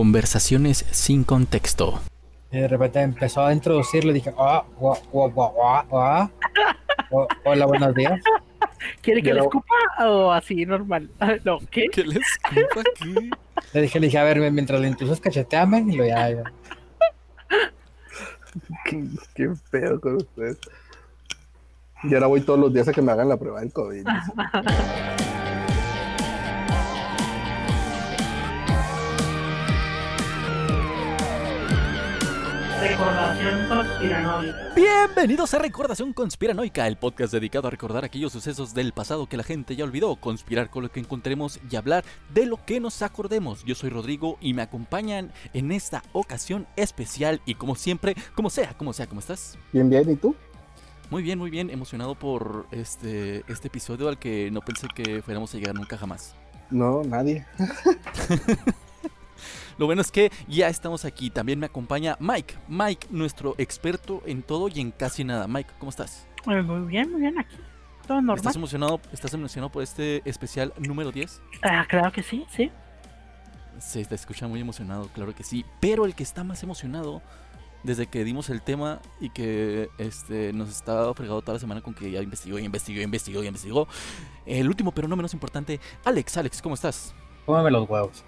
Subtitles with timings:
[0.00, 1.98] Conversaciones sin contexto.
[2.52, 6.30] Y de repente empezó a introducirlo y dije, ah, gua, gua, gua, gua, gua.
[7.10, 8.20] O- Hola, buenos días.
[9.00, 9.74] ¿Quiere que le escupa
[10.06, 11.08] o así normal?
[11.46, 11.86] No, ¿qué?
[11.90, 13.30] ¿Qué les escupa aquí?
[13.72, 16.42] Le dije, le dije, a ver, mientras le intrusos cacheteame y lo ya, ya.
[18.84, 19.02] Qué,
[19.34, 20.58] qué feo con ustedes.
[22.02, 24.06] Y ahora voy todos los días a que me hagan la prueba del COVID.
[32.96, 34.74] Recordación conspiranoica.
[34.74, 39.42] Bienvenidos a Recordación Conspiranoica, el podcast dedicado a recordar aquellos sucesos del pasado que la
[39.42, 43.64] gente ya olvidó, conspirar con lo que encontremos y hablar de lo que nos acordemos.
[43.64, 48.72] Yo soy Rodrigo y me acompañan en esta ocasión especial y como siempre, como sea,
[48.78, 49.58] como sea, ¿cómo estás?
[49.74, 50.34] Bien, bien, ¿y tú?
[51.10, 55.54] Muy bien, muy bien, emocionado por este, este episodio al que no pensé que fuéramos
[55.54, 56.34] a llegar nunca jamás.
[56.70, 57.44] No, nadie.
[59.78, 61.30] Lo bueno es que ya estamos aquí.
[61.30, 62.54] También me acompaña Mike.
[62.68, 65.46] Mike, nuestro experto en todo y en casi nada.
[65.46, 66.26] Mike, ¿cómo estás?
[66.50, 67.56] Eh, Muy bien, muy bien aquí.
[68.06, 68.36] Todo normal.
[68.38, 71.42] ¿Estás emocionado, ¿Estás emocionado por este especial número 10?
[71.62, 72.70] Ah, claro que sí, sí.
[73.78, 75.64] Se te escucha muy emocionado, claro que sí.
[75.80, 77.20] Pero el que está más emocionado
[77.82, 81.94] desde que dimos el tema y que este, nos estaba fregado toda la semana con
[81.94, 83.88] que ya investigó, y investigó, y investigó, y investigó.
[84.44, 86.36] El último, pero no menos importante, Alex.
[86.36, 87.14] Alex, ¿cómo estás?
[87.44, 88.24] Cómeme los huevos.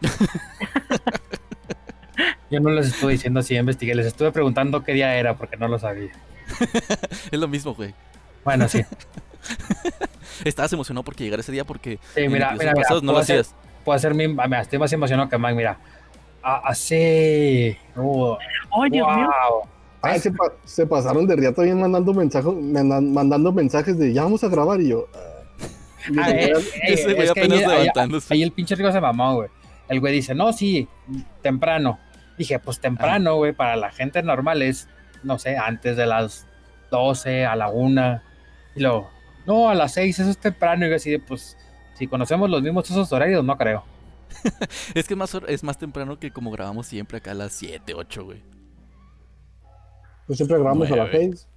[2.50, 5.68] Yo no les estuve diciendo así, investigué, les estuve preguntando qué día era porque no
[5.68, 6.10] lo sabía.
[7.30, 7.94] Es lo mismo, güey.
[8.44, 8.82] Bueno, sí.
[10.44, 13.22] Estabas emocionado porque llegara ese día porque Sí, mira, mira, mira, pasados no lo puedo
[13.22, 13.54] hacer- hacías.
[13.84, 14.24] Puedo hacer mi.
[14.24, 15.78] ah, Mira, estoy más emocionado que Mike, mira.
[16.42, 17.78] Ah, Hace.
[17.96, 18.34] uh,
[18.82, 19.28] ¡Ay, Dios mío!
[20.02, 24.22] Ay, se, pa- se pasaron de riata bien mandando mensajes, mandan- mandando mensajes de ya
[24.22, 25.08] vamos a grabar y yo.
[25.14, 25.18] ah.
[26.08, 28.32] Y Ah, eh, yo, eh, Ese güey es que apenas ahí- ahí- levantándose.
[28.34, 29.48] Ahí el pinche Rigo se mamó, güey.
[29.88, 30.88] El güey dice, no, sí,
[31.42, 31.98] temprano.
[32.36, 34.88] Dije, pues temprano, güey, para la gente normal es,
[35.22, 36.46] no sé, antes de las
[36.90, 38.20] 12, a la 1.
[38.74, 39.10] Y luego,
[39.46, 40.86] no, a las 6, eso es temprano.
[40.86, 41.56] Y yo así de, pues,
[41.94, 43.84] si conocemos los mismos esos horarios, no creo.
[44.94, 47.94] Es que es más, es más temprano que como grabamos siempre acá a las 7,
[47.94, 48.42] 8, güey.
[50.26, 51.30] pues siempre grabamos a las Nueve.
[51.32, 51.48] 6.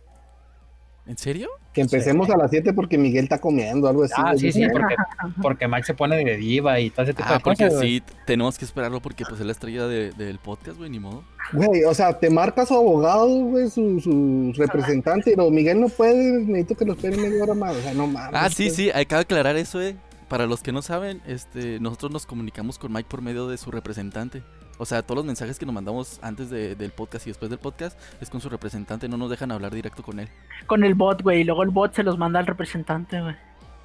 [1.10, 1.50] ¿En serio?
[1.74, 4.14] Que empecemos a las 7 porque Miguel está comiendo, algo así.
[4.16, 4.96] ah, sí, sí, porque,
[5.42, 7.82] porque Mike se pone de diva y todo ese tipo Ah, de porque cosas.
[7.82, 11.24] sí, tenemos que esperarlo porque pues es la estrella de- del podcast, güey, ni modo.
[11.52, 16.44] Güey, o sea, te marca su abogado, güey, su, su representante, pero Miguel no puede,
[16.44, 17.76] necesito que lo espere media hora más.
[17.76, 18.32] O sea, no mames.
[18.40, 19.96] Ah, sí, sí, acaba de aclarar eso, eh.
[20.28, 23.72] Para los que no saben, este, nosotros nos comunicamos con Mike por medio de su
[23.72, 24.44] representante.
[24.82, 27.60] O sea, todos los mensajes que nos mandamos antes de- del podcast y después del
[27.60, 30.30] podcast es con su representante, no nos dejan hablar directo con él.
[30.66, 31.42] Con el bot, güey.
[31.42, 33.36] Y luego el bot se los manda al representante, güey.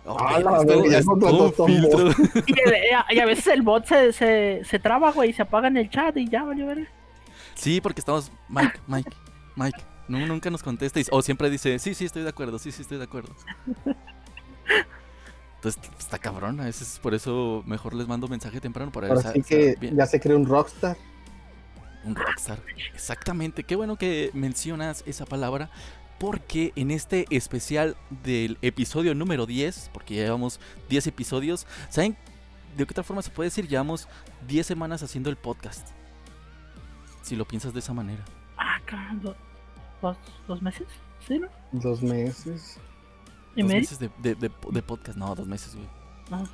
[0.07, 2.11] Ah, es todo- es todo todo filtro.
[2.47, 5.91] Y, a veces el bot se, se, se traba, güey, y se apaga en el
[5.91, 6.89] chat y ya, vale, ver.
[7.55, 8.31] Sí, porque estamos.
[8.49, 9.11] Mike, Mike,
[9.57, 9.81] Mike.
[10.07, 11.01] No, nunca nos contesta.
[11.01, 13.35] y- O siempre dice, sí, sí, estoy de acuerdo, sí, sí, estoy de acuerdo.
[15.65, 16.61] Entonces está cabrón.
[16.61, 19.97] A veces por eso mejor les mando mensaje temprano para Ahora sí que bien.
[19.97, 20.97] ya se cree un rockstar.
[22.05, 22.61] Un rockstar.
[22.93, 23.65] Exactamente.
[23.65, 25.71] Qué bueno que mencionas esa palabra.
[26.19, 32.17] Porque en este especial del episodio número 10, porque ya llevamos 10 episodios, ¿saben
[32.77, 33.67] de qué otra forma se puede decir?
[33.67, 34.07] Llevamos
[34.47, 35.89] 10 semanas haciendo el podcast.
[37.23, 38.23] Si lo piensas de esa manera.
[38.59, 39.37] Ah, cabrón, do-
[40.03, 40.17] dos,
[40.47, 40.87] dos meses,
[41.27, 41.49] ¿sí, no?
[41.73, 42.79] Dos meses.
[43.57, 45.87] ¿Y Dos meses de, de- de- de podcast, no, dos meses, güey.
[46.31, 46.45] No.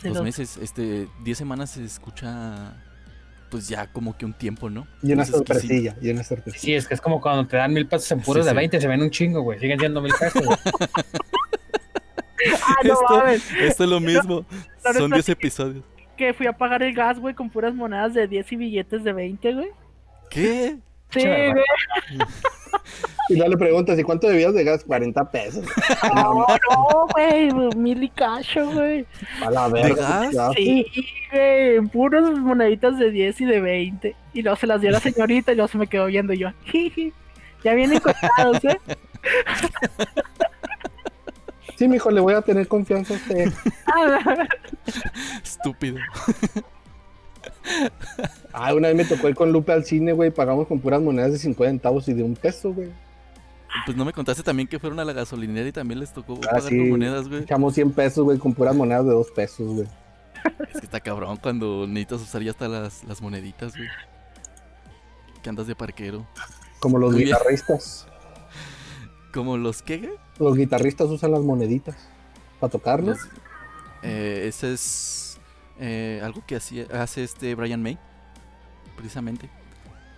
[0.00, 0.24] Sí, dos dos.
[0.24, 2.82] meses, este, 10 semanas se escucha,
[3.50, 4.86] pues ya como que un tiempo, ¿no?
[5.02, 6.60] Y una Entonces, que sí- sorpresilla, y una sorpresilla.
[6.62, 8.56] Sí, es que es como cuando te dan mil pesos en puros Sí, de sí.
[8.56, 9.58] 20, se ven un chingo, güey.
[9.60, 10.44] Siguen siendo mil pesos.
[10.44, 10.58] güey.
[12.66, 13.50] Ah, no Esto- mames.
[13.58, 14.44] Esto es lo mismo.
[14.84, 15.32] no, Son no, 10 sí.
[15.32, 15.84] episodios.
[16.16, 19.12] Que fui a pagar el gas, güey, con puras monedas de 10 y billetes de
[19.14, 19.68] 20, güey.
[20.30, 20.76] ¿Qué?
[21.10, 21.52] Sí, güey.
[23.30, 24.84] Y no le preguntas, ¿y cuánto debías de gas?
[24.84, 25.64] 40 pesos.
[26.14, 27.50] No, no, güey.
[27.74, 29.06] Mil y cacho, güey.
[29.42, 30.28] A la verga.
[30.30, 30.52] gas?
[30.54, 30.86] Sí,
[31.32, 31.80] güey.
[31.88, 34.16] Puras moneditas de 10 y de 20.
[34.34, 36.48] Y luego se las dio la señorita y luego se me quedó viendo y yo.
[36.66, 37.14] "Jiji".
[37.64, 38.78] Ya vienen contados, ¿eh?
[41.76, 43.52] Sí, mijo, le voy a tener confianza a usted.
[45.42, 45.96] Estúpido.
[48.52, 50.30] Ah, una vez me tocó ir con Lupe al cine, güey.
[50.30, 52.90] Pagamos con puras monedas de 50 centavos y de un peso, güey.
[53.86, 56.46] Pues no me contaste también que fueron a la gasolinera y también les tocó Ah,
[56.52, 56.76] pagar sí.
[56.78, 57.42] con monedas, güey.
[57.42, 59.88] Echamos 100 pesos, güey, con puras monedas de 2 pesos, güey.
[60.72, 63.88] Es que está cabrón cuando necesitas usar ya hasta las, las moneditas, güey.
[65.42, 66.26] Que andas de parquero.
[66.78, 67.34] Como los Muy bien.
[67.36, 68.06] guitarristas.
[69.32, 70.10] Como los güey?
[70.38, 71.96] Los guitarristas usan las moneditas
[72.60, 73.18] para tocarlos.
[73.18, 73.28] Los-
[74.02, 75.23] eh, ese es
[75.78, 77.98] eh, algo que hacía, hace este Brian May,
[78.96, 79.48] precisamente.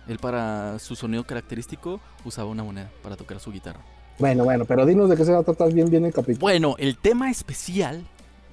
[0.07, 3.81] Él para su sonido característico usaba una moneda para tocar su guitarra.
[4.19, 6.39] Bueno, bueno, pero dinos de qué se va a tratar bien bien el capítulo.
[6.39, 8.05] Bueno, el tema especial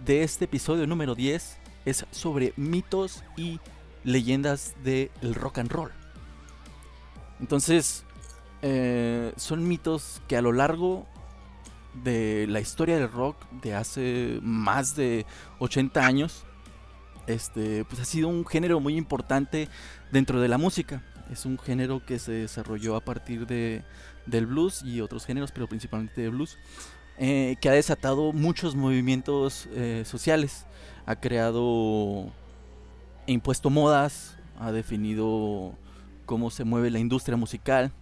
[0.05, 3.61] de este episodio número 10 es sobre mitos y
[4.03, 5.91] leyendas del rock and roll.
[7.41, 8.05] Entonces,
[8.63, 11.07] eh, son mitos que a lo largo
[12.03, 15.27] de la historia del rock de hace más de
[15.59, 16.45] 80 años,
[17.27, 19.69] este, pues ha sido un género muy importante
[20.11, 21.03] dentro de la música.
[21.31, 23.83] Es un género que se desarrolló a partir de,
[24.27, 26.59] del blues y otros géneros, pero principalmente de blues,
[27.19, 30.67] eh, que ha desatado muchos movimientos eh, sociales.
[31.07, 32.33] Ha creado
[33.27, 35.75] e impuesto modas, ha definido
[36.27, 37.93] cómo se mueve la industria musical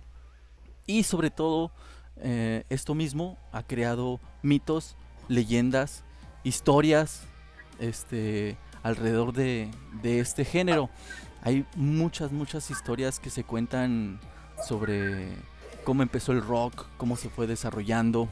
[0.86, 1.72] y sobre todo
[2.16, 4.96] eh, esto mismo ha creado mitos,
[5.28, 6.04] leyendas,
[6.44, 7.22] historias
[7.78, 9.70] este, alrededor de,
[10.02, 10.90] de este género.
[11.42, 14.20] Hay muchas, muchas historias que se cuentan
[14.66, 15.36] sobre
[15.84, 18.28] cómo empezó el rock, cómo se fue desarrollando,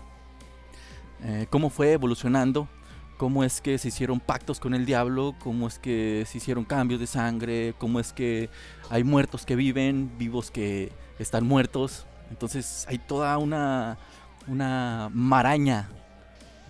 [1.23, 2.69] eh, cómo fue evolucionando,
[3.17, 7.00] cómo es que se hicieron pactos con el diablo, cómo es que se hicieron cambios
[7.00, 8.49] de sangre, cómo es que
[8.88, 12.06] hay muertos que viven, vivos que están muertos.
[12.31, 13.99] Entonces hay toda una,
[14.46, 15.91] una maraña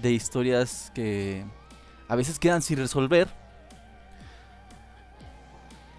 [0.01, 1.45] de historias que
[2.09, 3.29] a veces quedan sin resolver.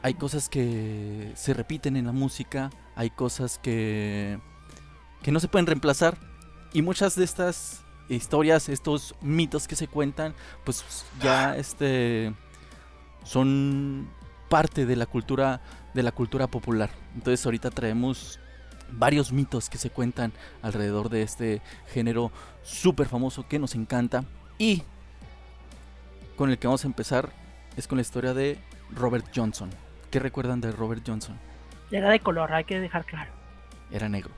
[0.03, 4.39] Hay cosas que se repiten en la música, hay cosas que,
[5.21, 6.17] que no se pueden reemplazar.
[6.73, 10.33] Y muchas de estas historias, estos mitos que se cuentan,
[10.63, 12.33] pues ya este
[13.23, 14.09] son
[14.49, 15.61] parte de la cultura
[15.93, 16.89] de la cultura popular.
[17.15, 18.39] Entonces ahorita traemos
[18.91, 21.61] varios mitos que se cuentan alrededor de este
[21.93, 22.31] género
[22.63, 24.25] súper famoso que nos encanta
[24.57, 24.83] y
[26.35, 27.31] con el que vamos a empezar
[27.77, 28.57] es con la historia de
[28.91, 29.69] Robert Johnson.
[30.11, 31.37] ¿Qué recuerdan de Robert Johnson?
[31.89, 33.31] Era de color, hay que dejar claro.
[33.91, 34.31] Era negro.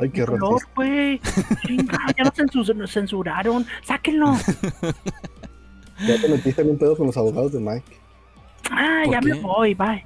[0.00, 1.20] Ay, qué color, güey.
[1.66, 2.24] Chinga, ya
[2.74, 3.66] nos censuraron.
[3.84, 4.36] Sáquenlo.
[6.06, 7.96] Ya te metiste en un pedo con los abogados de Mike.
[8.70, 10.04] Ah, ¿Por ya me voy, bye.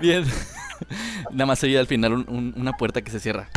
[0.00, 0.24] Bien.
[1.30, 3.48] Nada más se oye al final un- un- una puerta que se cierra.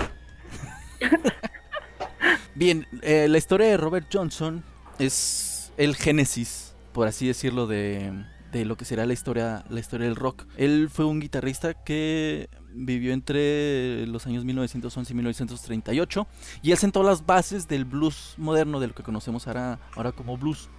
[2.55, 4.63] Bien, eh, la historia de Robert Johnson
[4.97, 6.66] es el génesis,
[6.97, 8.11] por así decirlo, de,
[8.51, 10.47] de lo que será la historia, la historia del rock.
[10.57, 16.27] Él fue un guitarrista que vivió entre los años 1911 y 1938
[16.63, 20.37] y él sentó las bases del blues moderno, de lo que conocemos ahora, ahora como
[20.37, 20.69] blues.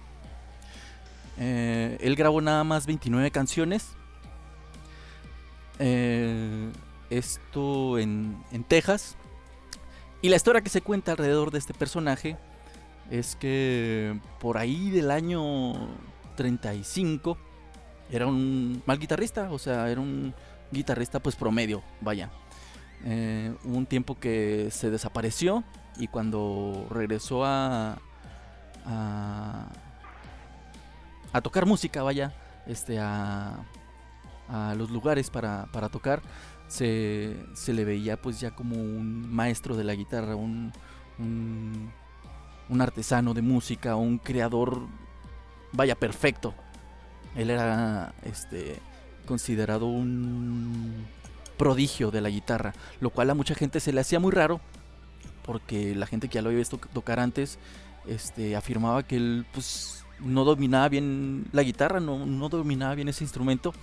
[1.37, 3.91] Eh, él grabó nada más 29 canciones
[5.79, 6.69] eh,
[7.09, 9.15] esto en, en Texas.
[10.21, 12.37] Y la historia que se cuenta alrededor de este personaje
[13.09, 15.73] es que por ahí del año
[16.35, 17.37] 35
[18.11, 20.33] era un mal guitarrista, o sea, era un
[20.71, 22.29] guitarrista pues promedio, vaya.
[23.05, 25.63] Eh, hubo un tiempo que se desapareció
[25.97, 27.99] y cuando regresó a,
[28.85, 29.69] a,
[31.31, 32.33] a tocar música, vaya,
[32.67, 33.63] este, a,
[34.49, 36.21] a los lugares para, para tocar,
[36.67, 40.71] se, se le veía pues ya como un maestro de la guitarra, un,
[41.17, 41.91] un,
[42.69, 44.87] un artesano de música, un creador,
[45.71, 46.53] vaya, perfecto.
[47.35, 48.79] Él era este,
[49.25, 51.05] considerado un
[51.57, 54.61] prodigio de la guitarra, lo cual a mucha gente se le hacía muy raro,
[55.45, 57.59] porque la gente que ya lo había visto tocar antes
[58.07, 63.23] este, afirmaba que él pues, no dominaba bien la guitarra, no, no dominaba bien ese
[63.23, 63.73] instrumento.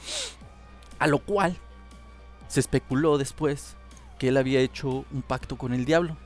[0.98, 1.56] A lo cual
[2.48, 3.76] se especuló después
[4.18, 6.16] que él había hecho un pacto con el diablo.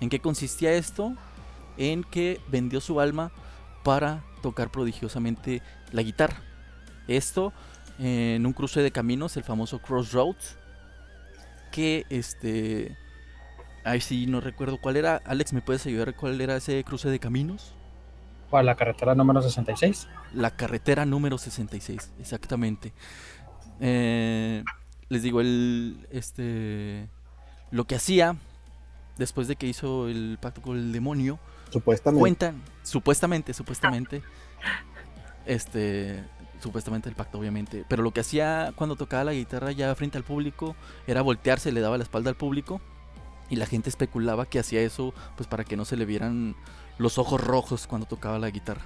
[0.00, 1.14] ¿En qué consistía esto?
[1.76, 3.32] En que vendió su alma
[3.82, 5.62] para tocar prodigiosamente
[5.92, 6.42] la guitarra.
[7.08, 7.52] Esto
[7.98, 10.56] en un cruce de caminos, el famoso Crossroads,
[11.70, 12.96] que este...
[13.84, 15.20] Ay, sí, no recuerdo cuál era.
[15.24, 17.74] Alex, ¿me puedes ayudar cuál era ese cruce de caminos?
[18.48, 18.66] ¿Cuál?
[18.66, 20.08] La carretera número 66.
[20.34, 22.92] La carretera número 66, exactamente.
[23.80, 24.62] Eh,
[25.08, 27.08] les digo, el, este,
[27.72, 28.36] lo que hacía
[29.18, 31.38] después de que hizo el pacto con el demonio,
[31.72, 32.20] Supuestamente.
[32.20, 34.22] cuentan, supuestamente, supuestamente,
[35.46, 36.22] este,
[36.60, 40.24] supuestamente el pacto, obviamente, pero lo que hacía cuando tocaba la guitarra ya frente al
[40.24, 40.76] público
[41.06, 42.80] era voltearse, le daba la espalda al público
[43.50, 46.54] y la gente especulaba que hacía eso, pues para que no se le vieran
[46.98, 48.82] los ojos rojos cuando tocaba la guitarra,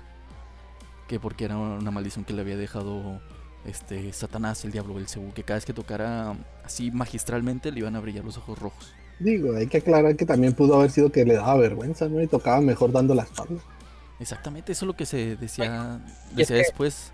[1.09, 3.21] que porque era una maldición que le había dejado
[3.65, 8.01] este Satanás, el diablo, el que cada vez que tocara así magistralmente le iban a
[8.01, 8.95] brillar los ojos rojos.
[9.19, 12.21] Digo, hay que aclarar que también pudo haber sido que le daba vergüenza, ¿no?
[12.23, 13.61] Y tocaba mejor dando la espalda.
[14.21, 16.01] Exactamente, eso es lo que se decía,
[16.37, 17.13] es que- después.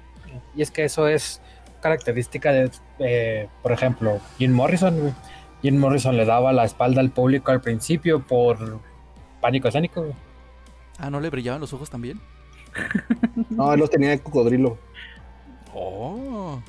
[0.57, 1.41] Y es que eso es
[1.81, 5.15] característica de, eh, por ejemplo, Jim Morrison.
[5.63, 8.81] Jim Morrison le daba la espalda al público al principio por
[9.41, 10.07] pánico escénico.
[10.99, 12.21] Ah, ¿no le brillaban los ojos también?
[13.51, 14.79] No, él los tenía de cocodrilo.
[15.75, 16.61] Oh,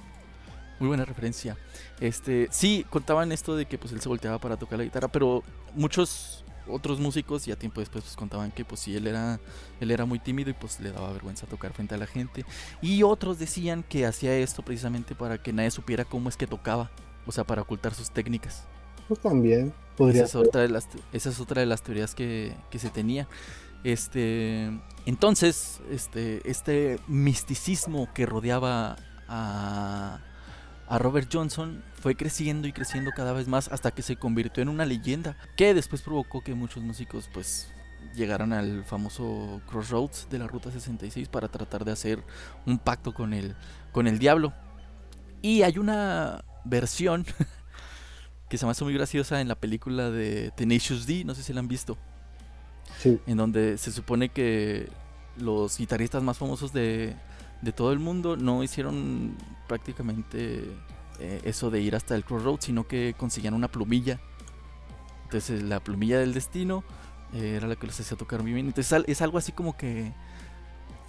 [0.79, 1.55] muy buena referencia.
[2.03, 5.41] Este, sí, contaban esto de que pues él se volteaba para tocar la guitarra, pero
[5.73, 9.39] muchos otros músicos ya tiempo después pues, contaban que pues sí él era
[9.79, 12.43] él era muy tímido y pues le daba vergüenza tocar frente a la gente
[12.81, 16.91] y otros decían que hacía esto precisamente para que nadie supiera cómo es que tocaba,
[17.25, 18.65] o sea, para ocultar sus técnicas.
[19.07, 19.73] Pues también.
[19.95, 20.41] Podría Esa es ser.
[20.41, 23.29] otra de las, esa es otra de las teorías que, que se tenía.
[23.85, 28.97] Este, entonces, este, este misticismo que rodeaba
[29.29, 30.19] a,
[30.93, 34.69] a Robert Johnson fue creciendo y creciendo cada vez más hasta que se convirtió en
[34.69, 37.67] una leyenda que después provocó que muchos músicos pues
[38.13, 42.23] llegaran al famoso Crossroads de la Ruta 66 para tratar de hacer
[42.67, 43.55] un pacto con el,
[43.91, 44.53] con el diablo.
[45.41, 47.25] Y hay una versión
[48.47, 51.53] que se me hace muy graciosa en la película de Tenacious D, no sé si
[51.53, 51.97] la han visto,
[52.99, 53.19] Sí.
[53.25, 54.89] en donde se supone que
[55.37, 57.15] los guitarristas más famosos de,
[57.63, 59.35] de todo el mundo no hicieron
[59.67, 60.65] prácticamente
[61.19, 64.19] eh, eso de ir hasta el Crossroads, sino que conseguían una plumilla.
[65.25, 66.83] Entonces la plumilla del destino
[67.33, 68.67] eh, era la que los hacía tocar muy bien.
[68.67, 70.11] Entonces es algo así como que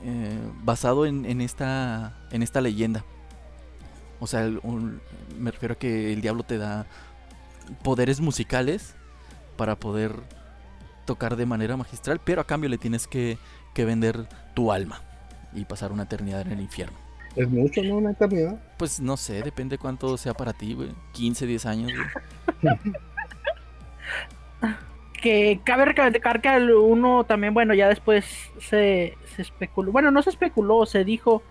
[0.03, 3.05] eh, basado en, esta, en esta leyenda.
[4.21, 5.01] O sea, un-
[5.39, 6.87] me refiero a que el diablo te da
[7.83, 8.95] poderes musicales
[9.57, 10.15] para poder
[11.07, 13.39] tocar de manera magistral, pero a cambio le tienes que
[13.77, 15.01] vender tu alma
[15.53, 17.04] y pasar una eternidad en el infierno.
[17.37, 17.97] Es mucho, ¿no?
[17.97, 18.57] Una eternidad.
[18.79, 20.91] Pues no sé, depende cuánto sea para ti, güey.
[21.13, 22.75] 15, 10 años, güey.
[25.21, 28.27] Que cabe recalcar que uno también, bueno, ya después
[28.61, 31.43] se, se especuló, bueno, no se especuló, se dijo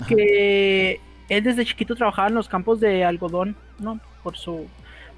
[0.00, 0.08] Ajá.
[0.08, 0.98] que
[1.28, 4.00] él desde chiquito trabajaba en los campos de algodón, ¿no?
[4.24, 4.66] Por su,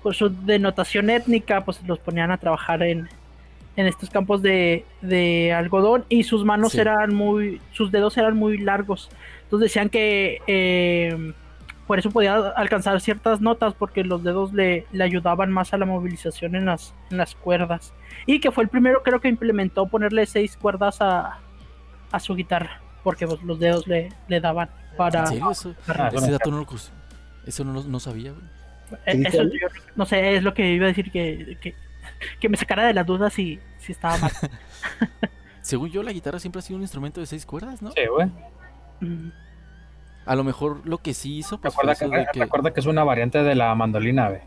[0.03, 3.09] por su denotación étnica, pues los ponían a trabajar en,
[3.77, 6.81] en estos campos de, de algodón y sus manos Sí.
[6.81, 9.09] eran muy, sus dedos eran muy largos.
[9.55, 11.33] Entonces decían que eh,
[11.87, 15.87] por eso podía alcanzar ciertas notas porque los dedos le, le ayudaban más a la
[15.87, 17.93] movilización en las, en las cuerdas.
[18.27, 21.39] Y que fue el primero creo que implementó ponerle seis cuerdas a,
[22.11, 25.21] a su guitarra porque pues, los dedos le, le daban para...
[25.21, 25.51] ¿En serio?
[25.51, 26.31] Eso, ese bueno.
[26.33, 26.67] dato no lo
[27.47, 28.33] Eso no, lo- no sabía,
[29.07, 31.75] yo no sé, es lo que iba a decir que, que,
[32.41, 34.33] que me sacara de las dudas si, si estaba mal.
[35.61, 37.91] Según yo, la guitarra siempre ha sido un instrumento de seis cuerdas, ¿no?
[37.93, 38.27] Sí, güey.
[39.01, 39.31] Mm,
[40.27, 42.41] A lo mejor lo que sí hizo, pues fue que, de que...
[42.41, 44.41] recuerda que es una variante de la mandolina, güey.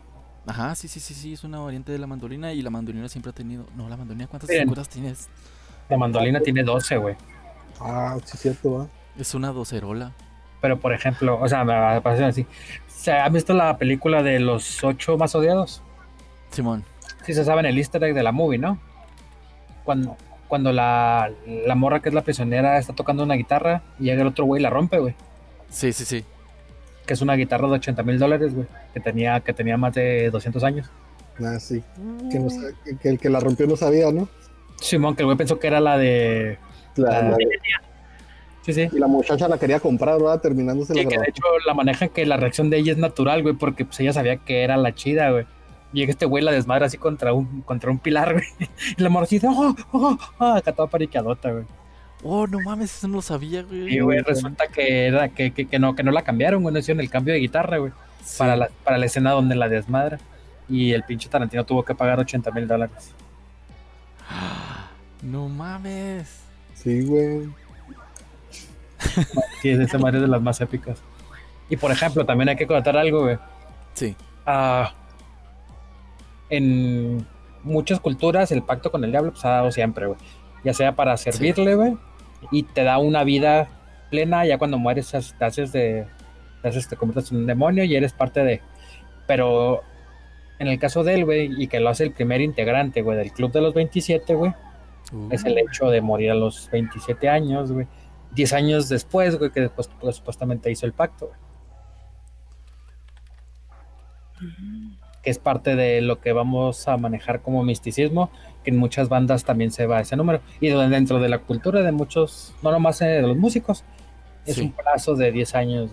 [0.46, 3.30] Ajá, sí, sí, sí, sí, es una variante de la mandolina y la mandolina siempre
[3.30, 3.66] ha tenido...
[3.76, 4.66] No, la mandolina, ¿cuántas Miren.
[4.66, 5.28] cuerdas tienes?
[5.88, 7.16] La mandolina tiene 12, güey.
[7.80, 8.86] Ah, sí, es cierto, va.
[9.18, 10.12] Es una docerola.
[10.60, 12.46] Pero, por ejemplo, o sea, me va a parecer así.
[12.88, 15.82] ¿Se han visto la película de los ocho más odiados?
[16.50, 16.84] Simón.
[17.24, 18.78] Sí se saben el easter egg de la movie, ¿no?
[19.84, 20.16] Cuando,
[20.48, 24.28] cuando la, la morra que es la prisionera está tocando una guitarra y llega el
[24.28, 25.14] otro güey y la rompe, güey.
[25.70, 26.24] Sí, sí, sí.
[27.06, 28.66] Que es una guitarra de 80 mil dólares, güey.
[28.94, 30.90] Que tenía, que tenía más de 200 años.
[31.42, 31.82] Ah, sí.
[32.30, 34.28] Que, no sa- que- que el que la rompió no sabía, ¿no?
[34.80, 36.58] Simón, que el güey pensó que era la de...
[36.96, 37.36] La- la-
[38.62, 38.86] Sí, sí.
[38.92, 40.42] y la muchacha la quería comprar, ¿verdad?
[40.42, 43.42] Terminándose la Sí, que de hecho la manejan que la reacción de ella es natural,
[43.42, 45.46] güey, porque pues ella sabía que era la chida, güey.
[45.94, 48.44] Llega este güey la desmadra así contra un, contra un pilar, güey.
[48.98, 51.64] Y la morra así de, oh, oh, oh, acá toda pariqueadota, güey.
[52.22, 53.94] Oh, no mames, eso no lo sabía, güey.
[53.94, 56.78] Y güey, resulta que era, que, que, que no, que no la cambiaron, güey, no
[56.80, 57.92] hicieron el cambio de guitarra, güey,
[58.24, 58.38] Sí.
[58.38, 60.18] para la, para la escena donde la desmadra.
[60.68, 63.12] Y el pinche Tarantino tuvo que pagar 80 mil dólares.
[65.22, 66.42] No mames.
[66.74, 67.48] Sí, güey.
[69.62, 70.98] Sí, es esa madre de las más épicas.
[71.68, 73.38] Y por ejemplo, también hay que contar algo, güey.
[73.94, 74.14] Sí.
[74.46, 74.92] Ah,
[76.50, 77.26] en
[77.62, 80.18] muchas culturas el pacto con el diablo pues, ha dado siempre, güey.
[80.64, 81.96] Ya sea para servirle, güey,
[82.50, 83.68] y te da una vida
[84.10, 86.06] plena, ya cuando mueres te haces de...
[86.62, 88.60] Te, haces, te conviertes en un demonio y eres parte de...
[89.26, 89.82] Pero
[90.58, 93.32] en el caso de él, güey, y que lo hace el primer integrante, güey, del
[93.32, 94.52] club de los 27, güey,
[95.12, 97.86] Uh, es el hecho de morir a los 27 años, güey.
[98.32, 101.38] 10 años después, güey, que después pues, supuestamente hizo el pacto, güey.
[105.22, 108.30] que es parte de lo que vamos a manejar como misticismo,
[108.64, 110.40] que en muchas bandas también se va ese número.
[110.60, 113.84] Y de- dentro de la cultura de muchos, no nomás eh, de los músicos,
[114.46, 114.62] es Sí.
[114.62, 115.90] un plazo de 10 años.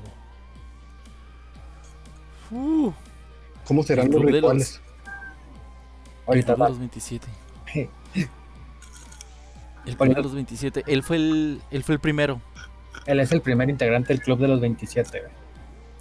[2.52, 2.92] uh,
[3.66, 4.82] ¿Cómo serán los rituales?
[6.28, 6.70] Ahorita el club de va.
[6.70, 7.28] los 27.
[9.86, 10.84] El Club de los 27.
[10.88, 12.42] Él fue el, él fue el primero.
[13.06, 15.32] Él es el primer integrante del Club de los 27, güey.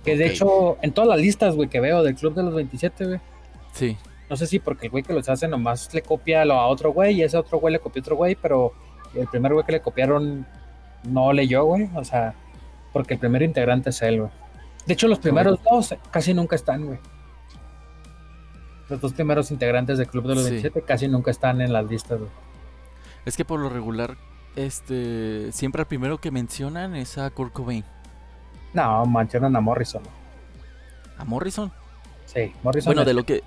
[0.04, 3.04] Que de hecho, en todas las listas, güey, que veo del Club de los 27,
[3.06, 3.20] güey.
[3.72, 3.96] Sí.
[4.30, 6.92] No sé si porque el güey que los hace nomás le copia lo a otro
[6.92, 8.72] güey y ese otro güey le copió a otro güey, pero
[9.14, 10.46] el primer güey que le copiaron
[11.04, 11.88] no leyó, güey.
[11.94, 12.34] O sea,
[12.92, 14.30] porque el primer integrante es él, güey.
[14.86, 16.98] De hecho, los primeros dos casi nunca están, güey.
[18.88, 20.50] Los dos primeros integrantes del Club de los Sí.
[20.50, 22.30] 27 casi nunca están en las listas, güey.
[23.24, 24.16] Es que por lo regular,
[24.56, 27.84] este, siempre el primero que mencionan es a Kurt Cobain.
[28.74, 30.02] No, mencionan a Morrison.
[31.16, 31.72] A Morrison.
[32.26, 32.90] Sí, Morrison.
[32.90, 33.42] Bueno, de lo que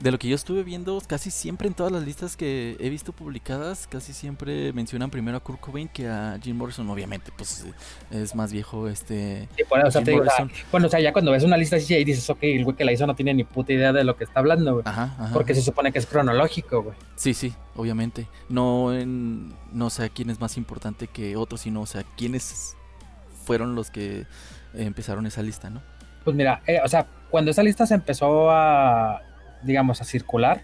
[0.00, 3.12] de lo que yo estuve viendo, casi siempre en todas las listas que he visto
[3.12, 7.66] publicadas, casi siempre mencionan primero a Kurt Cobain que a Jim Morrison, obviamente, pues
[8.10, 11.12] es más viejo este Sí, eso, o sea, digo, o sea, bueno, o sea, ya
[11.12, 13.34] cuando ves una lista así y dices, ok, el güey que la hizo no tiene
[13.34, 14.84] ni puta idea de lo que está hablando, güey.
[14.86, 15.30] Ajá, ajá.
[15.34, 16.96] Porque se supone que es cronológico, güey.
[17.16, 18.26] Sí, sí, obviamente.
[18.48, 22.74] No en no sé quién es más importante que otro, sino o sea, quiénes
[23.44, 24.26] fueron los que
[24.72, 25.82] empezaron esa lista, ¿no?
[26.24, 29.22] Pues mira, eh, o sea, cuando esa lista se empezó a,
[29.62, 30.62] digamos, a circular,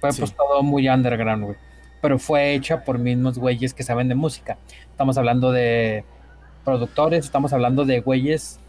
[0.00, 0.20] fue Sí.
[0.20, 1.56] pues todo muy underground, güey.
[2.00, 4.56] Pero fue hecha por mismos güeyes que saben de música.
[4.90, 6.04] Estamos hablando de
[6.64, 8.60] productores, estamos hablando de güeyes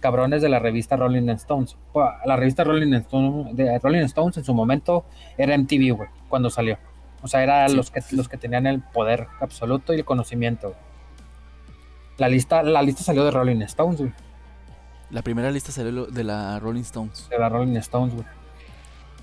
[0.00, 1.76] cabrones de la revista Rolling Stones.
[2.24, 5.04] La revista Rolling Stones, de Rolling Stones en su momento
[5.36, 6.78] era MTV, güey, cuando salió.
[7.22, 7.76] O sea, eran Sí.
[7.76, 10.68] los, que, los que tenían el poder absoluto y el conocimiento.
[10.68, 10.80] güey.
[12.18, 14.12] La lista, la lista salió de Rolling Stones, güey.
[15.10, 17.28] La primera lista salió de la Rolling Stones.
[17.28, 18.26] de la Rolling Stones, güey.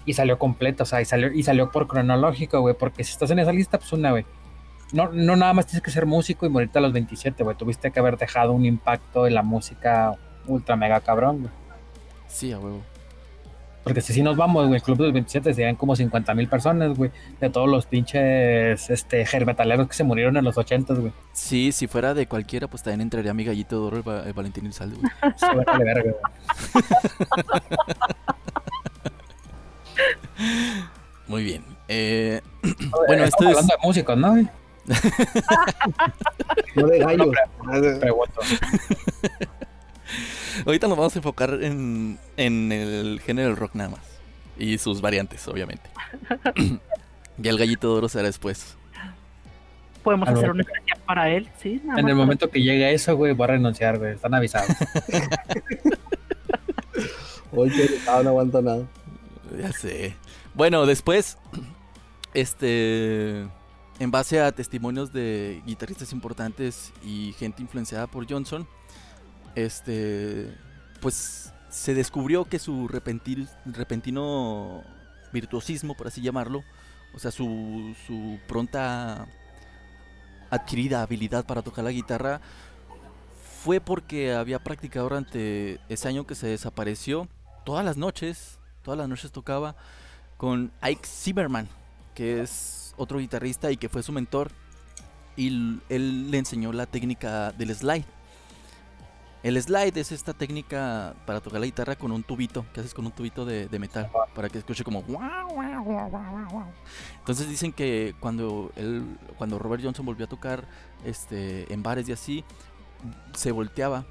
[0.05, 3.31] Y salió completa, o sea, y salió, y salió por cronológico, güey, porque si estás
[3.31, 4.25] en esa lista, pues una, güey.
[4.91, 7.55] No, no nada más tienes que ser músico y morirte a los 27, güey.
[7.57, 10.13] Tuviste que haber dejado un impacto en la música
[10.45, 11.51] ultra mega cabrón, güey.
[12.27, 12.81] Sí, a huevo.
[13.83, 16.48] Porque si, si nos vamos, güey, el club de los 27 serían como 50 mil
[16.48, 17.12] personas, güey.
[17.41, 21.12] De todos los pinches este, hermetaleros que se murieron en los 80, güey.
[21.33, 24.65] Sí, si fuera de cualquiera, pues también entraría mi gallito de oro, el, Va- Valentín
[24.65, 25.12] Elizalde, güey.
[25.38, 26.83] Se van a la verga, güey.
[31.27, 31.63] Muy bien.
[31.87, 32.42] Eh,
[33.07, 34.35] Bueno, Estamos esto es- hablando de músicos, ¿no?
[36.75, 38.42] No de Pregunto.
[40.66, 44.00] ahorita nos vamos a enfocar en, en el género del rock nada más.
[44.57, 45.89] Y sus variantes, obviamente.
[46.55, 46.79] y
[47.48, 48.75] el gallito de oro será después.
[50.03, 51.81] Podemos hacer una especial para él, sí.
[51.85, 54.13] nada En más el momento que llegue eso, güey, voy a renunciar, güey.
[54.16, 54.70] Están avisados.
[57.55, 58.83] Hoy que no aguanta nada.
[59.57, 60.16] Ya sé.
[60.53, 61.37] Bueno, después,
[62.33, 63.42] este,
[64.00, 68.68] en base a testimonios de guitarristas importantes y gente influenciada por Johnson,
[69.55, 70.53] este,
[71.01, 74.83] pues se descubrió que su repentino
[75.31, 76.63] virtuosismo, por así llamarlo,
[77.16, 79.27] o sea, su, su pronta
[80.50, 82.42] adquirida habilidad para tocar la guitarra,
[83.63, 87.27] fue porque había practicado durante ese año que se desapareció
[87.66, 89.75] todas las noches, todas las noches tocaba
[90.37, 91.67] con Ike Zimmerman,
[92.13, 94.51] que es otro guitarrista y que fue su mentor.
[95.35, 95.48] Y
[95.89, 98.05] él le enseñó la técnica del slide.
[99.41, 103.05] El slide es esta técnica para tocar la guitarra con un tubito, que haces con
[103.05, 105.03] un tubito de, metal, para que escuche como...
[107.19, 110.65] Entonces dicen que cuando, él, cuando Robert Johnson volvió a tocar
[111.03, 112.46] este, en bares y así,
[113.33, 114.05] se volteaba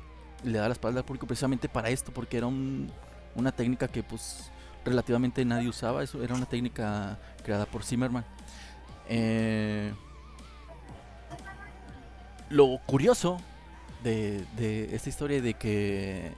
[0.44, 2.90] le daba la espalda al público precisamente para esto, porque era un,
[3.34, 4.50] una técnica que pues
[4.84, 8.24] relativamente nadie usaba, eso era una técnica creada por Zimmerman.
[9.08, 9.92] Eh,
[12.50, 13.40] lo curioso
[14.02, 16.32] de, de esta historia de que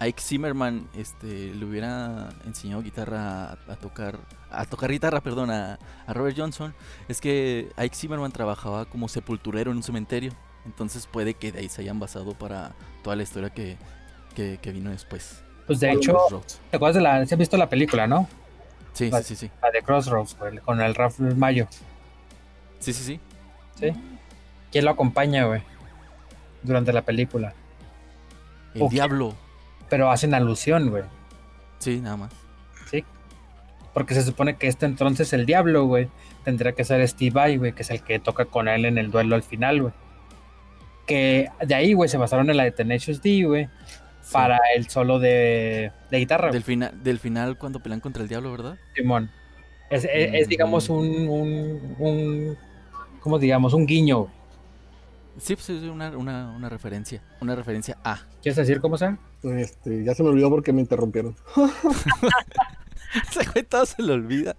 [0.00, 4.18] Ike Zimmerman este, le hubiera enseñado guitarra a, tocar,
[4.50, 6.74] a tocar guitarra, perdón, a, a Robert Johnson,
[7.08, 10.32] es que Ike Zimmerman trabajaba como sepulturero en un cementerio,
[10.66, 13.76] entonces puede que de ahí se hayan basado para toda la historia que,
[14.34, 15.44] que vino después.
[15.66, 16.42] Pues de hecho.
[16.70, 17.26] ¿te acuerdas de la.
[17.26, 18.28] ¿Se has visto la película, no?
[18.92, 19.50] Sí, sí, sí, sí.
[19.62, 21.66] La de Crossroads, güey, con el Ralph Mayo.
[22.78, 23.20] Sí, sí, sí.
[23.74, 23.92] ¿Sí?
[24.70, 25.62] ¿Quién lo acompaña, güey?
[26.62, 27.54] Durante la película.
[28.74, 29.34] El diablo.
[29.88, 31.04] Pero hacen alusión, güey.
[31.78, 32.32] Sí, nada más.
[32.90, 33.04] ¿Sí?
[33.92, 36.08] Porque se supone que este entonces el diablo, güey,
[36.44, 39.10] tendría que ser Steve Vai, güey, que es el que toca con él en el
[39.10, 39.94] duelo al final, güey.
[41.06, 43.68] Que de ahí, güey, se basaron en la de Tenacious D, güey,
[44.24, 44.32] Sí.
[44.32, 48.50] para el solo de, de guitarra, Del, final, del final cuando pelean contra el diablo,
[48.52, 48.78] ¿verdad?
[48.96, 49.30] Simón.
[49.90, 50.92] Es, es- es, digamos, Mm.
[50.92, 52.58] un, un, un,
[53.20, 53.74] ¿cómo digamos?
[53.74, 54.32] Un guiño, güey.
[55.36, 57.20] Sí, pues es una, una, una referencia.
[57.40, 58.20] Una referencia a.
[58.40, 59.18] ¿Quieres decir cómo sea?
[59.42, 61.36] Este, ya se me olvidó porque me interrumpieron.
[63.52, 64.56] Güey todo se le olvida.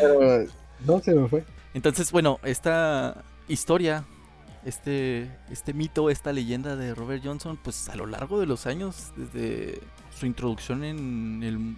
[0.00, 0.46] Pero
[0.86, 1.44] no se me fue.
[1.74, 4.04] Entonces, bueno, esta historia,
[4.64, 9.12] este, este mito, esta leyenda de Robert Johnson, pues a lo largo de los años,
[9.16, 9.80] desde
[10.16, 11.76] su introducción en el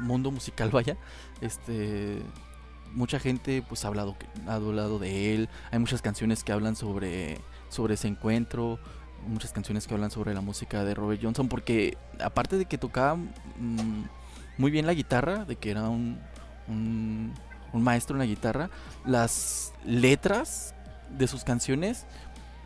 [0.00, 0.96] mundo musical, vaya,
[1.40, 2.22] este,
[2.92, 5.48] mucha gente pues ha hablado, ha hablado de él.
[5.70, 8.78] Hay muchas canciones que hablan sobre, sobre ese encuentro,
[9.26, 13.16] muchas canciones que hablan sobre la música de Robert Johnson, porque aparte de que tocaba
[13.16, 14.04] mm,
[14.58, 16.18] muy bien la guitarra, de que era un,
[16.68, 17.34] un,
[17.72, 18.70] un maestro en la guitarra,
[19.04, 20.74] las letras
[21.18, 22.06] de sus canciones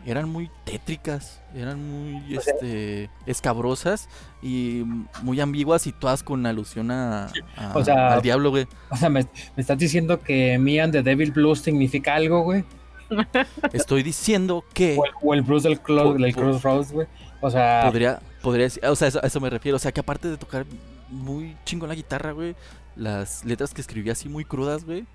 [0.05, 4.07] eran muy tétricas, eran muy este, escabrosas
[4.41, 4.83] y
[5.23, 7.25] muy ambiguas y todas con alusión a,
[7.57, 8.67] a- O sea- al diablo, güey.
[8.91, 12.63] O sea, me, me estás diciendo que Me and the Devil Blues significa algo, güey.
[13.73, 17.07] Estoy diciendo que O el, o el blues del, clo- Po- del Crossroads, güey.
[17.41, 20.27] O sea, podría, podría o sea, eso- a eso me refiero, o sea, que aparte
[20.27, 20.65] de tocar
[21.09, 22.55] muy chingón la guitarra, güey,
[22.95, 25.05] las letras que escribía así muy crudas, güey.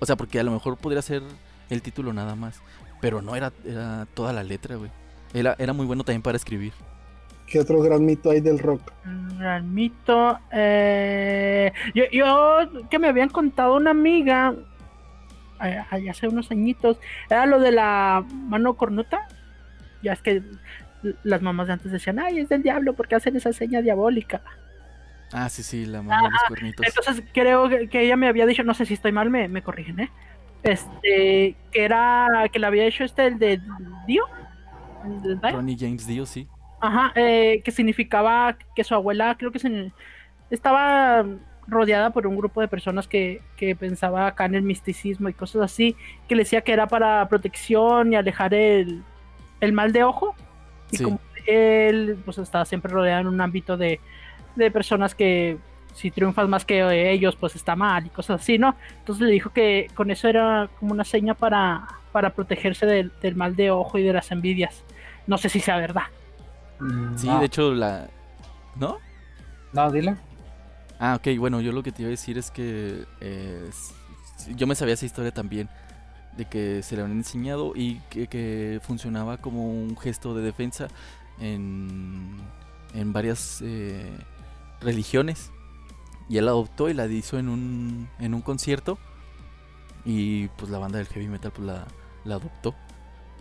[0.00, 1.22] O sea, porque a lo mejor podría ser
[1.70, 2.60] el título nada más,
[3.00, 4.90] pero no era, era toda la letra, güey.
[5.32, 6.72] Era, era muy bueno también para escribir.
[7.46, 8.92] ¿Qué otro gran mito hay del rock?
[9.04, 10.38] Un gran mito.
[10.50, 14.54] eh, yo, yo que me habían contado una amiga
[15.62, 16.98] eh, ahí hace unos añitos,
[17.28, 19.26] era lo de la mano cornuta.
[20.02, 20.42] Ya es que
[21.22, 24.42] las mamás de antes decían, ay, es del diablo porque hacen esa seña diabólica.
[25.32, 26.86] Ah, sí, sí, la mano de los cuernitos.
[26.86, 29.62] Entonces creo que, que ella me había dicho, no sé si estoy mal, me, me
[29.62, 30.10] corrigen, ¿eh?
[30.64, 33.60] Este, que era, que le había hecho este, el de
[34.06, 34.24] Dio.
[35.04, 35.56] el de Dio.
[35.56, 36.48] Ronnie James Dio, sí.
[36.80, 39.92] Ajá, eh, que significaba que su abuela, creo que se-
[40.50, 41.24] estaba
[41.66, 45.62] rodeada por un grupo de personas que, que pensaba acá en el misticismo y cosas
[45.62, 45.96] así,
[46.28, 49.02] que le decía que era para protección y alejar el,
[49.60, 50.34] el mal de ojo.
[50.90, 51.04] Y Sí.
[51.04, 54.00] como él pues estaba siempre rodeado en un ámbito de,
[54.56, 55.56] de personas que
[55.94, 58.76] si triunfas más que ellos, pues está mal y cosas así, ¿no?
[59.00, 63.36] Entonces le dijo que con eso era como una seña para, para protegerse del, del
[63.36, 64.86] mal de ojo y de las envidias.
[65.26, 66.04] No sé si sea verdad.
[66.78, 68.10] mm, Sí, no, de hecho, la.
[68.74, 69.02] ¿No?
[69.72, 70.16] No, dile.
[70.98, 73.70] Ah, ok, bueno, yo lo que te iba a decir es que eh,
[74.56, 75.70] yo me sabía esa historia también,
[76.32, 80.88] de que se le habían enseñado y que, que funcionaba como un gesto de defensa
[81.38, 82.52] en,
[82.94, 84.26] en varias eh,
[84.80, 85.52] religiones.
[86.28, 88.98] Y él la adoptó y la hizo en un, en un concierto
[90.04, 91.84] y pues la banda del heavy metal pues la,
[92.24, 92.74] la adoptó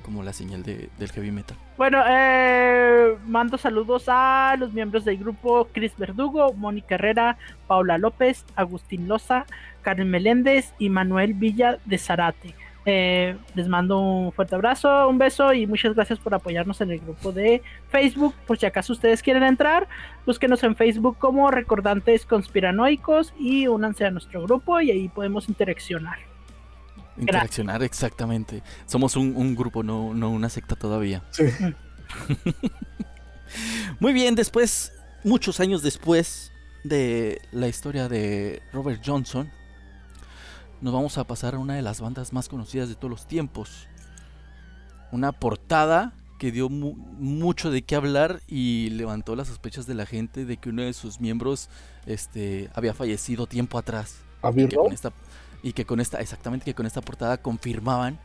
[0.04, 1.56] como la señal de- del heavy metal.
[1.78, 8.46] Bueno, eh, mando saludos a los miembros del grupo Chris Verdugo, Mónica Herrera, Paula López,
[8.56, 9.46] Agustín Loza,
[9.82, 12.54] Karen Meléndez y Manuel Villa de Zarate.
[12.86, 17.00] Eh, les mando un fuerte abrazo, un beso y muchas gracias por apoyarnos en el
[17.00, 18.34] grupo de Facebook.
[18.46, 19.88] Por si acaso ustedes quieren entrar,
[20.26, 26.18] búsquenos en Facebook como Recordantes Conspiranoicos y únanse a nuestro grupo y ahí podemos interaccionar.
[27.18, 28.64] Interaccionar, exactamente.
[28.86, 31.24] Somos un, un grupo, no, no una secta todavía.
[31.32, 31.44] Sí.
[34.00, 34.94] Muy bien, después,
[35.24, 36.52] muchos años después
[36.84, 39.52] de la historia de Robert Johnson,
[40.84, 43.88] nos vamos a pasar a una de las bandas más conocidas de todos los tiempos.
[45.14, 50.06] Una portada que dio mu- mucho de qué hablar y levantó las sospechas de la
[50.06, 51.70] gente de que uno de sus miembros
[52.06, 54.18] este, había fallecido tiempo atrás.
[54.52, 55.14] Y que con esta,
[55.64, 58.20] y que con esta, exactamente, que con esta portada confirmaban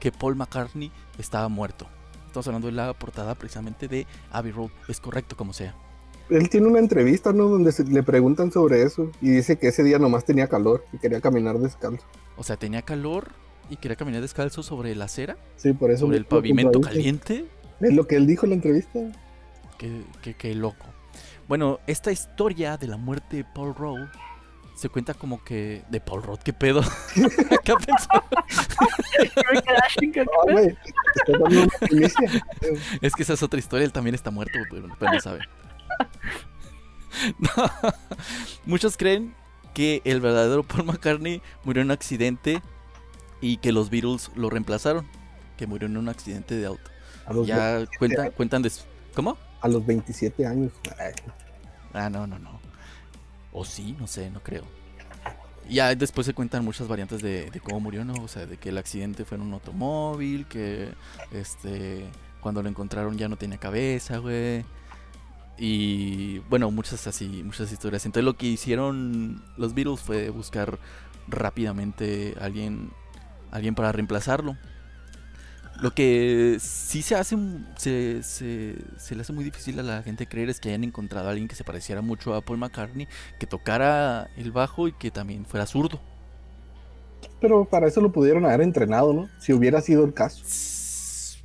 [0.00, 1.86] que Paul McCartney estaba muerto.
[2.26, 4.70] Estamos hablando de la portada precisamente de Abbey Road.
[4.88, 5.76] Es correcto como sea.
[6.30, 7.48] Él tiene una entrevista, ¿no?
[7.48, 10.98] Donde se- le preguntan sobre eso y dice que ese día nomás tenía calor y
[10.98, 12.04] quería caminar descalzo.
[12.36, 13.28] O sea, tenía calor
[13.70, 16.00] y quería caminar descalzo sobre la acera, Sí, por eso.
[16.06, 17.44] sobre el pavimento caliente.
[17.80, 19.00] Es lo que él dijo en la entrevista.
[19.78, 20.86] Qué, qué- qué loco.
[21.48, 24.06] Bueno, esta historia de la muerte de Paul Rudd
[24.76, 25.82] se cuenta como que...
[25.90, 26.80] De Paul Rudd, ¿qué pedo?
[27.64, 27.74] ¿Qué
[31.80, 32.42] primicia.
[33.00, 35.40] Es que esa es otra historia, él también está muerto, pero, pero no sabe.
[37.38, 37.48] No.
[38.66, 39.34] Muchos creen
[39.72, 42.62] que el verdadero Paul McCartney murió en un accidente
[43.40, 45.06] y que los Beatles lo reemplazaron,
[45.56, 46.90] que murió en un accidente de auto.
[47.26, 48.70] A los, Ya cuentan, cuentan de...
[49.14, 49.36] ¿Cómo?
[49.64, 50.72] a los 27 años.
[51.94, 52.60] Ah, no, no, no.
[53.50, 54.64] O sí, no sé, no creo.
[55.70, 58.12] Ya después se cuentan muchas variantes de, de cómo murió, ¿no?
[58.22, 60.90] O sea, de que el accidente fue en un automóvil, que
[61.32, 62.04] este
[62.42, 64.66] cuando lo encontraron ya no tenía cabeza, güey.
[65.58, 68.04] Y bueno, muchas así, muchas historias.
[68.06, 70.78] Entonces lo que hicieron los Beatles fue buscar
[71.28, 72.90] rápidamente a alguien,
[73.50, 74.56] alguien para reemplazarlo.
[75.80, 77.36] Lo que sí se hace,
[77.76, 81.30] se, se le hace muy difícil a la gente creer es que hayan encontrado a
[81.30, 83.08] alguien que se pareciera mucho a Paul McCartney,
[83.40, 86.00] que tocara el bajo y que también fuera zurdo.
[87.40, 89.28] Pero para eso lo pudieron haber entrenado, ¿no?
[89.40, 90.44] Si hubiera sido el caso.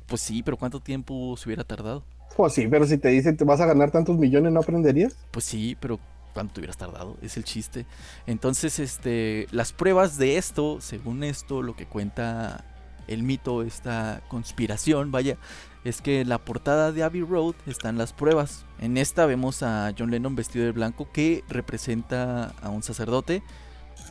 [0.06, 2.04] Pues sí, pero ¿cuánto tiempo se hubiera tardado?
[2.36, 5.16] Pues sí, pero si te dicen te vas a ganar tantos millones, ¿no aprenderías?
[5.30, 5.98] Pues sí, pero
[6.32, 7.16] ¿cuánto te hubieras tardado?
[7.22, 7.86] Es el chiste.
[8.26, 12.64] Entonces, este, las pruebas de esto, según esto, lo que cuenta
[13.08, 15.36] el mito, esta conspiración, vaya,
[15.84, 18.64] es que en la portada de Abbey Road están las pruebas.
[18.78, 23.42] En esta vemos a John Lennon vestido de blanco que representa a un sacerdote,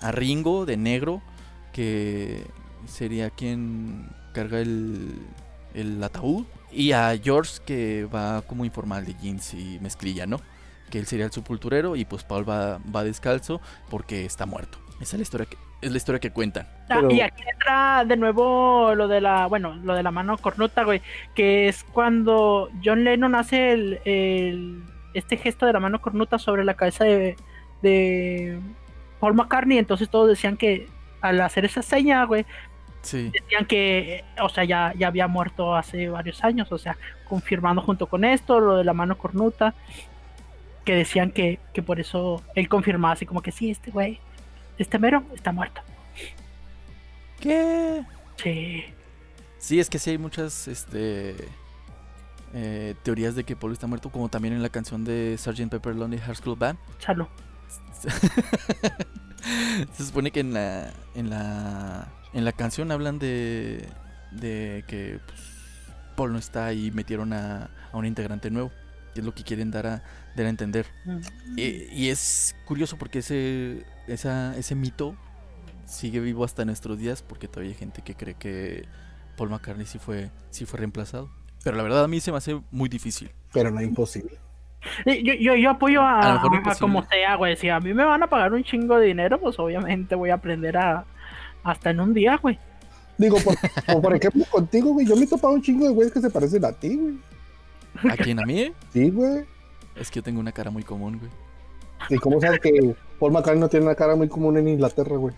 [0.01, 1.21] a Ringo de negro,
[1.71, 2.45] que
[2.87, 5.19] sería quien carga el,
[5.73, 10.39] el ataúd, y a George que va como informal de jeans y mezclilla, ¿no?
[10.89, 14.77] Que él sería el sepulturero y pues Paul va, va descalzo porque está muerto.
[15.01, 16.67] Esa es la historia que, es la historia que cuentan.
[16.89, 20.37] Ah, Pero- Y aquí entra de nuevo lo de la, bueno, lo de la mano
[20.37, 21.01] cornuta, güey,
[21.35, 26.63] que es cuando John Lennon hace el, el- este gesto de la mano cornuta sobre
[26.65, 27.35] la cabeza de,
[27.81, 28.59] de
[29.19, 30.87] Paul McCartney, entonces todos decían que
[31.21, 32.45] al hacer esa seña, güey,
[33.01, 33.31] Sí.
[33.31, 38.07] decían que, o sea, ya, ya había muerto hace varios años, o sea, confirmando junto
[38.07, 39.73] con esto lo de la mano cornuta,
[40.85, 44.19] que decían que, que por eso él confirmaba así como que sí, este güey,
[44.77, 45.81] este mero está muerto.
[47.39, 48.03] ¿Qué?
[48.35, 48.83] Sí.
[49.57, 51.35] Sí, es que sí hay muchas este,
[52.53, 55.69] eh, teorías de que Paul está muerto, como también en la canción de Sgt.
[55.69, 56.79] Pepper Lonely Hearts Club Band.
[56.99, 57.27] Salud.
[59.93, 63.87] Se supone que en la, en la, en la canción hablan de,
[64.31, 65.39] de que pues,
[66.15, 68.71] Paul no está y metieron a, a un integrante nuevo.
[69.15, 70.03] Y es lo que quieren dar a,
[70.35, 70.85] dar a entender.
[71.57, 75.15] Y, y es curioso porque ese, esa, ese mito
[75.85, 78.87] sigue vivo hasta nuestros días porque todavía hay gente que cree que
[79.35, 81.31] Paul McCartney sí fue, sí fue reemplazado.
[81.63, 83.31] Pero la verdad a mí se me hace muy difícil.
[83.51, 84.39] Pero no imposible.
[85.05, 87.55] Yo, yo, yo apoyo a, A lo mejor a- como sea, güey.
[87.57, 90.35] Si a mí me van a pagar un chingo de dinero, pues obviamente voy a
[90.35, 91.05] aprender a
[91.63, 92.57] hasta en un día, güey.
[93.17, 93.55] Digo, por,
[94.01, 95.05] por ejemplo, contigo, güey.
[95.05, 97.17] Yo me he topado un chingo de güeyes que se parecen a ti, güey.
[98.11, 98.39] ¿A quién?
[98.39, 98.71] ¿A mí?
[98.93, 99.43] Sí, güey.
[99.95, 101.31] Es que yo tengo una cara muy común, güey.
[102.09, 105.35] ¿Y cómo sabes que Paul McCartney no tiene una cara muy común en Inglaterra, güey?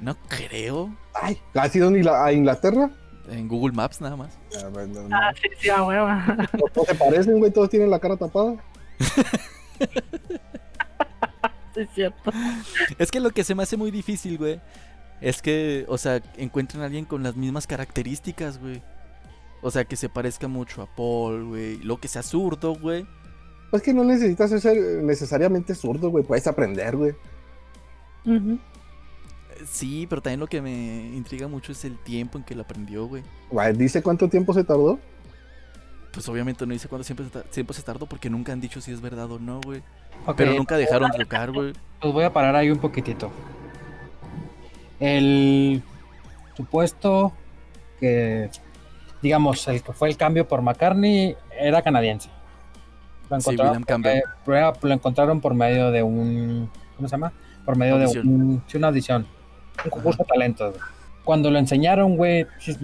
[0.00, 0.90] No creo.
[1.14, 2.90] Ay, ¿has ido a Inglaterra?
[3.32, 4.38] En Google Maps nada más.
[4.62, 5.16] Ah, bueno, no.
[5.16, 6.06] Ah, sí, sí, a huevo.
[6.06, 6.36] No,
[6.76, 7.50] no se parecen, güey.
[7.50, 8.56] Todos tienen la cara tapada.
[11.74, 12.30] Sí, es cierto.
[12.98, 14.60] Es que lo que se me hace muy difícil, güey,
[15.22, 18.82] es que, o sea, encuentren a alguien con las mismas características, güey.
[19.62, 21.78] O sea, que se parezca mucho a Paul, güey.
[21.78, 23.06] Lo que sea zurdo, güey.
[23.72, 26.24] Es que no necesitas ser necesariamente zurdo, güey.
[26.24, 27.14] Puedes aprender, güey.
[28.26, 28.58] Ujú.
[29.66, 33.06] Sí, pero también lo que me intriga mucho es el tiempo en que lo aprendió,
[33.06, 33.22] güey.
[33.74, 34.98] ¿Dice cuánto tiempo se tardó?
[36.12, 38.80] Pues obviamente no dice cuánto tiempo se, ta- tiempo se tardó porque nunca han dicho
[38.80, 39.82] si es verdad o no, güey.
[40.36, 41.72] Pero nunca dejaron tocar, güey.
[42.00, 43.30] Pues voy a parar ahí un poquitito.
[45.00, 45.82] El
[46.56, 47.32] supuesto
[47.98, 48.50] que,
[49.22, 52.28] digamos, el que fue el cambio por McCartney era canadiense.
[53.30, 54.20] Lo Sí, encontraron, Campbell.
[54.44, 57.32] por- eh, lo encontraron por medio de un, ¿cómo se llama?
[57.64, 58.26] Por medio Audición.
[58.26, 59.26] de un, sí, una audición,
[59.84, 60.76] un concurso de talentos.
[61.24, 62.74] Cuando lo enseñaron, güey, si,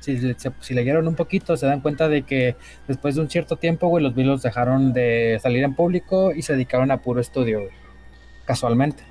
[0.00, 3.56] si, si- si leyeron un poquito, se dan cuenta de que después de un cierto
[3.56, 7.60] tiempo, güey, los Beatles dejaron de salir en público y se dedicaron a puro estudio,
[7.60, 7.72] güey.
[8.44, 9.02] Casualmente.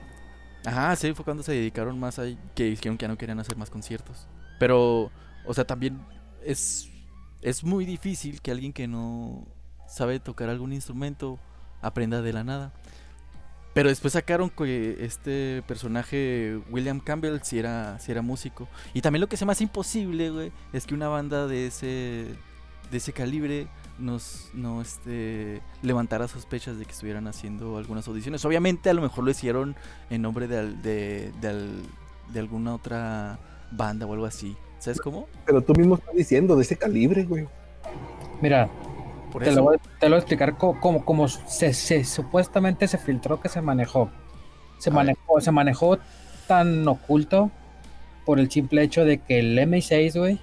[0.66, 2.24] Ajá, sí, fue cuando se dedicaron más a
[2.56, 4.28] que dijeron que ya no querían hacer más conciertos.
[4.60, 5.12] Pero,
[5.46, 6.00] o sea, también
[6.44, 6.90] es,
[7.42, 9.46] es muy difícil que alguien que no
[9.88, 11.40] sabe tocar algún instrumento
[11.82, 12.74] aprenda de la nada.
[13.78, 18.68] Pero después sacaron que este personaje, William Campbell, si era, sí era músico.
[18.96, 22.26] Y también lo que se me hace imposible, güey, es que una banda de ese,
[22.90, 23.68] de ese calibre
[24.00, 28.44] nos, no este, levantara sospechas de que estuvieran haciendo algunas audiciones.
[28.46, 29.76] Obviamente a lo mejor lo hicieron
[30.10, 31.84] en nombre de, al- de, de al-
[32.34, 33.38] de alguna otra
[33.72, 34.58] banda o algo así.
[34.80, 35.28] ¿Sabes cómo?
[35.46, 37.46] Pero tú mismo estás diciendo de ese calibre, güey.
[38.42, 38.70] Mira,
[39.32, 39.58] Por te eso.
[39.60, 43.50] lo, voy, te lo voy a explicar cómo, cómo se, se- supuestamente se filtró que
[43.50, 44.10] se manejó.
[44.78, 44.98] Se A ver.
[45.06, 45.98] manejó, se manejó
[46.48, 47.52] tan oculto
[48.26, 50.40] por el simple hecho de que el MI6, güey,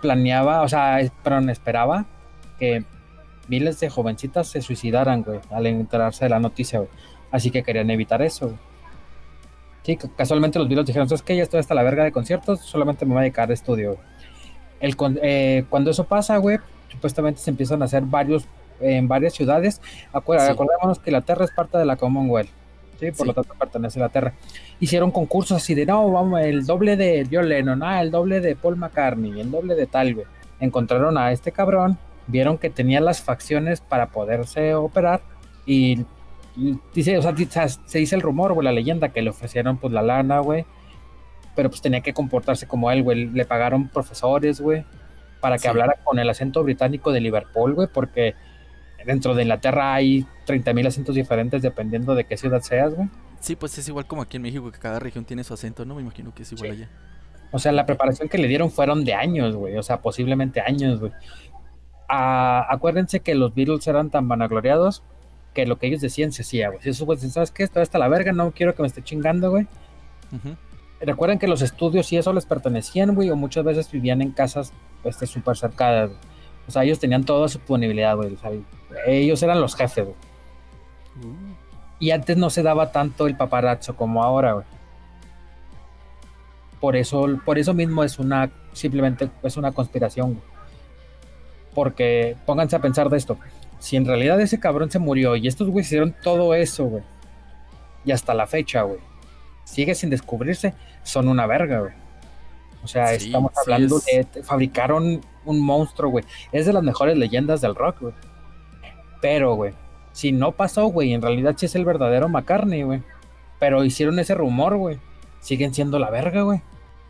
[0.00, 2.06] planeaba, o sea, perdón, esperaba
[2.58, 2.84] que
[3.48, 6.90] miles de jovencitas se suicidaran, güey, al enterarse de la noticia, güey.
[7.30, 8.58] Así que querían evitar eso, güey.
[9.84, 12.60] Sí, ca- casualmente los Beatles dijeron, es que ya estoy hasta la verga de conciertos,
[12.60, 14.06] solamente me voy a dedicar a estudio, güey".
[14.80, 16.58] El, eh, cuando eso pasa, güey,
[16.96, 18.46] supuestamente se empiezan a hacer varios
[18.80, 19.80] en varias ciudades.
[20.12, 20.50] Acuer- Sí.
[20.50, 22.50] Acordémonos que la Tierra es parte de la Commonwealth.
[22.98, 23.24] Sí, por Sí.
[23.26, 24.32] lo tanto pertenece a la Tierra.
[24.80, 28.56] Hicieron concursos así de no, vamos, el doble de John Lennon, ah, el doble de
[28.56, 30.26] Paul McCartney, el doble de tal, güey.
[30.60, 35.20] Encontraron a este cabrón, vieron que tenía las facciones para poderse operar
[35.66, 36.04] y,
[36.56, 39.76] y dice, o sea, o se dice el rumor, güey, la leyenda que le ofrecieron
[39.76, 40.64] pues la lana, güey.
[41.54, 43.26] pero pues tenía que comportarse como él, güey.
[43.30, 44.84] Le pagaron profesores, güey,
[45.40, 45.68] para que Sí.
[45.68, 48.34] hablara con el acento británico de Liverpool, güey, porque
[49.04, 53.08] dentro de Inglaterra hay 30.000 acentos diferentes dependiendo de qué ciudad seas, güey.
[53.40, 55.94] Sí, pues es igual como aquí en México, que cada región tiene su acento, ¿no?
[55.94, 56.76] Me imagino que es igual Sí.
[56.82, 56.90] allá.
[57.52, 59.76] O sea, la preparación que le dieron fueron de años, güey.
[59.76, 61.12] O sea, posiblemente años, güey.
[62.08, 65.02] Ah, acuérdense que los Beatles eran tan vanagloriados
[65.54, 66.82] que lo que ellos decían se hacía, güey.
[66.82, 67.62] Si esos güeyes ¿sabes qué?
[67.62, 69.66] Esto hasta la verga, no quiero que me esté chingando, güey.
[71.00, 74.72] Recuerden que los estudios y eso les pertenecían, güey, o muchas veces vivían en casas
[75.08, 76.10] este, súper cercadas.
[76.10, 76.20] güey.
[76.68, 78.34] O sea, ellos tenían toda su disponibilidad, güey.
[78.34, 78.50] O sea,
[79.06, 80.16] ellos eran los jefes, güey.
[81.22, 81.54] Uh,
[81.98, 84.66] Y antes no se daba tanto el paparazzo como ahora, güey.
[86.80, 90.44] Por eso, por eso mismo es una, simplemente es una conspiración, güey.
[91.74, 93.38] Porque pónganse a pensar de esto.
[93.78, 97.02] Si en realidad ese cabrón se murió y estos güeyes hicieron todo eso, güey.
[98.04, 99.00] Y hasta la fecha, güey.
[99.64, 101.92] Sigue sin descubrirse, son una verga, güey.
[102.86, 104.42] O sea, Sí, estamos sí hablando es- de.
[104.42, 106.24] Fabricaron un monstruo, güey.
[106.52, 108.14] Es de las mejores leyendas del rock, güey.
[109.20, 109.72] Pero, güey,
[110.12, 113.02] si no pasó, güey, en realidad sí es el verdadero McCartney, güey.
[113.58, 114.98] Pero hicieron ese rumor, güey.
[115.40, 116.60] Siguen siendo la verga, güey.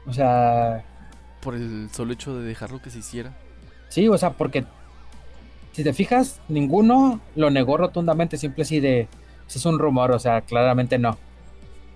[0.07, 0.85] O sea,
[1.43, 3.33] por el solo hecho de dejarlo que se hiciera.
[3.89, 4.65] sí, o sea, porque
[5.73, 9.09] si te fijas, ninguno lo negó rotundamente, simple así de,
[9.49, 11.17] "Ese es un rumor, o sea, claramente no.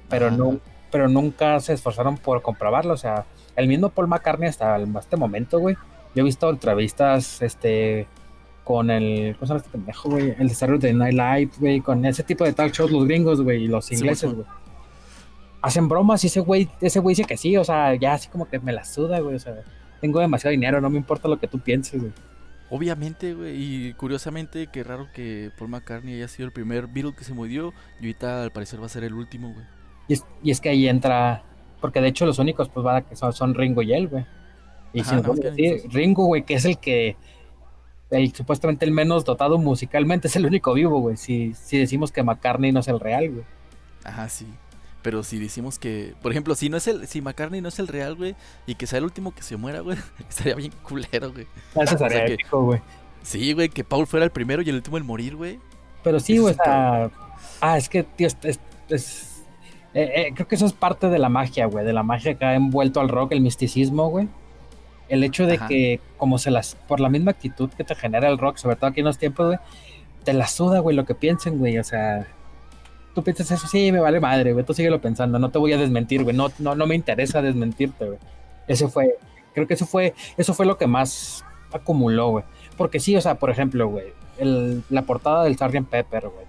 [0.08, 0.36] Pero Ajá.
[0.36, 0.58] no,
[0.92, 3.24] pero nunca se esforzaron por comprobarlo, o sea,
[3.60, 5.76] el mismo Paul McCartney hasta el- este momento, güey.
[6.14, 8.06] Yo he visto entrevistas, este,
[8.64, 10.34] con el, ¿cómo se llama este pendejo, güey?
[10.38, 13.64] El desarrollo de Night Live, güey, con ese tipo de talk shows, los gringos, güey,
[13.64, 14.46] y los ingleses, güey.
[15.62, 18.48] Hacen bromas y ese güey, ese güey dice que sí, o sea, ya así como
[18.48, 19.56] que me la suda, güey, o sea,
[20.00, 22.12] tengo demasiado dinero, no me importa lo que tú pienses, güey.
[22.70, 23.56] Obviamente, güey,
[23.88, 27.74] y curiosamente, qué raro que Paul McCartney haya sido el primer Beatle que se murió
[28.00, 29.64] y ahorita al parecer va a ser el último, güey.
[30.08, 31.42] Y es, y es que ahí entra,
[31.80, 34.24] porque de hecho los únicos, pues, van a que son, son Ringo y él, güey.
[34.92, 35.92] Y Ajá, si nos a decir, esos.
[35.92, 37.16] Ringo, güey, que es el que,
[38.10, 41.16] el supuestamente el menos dotado musicalmente, es el único vivo, güey.
[41.16, 43.44] Si, si decimos que McCartney no es el real, güey.
[44.04, 44.46] Ajá, sí.
[45.02, 47.88] Pero si decimos que, por ejemplo, si no es el, si McCartney no es el
[47.88, 48.34] real, güey,
[48.66, 49.96] y que sea el último que se muera, güey,
[50.28, 51.46] estaría bien culero, güey.
[51.74, 52.80] Eso sería sea que- épico, güey.
[53.22, 55.58] Sí, güey, que Paul fuera el primero y el último en morir, güey.
[56.02, 57.10] Pero sí, Eso güey, o sea,
[57.60, 59.29] ah, es que, tío, es, es- es-
[59.94, 62.44] eh, eh, creo que eso es parte de la magia, güey, de la magia que
[62.44, 64.28] ha envuelto al rock, el misticismo, güey.
[65.08, 65.66] El hecho de Ajá.
[65.68, 68.86] que, como se las, por la misma actitud que te genera el rock, sobre todo
[68.90, 69.58] aquí en los tiempos, güey,
[70.24, 72.26] te la suda, güey, lo que piensen, güey, o sea,
[73.14, 75.78] tú piensas eso, sí, me vale madre, güey, tú síguelo pensando, no te voy a
[75.78, 78.18] desmentir, güey, no, no, no me interesa desmentirte, güey.
[78.68, 79.16] Ese fue,
[79.52, 82.44] creo que eso fue, eso fue lo que más acumuló, güey.
[82.76, 84.12] Porque sí, o sea, por ejemplo, güey,
[84.90, 85.88] la portada del Sgt.
[85.90, 86.46] Pepper, güey.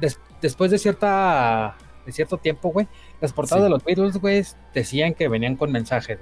[0.00, 1.74] Des- después de cierta
[2.08, 2.88] de cierto tiempo, güey,
[3.20, 3.64] las portadas Sí.
[3.64, 4.42] de los Beatles, güey,
[4.72, 6.18] decían que venían con mensajes,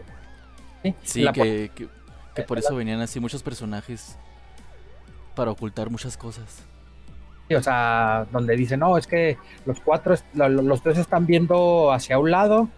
[0.83, 0.95] güey.
[1.05, 1.89] Sí, que, que,
[2.35, 4.19] que por eso venían así muchos personajes
[5.37, 6.65] para ocultar muchas cosas.
[7.49, 12.19] Sí, o sea, donde dice, no, es que los cuatro, los tres están viendo hacia
[12.19, 12.69] un lado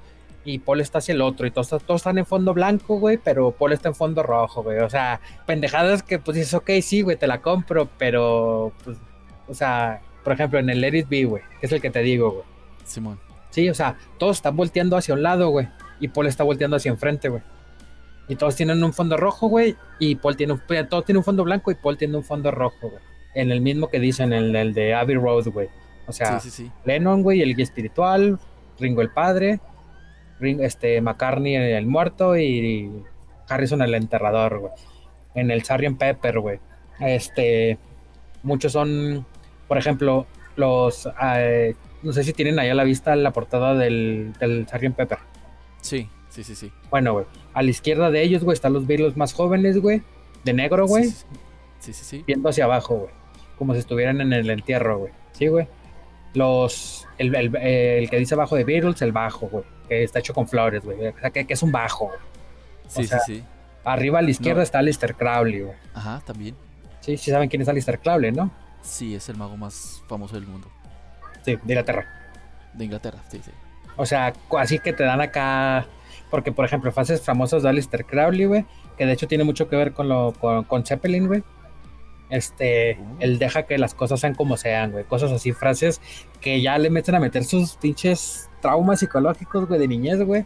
[0.44, 3.52] y Paul está hacia el otro y todos, todos están en fondo blanco, güey, pero
[3.52, 4.80] Paul está en fondo rojo, güey.
[4.80, 8.98] O sea, pendejadas que pues dices, ok, sí, güey, te la compro, pero, pues,
[9.48, 12.00] o sea, por ejemplo, en el Let It Be, güey, que es el que te
[12.00, 12.44] digo, güey.
[12.88, 13.20] Simón.
[13.50, 15.68] Sí, o sea, todos están volteando hacia un lado, güey,
[16.00, 17.42] y Paul está volteando hacia enfrente, güey.
[18.28, 21.44] Y todos tienen un fondo rojo, güey, y Paul tiene un, todos tienen un fondo
[21.44, 23.02] blanco y Paul tiene un fondo rojo, güey.
[23.34, 25.68] En el mismo que dicen, en el de Abbey Road, güey.
[26.06, 26.72] O sea, sí, sí, sí.
[26.84, 28.38] Lennon, güey, el guía espiritual,
[28.78, 29.60] Ringo el padre,
[30.40, 33.04] este, McCartney el muerto y
[33.48, 34.72] Harrison el enterrador, güey.
[35.34, 35.98] En el Sgt.
[35.98, 36.60] Pepper, güey.
[37.00, 37.78] Este,
[38.42, 39.26] muchos son,
[39.66, 44.32] por ejemplo, los, eh, no sé si tienen ahí a la vista la portada del,
[44.40, 44.94] del Sgt.
[44.94, 45.18] Pepper.
[45.80, 46.72] Sí, sí, sí, sí.
[46.90, 50.02] Bueno, güey, a la izquierda de ellos, güey, están los Beatles más jóvenes, güey,
[50.44, 51.26] de negro, güey, Sí, sí,
[51.80, 52.24] sí, sí, sí.
[52.26, 53.10] viendo hacia abajo, güey.
[53.56, 55.12] Como si estuvieran en el entierro, güey.
[55.32, 55.66] Sí, güey.
[56.34, 57.06] Los.
[57.18, 59.64] El, el- el que dice abajo de Beatles, el bajo, güey.
[59.88, 61.08] Que está hecho con flores, güey.
[61.08, 62.18] O sea, que, que es un bajo, güey.
[62.86, 63.44] Sí, sea, sí, sí.
[63.84, 64.62] Arriba a la izquierda No.
[64.64, 65.74] está Alistair Crowley, güey.
[65.94, 66.54] Ajá, también.
[67.00, 68.50] Sí, sí saben quién es Alistair Crowley, ¿no?
[68.82, 70.68] Sí, es el mago más famoso del mundo.
[71.48, 72.06] Sí, de Inglaterra.
[72.74, 73.50] De Inglaterra, sí, sí.
[73.96, 75.86] O sea, así que te dan acá.
[76.30, 78.66] Porque, por ejemplo, frases famosas de Alistair Crowley, güey.
[78.98, 81.42] Que de hecho tiene mucho que ver con lo con, con Zeppelin, güey.
[82.30, 83.16] Este, Uh.
[83.20, 85.04] él deja que las cosas sean como sean, güey.
[85.04, 86.00] Cosas así, frases
[86.40, 90.44] que ya le meten a meter sus pinches traumas psicológicos, güey, de niñez, güey.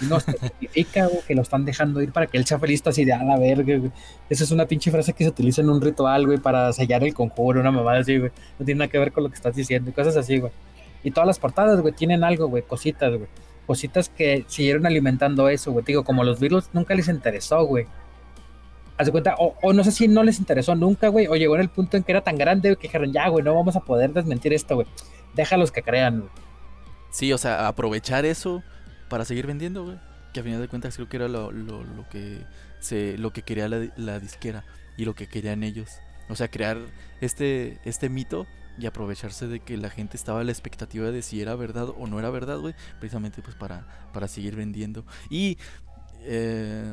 [0.00, 3.04] No se significa, güey, que lo están dejando ir para que él sea feliz así
[3.04, 3.80] de a la verga.
[4.28, 7.12] Esa es una pinche frase que se utiliza en un ritual, güey, para sellar el
[7.14, 8.30] conjuro, una mamada así, güey.
[8.58, 10.52] No tiene nada que ver con lo que estás diciendo y cosas así, güey.
[11.04, 13.28] Y todas las portadas, güey, tienen algo, güey, cositas, güey.
[13.66, 15.84] cositas que siguieron alimentando eso, güey.
[15.84, 17.86] Digo, como los Beatles nunca les interesó, güey.
[18.96, 21.54] Haz de cuenta, o, o no sé si no les interesó nunca, güey, o llegó
[21.54, 23.76] en el punto en que era tan grande güey, que dijeron, ya, güey, no vamos
[23.76, 24.86] a poder desmentir esto, güey.
[25.34, 26.30] Déjalos que crean, güey.
[27.10, 28.62] Sí, o sea, aprovechar eso
[29.10, 29.98] para seguir vendiendo, güey.
[30.32, 31.50] Que a final de cuentas creo que era lo,
[32.08, 32.46] que
[32.78, 34.64] se, lo que quería la, la disquera
[34.96, 35.90] y lo que querían ellos.
[36.30, 36.78] O sea, crear
[37.20, 38.46] este, este mito
[38.78, 42.06] y aprovecharse de que la gente estaba a la expectativa de si era verdad o
[42.06, 42.74] no era verdad, güey.
[42.98, 45.04] Precisamente pues para, para seguir vendiendo.
[45.28, 45.58] Y
[46.20, 46.84] eh,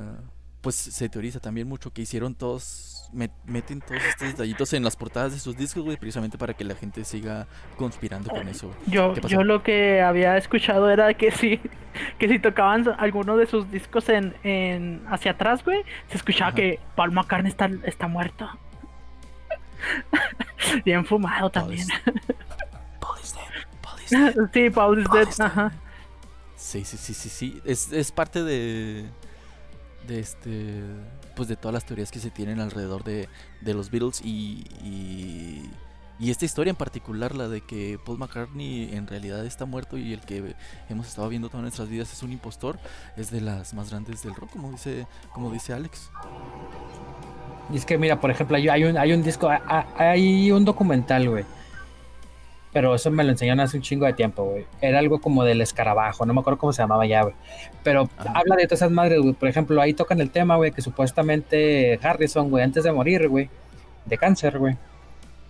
[0.61, 2.96] pues se teoriza también mucho que hicieron todos,
[3.45, 6.75] meten todos estos detallitos en las portadas de sus discos, güey, precisamente para que la
[6.75, 7.47] gente siga
[7.77, 8.73] conspirando con eso.
[8.87, 11.59] Yo, yo lo que había escuchado era que si,
[12.19, 16.55] que si tocaban alguno de sus discos en, en hacia atrás, güey, se escuchaba Ajá.
[16.55, 18.49] que Paul McCartney está, está muerto.
[20.85, 21.81] Bien fumado Paul también.
[21.81, 21.89] is-
[22.99, 24.35] Paul is dead, Paul is dead.
[24.53, 25.29] sí, Paul is Paul dead.
[25.29, 25.45] is dead.
[25.47, 25.71] Ajá.
[26.55, 27.61] Sí, sí, sí, sí, sí.
[27.65, 29.05] Es, es parte de.
[30.07, 30.81] De este.
[31.35, 33.29] Pues de todas las teorías que se tienen alrededor de,
[33.61, 36.29] de los Beatles y, y.
[36.31, 40.21] esta historia en particular, la de que Paul McCartney en realidad está muerto y el
[40.21, 40.55] que
[40.89, 42.79] hemos estado viendo todas nuestras vidas es un impostor,
[43.17, 46.09] es de las más grandes del rock, como dice, como dice Alex.
[47.71, 49.49] Y es que, mira, por ejemplo, hay un, hay un disco,
[49.97, 51.45] hay un documental, güey.
[52.74, 54.65] Pero eso me lo enseñaron hace un chingo de tiempo, güey.
[54.82, 57.34] Era algo como del escarabajo, no me acuerdo cómo se llamaba ya, güey.
[57.84, 58.34] Pero Ajá.
[58.36, 59.34] habla de todas esas madres, güey.
[59.34, 63.49] Por ejemplo, ahí tocan el tema, güey, que supuestamente Harrison, güey, antes de morir, güey,
[64.05, 64.76] de cáncer, güey,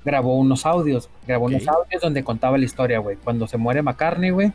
[0.06, 1.10] grabó unos audios.
[1.26, 3.18] Grabó unos audios donde contaba la historia, güey.
[3.18, 4.52] Cuando se muere McCartney, güey.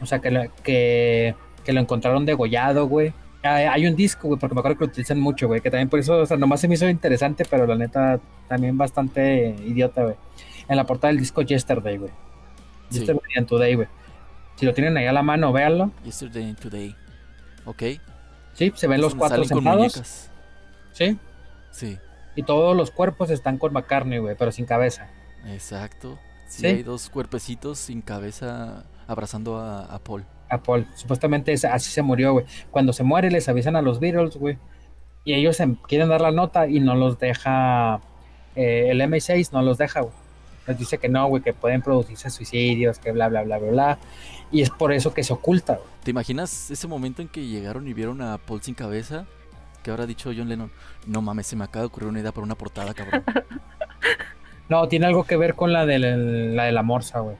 [0.00, 1.34] O sea, que, lo- que,
[1.64, 3.12] que lo encontraron degollado, güey.
[3.44, 5.88] Hay, hay un disco, güey, porque me acuerdo que lo utilizan mucho, güey, que también
[5.88, 10.02] por eso, o sea, nomás se me hizo interesante, pero la neta también bastante idiota,
[10.04, 10.14] güey.
[10.72, 12.10] En la portada del disco Yesterday, güey.
[12.88, 13.00] Sí.
[13.00, 13.88] Yesterday and Today, güey.
[14.56, 15.90] Si lo tienen ahí a la mano, véanlo.
[16.02, 16.96] Yesterday and Today.
[17.66, 17.82] Ok.
[18.54, 20.30] Sí, se ven los cuatro sentados.
[20.92, 21.18] Sí.
[21.70, 21.98] Sí,
[22.36, 25.08] Y todos los cuerpos están con McCartney, güey, pero sin cabeza.
[25.46, 26.18] exacto.
[26.48, 26.66] Sí, Sí.
[26.66, 30.24] hay dos cuerpecitos sin cabeza abrazando a, a Paul.
[30.48, 30.86] A Paul.
[30.94, 32.46] Supuestamente es- así se murió, güey.
[32.70, 34.58] Cuando se muere les avisan a los Beatles, güey.
[35.24, 38.00] Y ellos em- quieren dar la nota y no los deja.
[38.54, 40.12] eh, el M6 no los deja, güey.
[40.66, 43.98] Les dice que no, güey, que pueden producirse suicidios, que bla, bla, bla, bla, bla.
[44.50, 45.86] Y es por eso que se oculta, güey.
[46.04, 49.26] ¿Te imaginas ese momento en que llegaron y vieron a Paul sin cabeza?
[49.82, 50.70] Que habrá dicho John Lennon,
[51.06, 53.24] no mames, se me acaba de ocurrir una idea para una portada, cabrón.
[54.68, 57.36] No, tiene algo que ver con la de la, de la morsa, güey.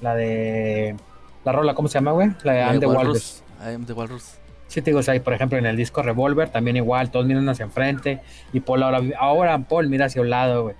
[0.00, 0.96] La de.
[1.44, 2.30] La rola, ¿cómo se llama, güey?
[2.42, 3.42] La de Eh, I'm the Walrus.
[3.60, 4.34] I am the Walrus.
[4.66, 7.48] Sí, te digo, o sea, por ejemplo, en el disco Revolver también igual, todos miran
[7.48, 8.20] hacia enfrente
[8.52, 10.76] y Paul ahora, ahora Paul mira hacia un lado, güey.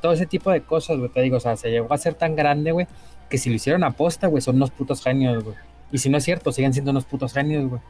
[0.00, 2.34] Todo ese tipo de cosas, güey, te digo, o sea, se llegó a ser tan
[2.36, 2.86] grande, güey,
[3.28, 5.56] que si lo hicieron aposta, güey, son unos putos genios, güey.
[5.92, 7.80] Y si no es cierto, siguen siendo unos putos genios, güey.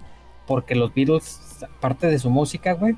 [0.47, 1.41] Porque los Beatles,
[1.81, 2.97] parte de su música, güey,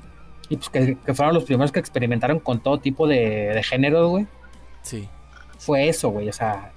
[0.49, 4.09] y pues que, que fueron los primeros que experimentaron con todo tipo de, de géneros,
[4.09, 4.27] güey,
[4.81, 5.07] Sí.
[5.57, 6.71] fue eso, güey, o sea,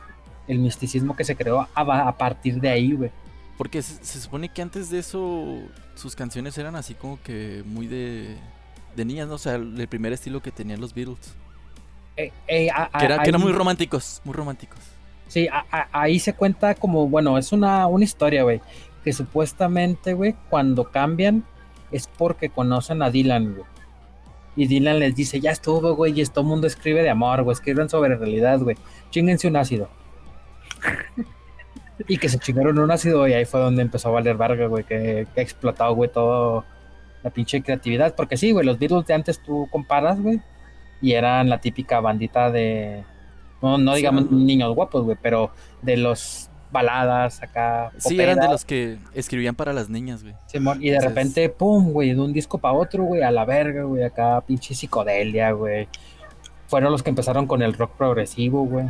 [0.46, 3.10] el misticismo que se creó a, a partir de ahí, güey.
[3.58, 5.58] Porque se, se supone que antes de eso
[5.94, 8.36] sus canciones eran así como que muy de,
[8.94, 9.34] de niñas, ¿no?
[9.34, 11.34] O sea, el, el primer estilo que tenían los Beatles.
[12.16, 14.78] Eh, eh, a- Que, era- a- que eran muy románticos, muy románticos.
[15.28, 18.60] Sí, a- ahí se cuenta como, bueno, es una, una historia, güey,
[19.04, 21.44] que supuestamente, güey, cuando cambian
[21.90, 23.66] es porque conocen a Dylan, güey.
[24.56, 27.52] Y Dylan les dice, ya estuvo, güey, y todo el mundo escribe de amor, güey,
[27.54, 28.76] escriben sobre realidad, güey.
[29.10, 29.90] Chinguense un ácido.
[32.08, 34.84] y que se chingaron un ácido y ahí fue donde empezó a valer verga, güey,
[34.84, 36.64] que, que explotado, güey, todo
[37.22, 38.14] la pinche creatividad.
[38.14, 40.40] Porque sí, güey, los Beatles de antes tú comparas, güey,
[41.02, 43.04] y eran la típica bandita de,
[43.62, 45.50] no, no digamos niños guapos, güey, pero
[45.82, 47.92] de los baladas acá.
[47.98, 50.34] Sí, eran de los que escribían para las niñas, güey.
[50.46, 53.44] Simón, y de Entonces- repente, pum, güey, de un disco para otro, güey, a la
[53.44, 55.88] verga, güey, acá pinche psicodelia, güey.
[56.66, 58.86] Fueron los que empezaron con el rock progresivo, güey.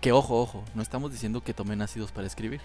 [0.00, 2.60] Que ojo, ojo, no estamos diciendo que tomen ácidos para escribir.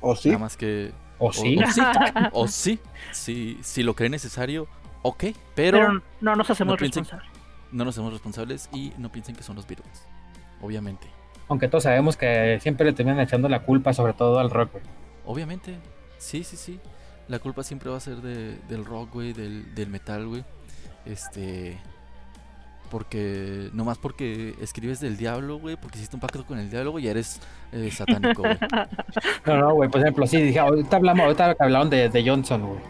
[0.00, 0.28] ¿O sí?
[0.28, 0.92] Nada más que...
[1.18, 1.58] ¿O sí?
[1.62, 1.80] O, sí,
[2.32, 2.78] o sí,
[3.12, 4.66] si, si lo cree necesario,
[5.02, 5.24] ok,
[5.54, 7.28] pero, Pero no nos hacemos no responsables.
[7.72, 10.04] No nos hacemos responsables y no piensen que son los Beatles,
[10.60, 11.06] obviamente.
[11.48, 14.84] Aunque todos sabemos que siempre le terminan echando la culpa, sobre todo al rock, güey.
[15.26, 15.76] Obviamente,
[16.18, 16.80] sí, sí, sí.
[17.28, 20.44] La culpa siempre va a ser de- del rock, güey, del, del metal, güey.
[21.06, 21.78] Este.
[22.90, 23.70] Porque.
[23.72, 25.76] Nomás porque escribes del diablo, güey.
[25.76, 27.04] Porque hiciste un pacto con el diablo, güey.
[27.04, 27.40] Ya eres
[27.72, 28.58] eh, satánico, güey.
[29.46, 32.80] No, no, güey, por ejemplo, sí, dije, ahorita hablamos, ahorita hablaron de, de Johnson, güey.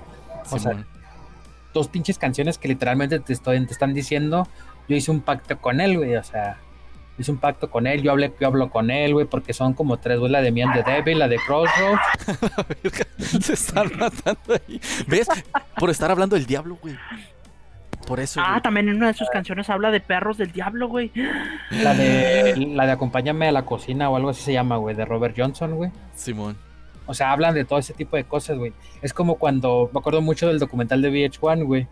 [0.50, 0.84] O sea.
[1.72, 4.48] Dos pinches canciones que literalmente te, estoy, te están diciendo,
[4.90, 6.58] yo hice un pacto con él, güey, o sea,
[7.16, 9.98] hice un pacto con él, yo hablé, yo hablo con él, güey, porque son como
[9.98, 12.00] tres, güey, la de Me and the Devil, la de Crossroads.
[13.46, 14.80] Se están matando ahí.
[15.06, 15.28] ¿Ves?
[15.78, 16.96] Por estar hablando del diablo, güey.
[18.04, 18.40] Por eso.
[18.40, 18.62] Ah, güey.
[18.62, 21.12] también en una de sus canciones habla de perros del diablo, güey.
[21.70, 25.04] La de, la de Acompáñame a la cocina o algo así se llama, güey, de
[25.04, 25.92] Robert Johnson, güey.
[26.16, 26.58] Simón.
[27.06, 28.72] O sea, hablan de todo ese tipo de cosas, güey.
[29.02, 31.86] Es como cuando, me acuerdo mucho del documental de VH1, güey,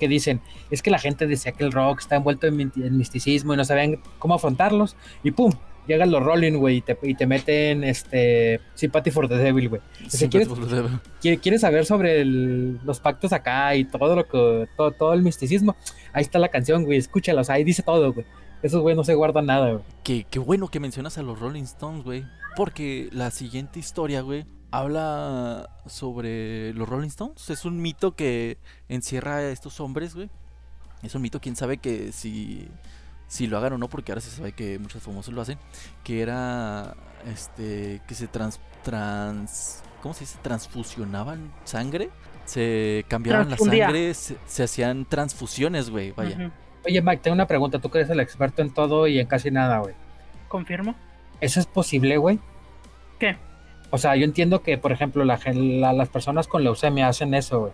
[0.00, 0.40] que dicen,
[0.72, 3.56] es que la gente decía que el rock está envuelto en, mi- en misticismo y
[3.56, 5.52] no sabían cómo afrontarlos, y pum,
[5.86, 9.80] llegan los Rolling, güey, y te, y te meten, este, Sympathy for the Devil, güey.
[10.08, 10.48] Sí, ¿quieres-
[11.40, 15.76] ¿Quieres saber sobre el- los pactos acá y todo lo que, todo, todo el misticismo?
[16.12, 16.98] Ahí está la canción, güey,
[17.44, 18.26] sea, ahí dice todo, güey.
[18.62, 19.84] Esos, güey, no se guardan nada, güey.
[20.04, 22.24] Qué, qué bueno que mencionas a los Rolling Stones, güey.
[22.56, 27.50] Porque la siguiente historia, güey, habla sobre los Rolling Stones.
[27.50, 28.58] Es un mito que
[28.88, 30.30] encierra a estos hombres, güey.
[31.02, 32.68] Es un mito, quién sabe que si,
[33.26, 35.58] si lo hagan o no, porque ahora se sabe que muchos famosos lo hacen.
[36.04, 36.94] Que era,
[37.26, 40.38] este, que se trans, trans, ¿cómo se dice?
[40.42, 42.10] Transfusionaban sangre.
[42.44, 46.50] Se cambiaban la sangre, se, se hacían transfusiones, güey, vaya.
[46.84, 47.78] Oye, Mike, tengo una pregunta.
[47.78, 49.94] Tú que eres el experto en todo y en casi nada, güey.
[50.48, 50.96] Confirmo.
[51.40, 52.40] ¿Eso es posible, güey?
[53.18, 53.36] ¿Qué?
[53.90, 57.60] O sea, yo entiendo que, por ejemplo, la, la- las personas con leucemia hacen eso,
[57.60, 57.72] güey.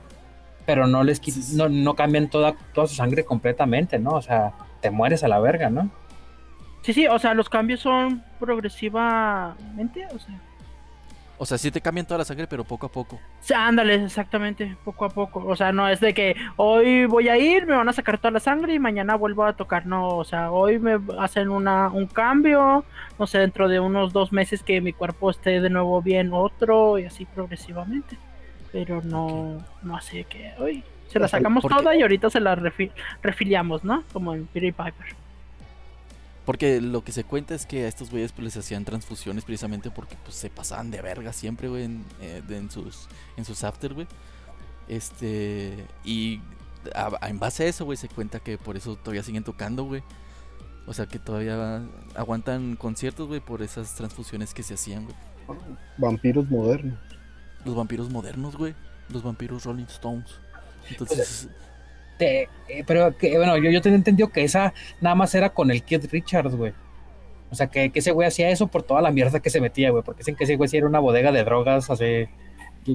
[0.64, 1.56] Pero no les quit- Sí, sí.
[1.56, 4.10] no, no cambian toda, toda su sangre completamente, ¿no?
[4.12, 5.90] O sea, te mueres a la verga, ¿no?
[6.82, 10.40] Sí, sí, o sea, los cambios son progresivamente, o sea.
[11.39, 13.20] O sea, sí te cambian toda la sangre, pero poco a poco.
[13.41, 15.45] Sí, ándale, exactamente, poco a poco.
[15.47, 18.30] O sea, no es de que hoy voy a ir, me van a sacar toda
[18.30, 19.84] la sangre y mañana vuelvo a tocar.
[19.87, 22.84] No, o sea, hoy me hacen una, un cambio,
[23.18, 26.99] no sé, dentro de unos dos meses que mi cuerpo esté de nuevo bien, otro
[26.99, 28.16] y así progresivamente.
[28.72, 32.91] Pero no, no hace que hoy se la sacamos toda y ahorita se la refi-
[33.22, 34.05] refiliamos, ¿no?
[34.12, 35.14] Como en Peter Piper.
[36.47, 39.90] Porque lo que se cuenta es que a estos güeyes pues les hacían transfusiones precisamente
[39.90, 43.92] porque pues se pasaban de verga siempre, güey, en, eh, en sus en sus after,
[43.94, 44.07] güey.
[44.88, 46.40] Este, y
[46.94, 49.84] a- a- en base a eso, güey, se cuenta que por eso todavía siguen tocando,
[49.84, 50.03] güey.
[50.86, 51.82] O sea, que todavía
[52.14, 55.16] aguantan conciertos, güey, por esas transfusiones que se hacían, güey.
[55.99, 56.99] Vampiros modernos.
[57.64, 58.74] Los vampiros modernos, güey.
[59.09, 60.30] Los vampiros Rolling Stones.
[60.88, 61.49] Entonces,
[62.18, 65.70] Te- eh, pero que, bueno, yo, yo tenía entendido que esa nada más era con
[65.70, 66.72] el Kid Richards, güey.
[67.50, 69.90] O sea, que, que ese güey hacía eso por toda la mierda que se metía,
[69.90, 70.02] güey.
[70.02, 72.28] Porque dicen que ese güey sí era una bodega de drogas hace.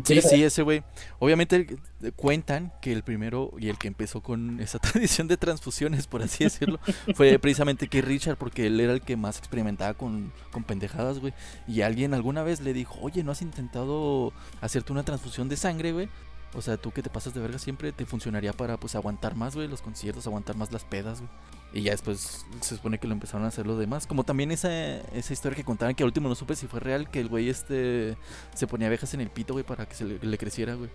[0.06, 0.84] Sí, sí, ese güey.
[1.20, 1.68] Obviamente
[2.16, 6.46] cuentan que el primero y el que empezó con esa tradición de transfusiones, por así
[6.46, 6.80] decirlo,
[7.16, 11.34] fue precisamente Keith Richard, porque él era el que más experimentaba con, con pendejadas, güey.
[11.68, 15.92] Y alguien alguna vez le dijo, oye, ¿no has intentado hacerte una transfusión de sangre,
[15.92, 16.10] güey?
[16.54, 19.56] O sea, tú que te pasas de verga siempre te funcionaría para, pues, aguantar más,
[19.56, 21.32] güey, los conciertos, aguantar más las pedas, güey.
[21.74, 24.06] Y ya después se supone que lo empezaron a hacer los demás.
[24.06, 24.70] Como también esa,
[25.14, 27.48] esa historia que contaban, que al último no supe si fue real, que el güey
[27.50, 28.18] este
[28.54, 30.90] se ponía abejas en el pito, güey, para que se le, le creciera, güey.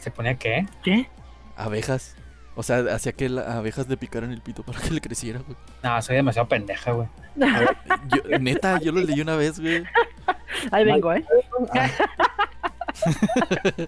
[0.00, 0.66] ¿Se ponía qué?
[0.82, 1.08] ¿Qué?
[1.56, 2.16] Abejas.
[2.56, 5.56] O sea, hacía que las abejas le picaran el pito para que le creciera, güey.
[5.84, 7.06] No, soy demasiado pendeja, güey.
[7.36, 9.84] Yo- neta, yo lo leí una vez, güey.
[10.72, 11.24] Ahí vengo, ¿eh?
[11.74, 11.88] Ah,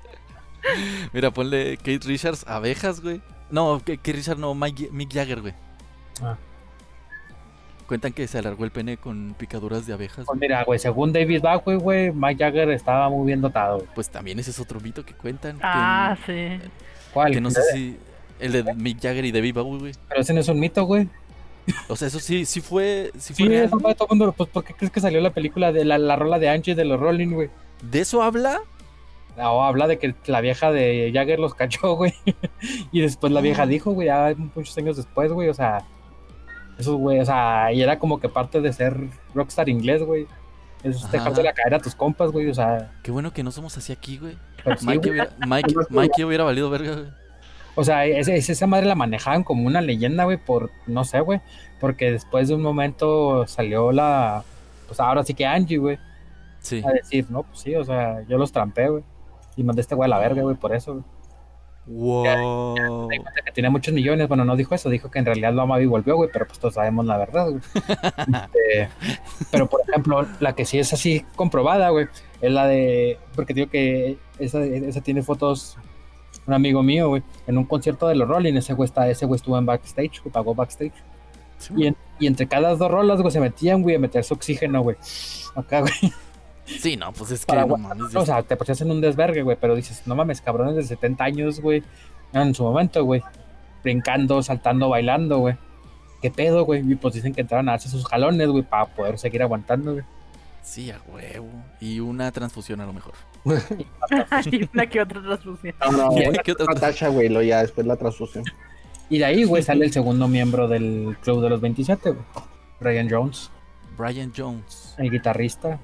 [1.12, 3.20] Mira, ponle Kate Richards, abejas, güey.
[3.50, 5.54] No, Kate Richards no, Mike- Mick Jagger, güey.
[6.22, 6.36] Ah.
[7.86, 10.26] Cuentan que se alargó el pene con picaduras de abejas.
[10.26, 13.88] Pues mira, güey, según David Bowie, güey, Mike Jagger estaba muy bien dotado, güey.
[13.94, 15.56] Pues también ese es otro mito que cuentan.
[15.56, 16.58] que- Ah, sí.
[17.14, 17.32] ¿Cuál?
[17.32, 17.96] Que, no sé si.
[18.38, 19.92] El de Mick Jagger y David Bowie, güey.
[20.08, 21.08] Pero ese no es un mito, güey.
[21.88, 23.64] O sea, eso sí, sí fue, sí Sí, fue real.
[23.66, 24.32] eso fue todo el mundo.
[24.36, 26.84] Pues, ¿por qué crees que salió la película de la, la rola de Angie de
[26.84, 27.48] los Rolling, güey?
[27.82, 28.60] ¿De eso habla?
[29.40, 32.12] O habla de que la vieja de Jagger los cachó, güey.
[32.92, 35.78] y después la vieja dijo, güey, ya muchos años después, güey, o sea.
[36.78, 38.96] Eso, güey, o sea, y era como que parte de ser
[39.34, 40.26] rockstar inglés, güey.
[40.84, 41.12] Es Ajá.
[41.12, 42.92] dejarse la caer a tus compas, güey, o sea.
[43.02, 44.34] Qué bueno que no somos así aquí, güey.
[44.78, 45.10] sí, Mike, güey.
[45.10, 47.08] hubiera, Mike, Mike hubiera valido verga, güey.
[47.74, 51.40] O sea, esa madre la manejaban como una leyenda, güey, por, no sé, güey,
[51.80, 54.42] porque después de un momento salió la,
[54.88, 55.96] pues ahora sí que Angie, güey,
[56.60, 56.82] Sí.
[56.84, 59.04] a decir, no, pues sí, o sea, yo los trampé, güey,
[59.58, 61.04] y mandé a este güey a la verga, güey, por eso, güey.
[61.86, 63.06] Wow.
[63.06, 65.80] Cuenta que tenía muchos millones, bueno, no dijo eso, dijo que en realidad lo amaba
[65.80, 67.60] y volvió, güey, pero pues todos sabemos la verdad, güey.
[68.54, 68.88] Este,
[69.50, 72.06] pero, por ejemplo, la que sí es así comprobada, güey,
[72.42, 75.76] es la de, porque digo que esa, esa tiene fotos
[76.46, 79.36] un amigo mío, güey, en un concierto de los Rolling, ese güey, está, ese güey
[79.36, 80.92] estuvo en backstage, güey, pagó backstage.
[81.58, 84.34] Sí, Y, en- y entre cada dos rolas, güey, se metían, güey, a meter su
[84.34, 84.96] oxígeno, güey.
[85.54, 85.92] Acá, güey.
[86.80, 88.14] Sí, no, pues es que Para no mames.
[88.14, 91.24] O sea, te ponías en un desvergue, güey, pero dices, no mames, cabrones de 70
[91.24, 91.82] años, güey.
[92.32, 93.22] En su momento, güey.
[93.82, 95.56] Brincando, saltando, bailando, güey.
[96.20, 96.82] ¿qué pedo, güey?
[96.90, 100.04] Y pues dicen que entraron a hacer sus jalones, güey, para poder seguir aguantando, güey.
[100.62, 101.48] Sí, a huevo.
[101.80, 103.14] Y una transfusión a lo mejor.
[104.30, 105.74] Hay una que otra transfusión.
[105.80, 108.44] No, no, ¿Qué- una qué otra- Natasha, güey, lo ya después la transfusión.
[109.08, 112.22] Y de ahí, güey, sale el segundo miembro del Club de los 27, güey.
[112.80, 113.50] Brian Jones,
[113.96, 114.94] Brian Jones.
[114.98, 115.78] el guitarrista.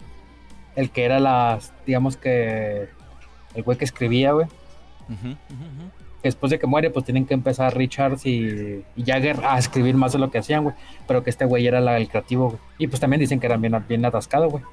[0.77, 2.89] El que era la, digamos que,
[3.55, 4.47] el güey que escribía, güey.
[5.09, 5.37] Ujú.
[6.23, 9.95] que después de que muere, pues tienen que empezar Richards y, y Jagger a escribir
[9.95, 10.75] más de lo que hacían, güey.
[11.07, 12.61] Pero que este güey era la- el creativo, güey.
[12.79, 14.65] Y pues también dicen que era bien, bien atascado, güey.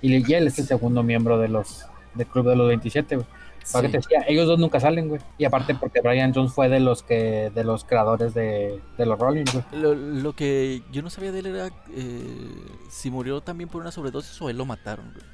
[0.00, 3.26] Y, y él es el segundo miembro de los del club de los 27, güey.
[3.64, 3.80] Sí.
[3.80, 5.20] que te decía, ellos dos nunca salen, güey.
[5.38, 9.18] Y aparte porque Brian Jones fue de los que de los creadores de, de los
[9.18, 9.64] Rolling, güey.
[9.82, 12.54] Lo, lo que yo no sabía de él era eh,
[12.90, 15.10] si murió también por una sobredosis o él lo mataron.
[15.12, 15.24] güey.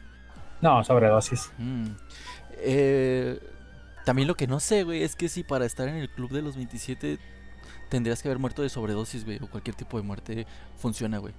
[0.61, 1.51] No, sobredosis.
[1.59, 1.87] Mm.
[2.63, 3.39] Eh,
[4.05, 6.43] también lo que no sé, güey, es que si para estar en el club de
[6.43, 7.19] los 27
[7.89, 10.47] tendrías que haber muerto de sobredosis, güey, o cualquier tipo de muerte
[10.79, 11.35] funciona, güey.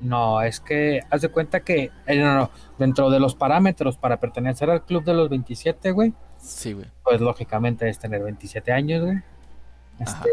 [0.00, 4.20] No, es que haz de cuenta que eh, no, no, dentro de los parámetros para
[4.20, 6.86] pertenecer al club de los 27, güey, Sí, güey.
[7.02, 9.18] pues lógicamente es tener 27 años, güey.
[10.00, 10.24] Ajá.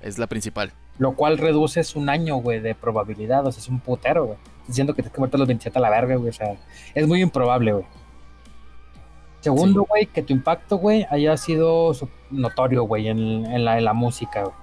[0.00, 0.72] Es la principal.
[0.98, 3.46] Lo cual reduces un año, güey, de probabilidad.
[3.46, 4.38] O sea, es un putero, güey.
[4.66, 6.28] Diciendo que te a los 27 a la verga, güey.
[6.30, 6.56] O sea,
[6.94, 7.84] es muy improbable, güey.
[9.40, 9.86] Segundo, Sí.
[9.88, 11.92] güey, que tu impacto, güey, haya sido
[12.30, 14.54] notorio, güey, en, en la, en la música, güey.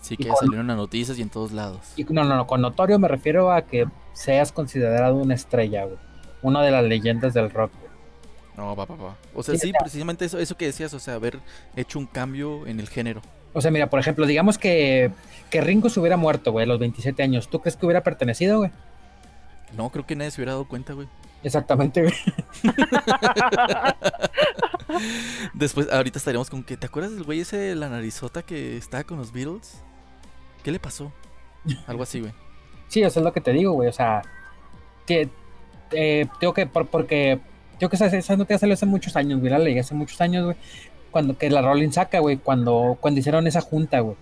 [0.00, 1.80] Sí que con- salieron las noticias y en todos lados.
[1.96, 5.96] Y no, no, no, con notorio me refiero a que seas considerado una estrella, güey.
[6.42, 7.88] Una de las leyendas del rock, güey.
[8.56, 9.16] No, va, va, va.
[9.34, 11.38] O sea, Sí, sí, precisamente eso, eso que decías, o sea, haber
[11.76, 13.22] hecho un cambio en el género.
[13.52, 15.10] O sea, mira, por ejemplo, digamos que,
[15.50, 17.48] que Ringo se hubiera muerto, güey, a los 27 años.
[17.48, 18.70] ¿Tú crees que hubiera pertenecido, güey?
[19.76, 21.08] No, creo que nadie se hubiera dado cuenta, güey.
[21.42, 22.14] Exactamente, güey.
[25.54, 29.04] Después, ahorita estaríamos con que, ¿te acuerdas del güey ese de la narizota que estaba
[29.04, 29.82] con los Beatles?
[30.62, 31.12] ¿Qué le pasó?
[31.86, 32.32] Algo así, güey.
[32.88, 33.88] Sí, eso es lo que te digo, güey.
[33.88, 34.22] O sea,
[35.06, 35.28] que,
[35.92, 37.38] eh, tengo que, por- porque,
[37.78, 39.52] tengo que esa, esa noticia salió hace muchos años, güey.
[39.52, 40.56] La leí hace muchos años, güey.
[41.18, 44.14] Cuando que la Rolling saca, güey, cuando, cuando hicieron esa junta, güey.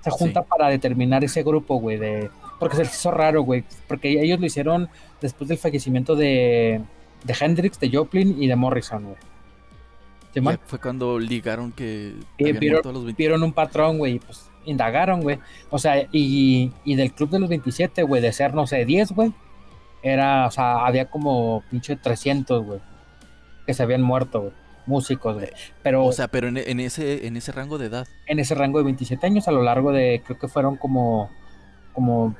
[0.00, 0.46] Esa junta Sí.
[0.48, 2.30] para determinar ese grupo, güey, de.
[2.58, 3.64] Porque se les hizo raro, güey.
[3.86, 4.88] Porque ellos lo hicieron
[5.20, 6.80] después del fallecimiento de,
[7.22, 10.56] de Hendrix, de Joplin y de Morrison, güey.
[10.64, 13.22] Fue cuando ligaron que Y habían vieron- muerto a los 20.
[13.22, 15.38] vieron un patrón, güey, y pues indagaron, güey.
[15.70, 19.12] O sea, y, y del club de los 27, güey, de ser, no sé, 10,
[19.12, 19.32] güey,
[20.02, 22.80] era, o sea, había como pinche 300, güey,
[23.66, 24.52] que se habían muerto, güey,
[24.86, 25.48] músicos, güey.
[25.82, 28.06] Pero O sea, pero en, en ese, en ese rango de edad.
[28.26, 31.30] en ese rango de 27 años, a lo largo de, creo que fueron como,
[31.92, 32.34] como,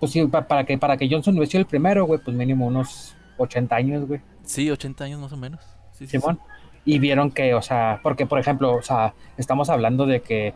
[0.00, 2.66] pues sí, pa- para que, para que Johnson hubiese sido el primero, güey, pues mínimo
[2.66, 4.20] unos 80 años, güey.
[4.44, 5.60] Sí, 80 años más o menos.
[5.92, 6.18] Sí, sí, sí.
[6.18, 6.38] Simón.
[6.84, 10.54] Y vieron que, o sea, porque por ejemplo, o sea, estamos hablando de que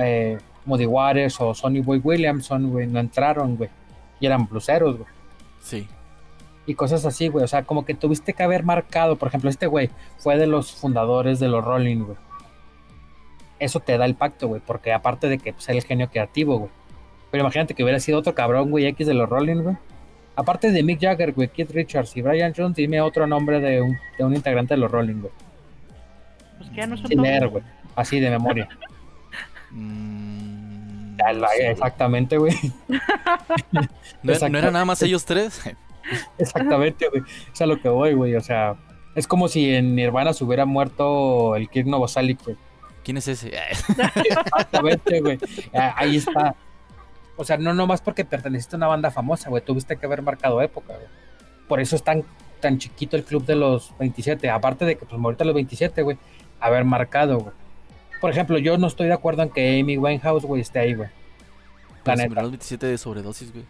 [0.00, 3.68] eh, Moody Waters o Sonny Boy Williamson, güey, no entraron, güey.
[4.18, 5.08] Y eran bluseros, güey.
[5.60, 5.86] Sí.
[6.66, 7.44] Y cosas así, güey.
[7.44, 10.72] O sea, como que tuviste que haber marcado, por ejemplo, este güey fue de los
[10.72, 12.16] fundadores de los Rolling, güey.
[13.58, 16.58] Eso te da el pacto, güey, porque aparte de que pues, era el genio creativo,
[16.58, 16.70] güey.
[17.30, 19.76] Pero imagínate que hubiera sido otro cabrón, güey, X de los Rolling, güey.
[20.34, 23.96] Aparte de Mick Jagger, güey, Keith Richards y Brian Jones, dime otro nombre de un,
[24.18, 25.32] de un integrante de los Rolling, güey.
[26.58, 27.62] Pues que ya no son Sin leer, güey.
[27.94, 28.68] Así de memoria.
[29.70, 31.16] Mm,
[31.60, 32.54] exactamente, güey.
[34.22, 35.62] ¿No, ¿No eran nada más ellos tres?
[36.38, 37.22] Exactamente, güey.
[37.52, 38.34] Es a lo que voy, güey.
[38.34, 38.76] O sea,
[39.14, 42.56] es como si en Nirvana se hubiera muerto el Kirk Novoselic, güey.
[43.04, 43.52] ¿Quién es ese?
[44.28, 45.38] Exactamente, güey.
[45.74, 46.54] Ah, Ahí está.
[47.36, 49.64] O sea, no nomás porque perteneciste a una banda famosa, güey.
[49.64, 51.08] Tuviste que haber marcado época, güey.
[51.66, 52.24] Por eso es tan,
[52.60, 54.48] tan chiquito el club de los 27.
[54.50, 56.18] Aparte de que, pues, ahorita los 27, güey.
[56.60, 57.54] Haber marcado, güey.
[58.20, 61.08] Por ejemplo, yo no estoy de acuerdo en que Amy Winehouse, güey, esté ahí, güey.
[62.04, 63.64] Pues, los 27 de sobredosis, güey.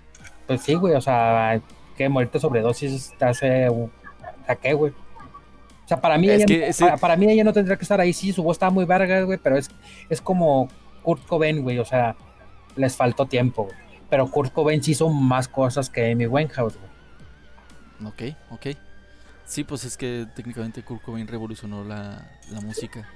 [0.46, 1.60] Pues sí, güey, o sea,
[1.92, 3.68] que morirte sobredosis te hace
[4.46, 4.92] ¿a qué, güey?
[4.92, 8.00] O sea, para mí, ella, que no- para, para mí ella no tendría que estar
[8.00, 8.12] ahí.
[8.12, 9.68] Sí, su voz estaba muy verga, güey, pero es,
[10.08, 10.68] es como
[11.02, 12.16] Kurt Cobain, güey, o sea,
[12.76, 13.76] les faltó tiempo, güey.
[14.08, 18.12] Pero Kurt Cobain sí hizo más cosas que Amy Winehouse, güey.
[18.30, 18.66] Ok, ok.
[19.44, 23.06] Sí, pues es que técnicamente Kurt Cobain revolucionó la, la música.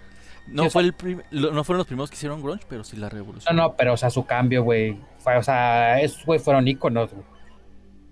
[0.48, 0.94] No, Sí, o fue el
[1.32, 3.62] no fueron los primeros que hicieron grunge, pero sí la No, revolucionó.
[3.62, 7.24] no, pero, o sea, su cambio, güey, fue, o sea, esos, güey, fueron íconos, güey.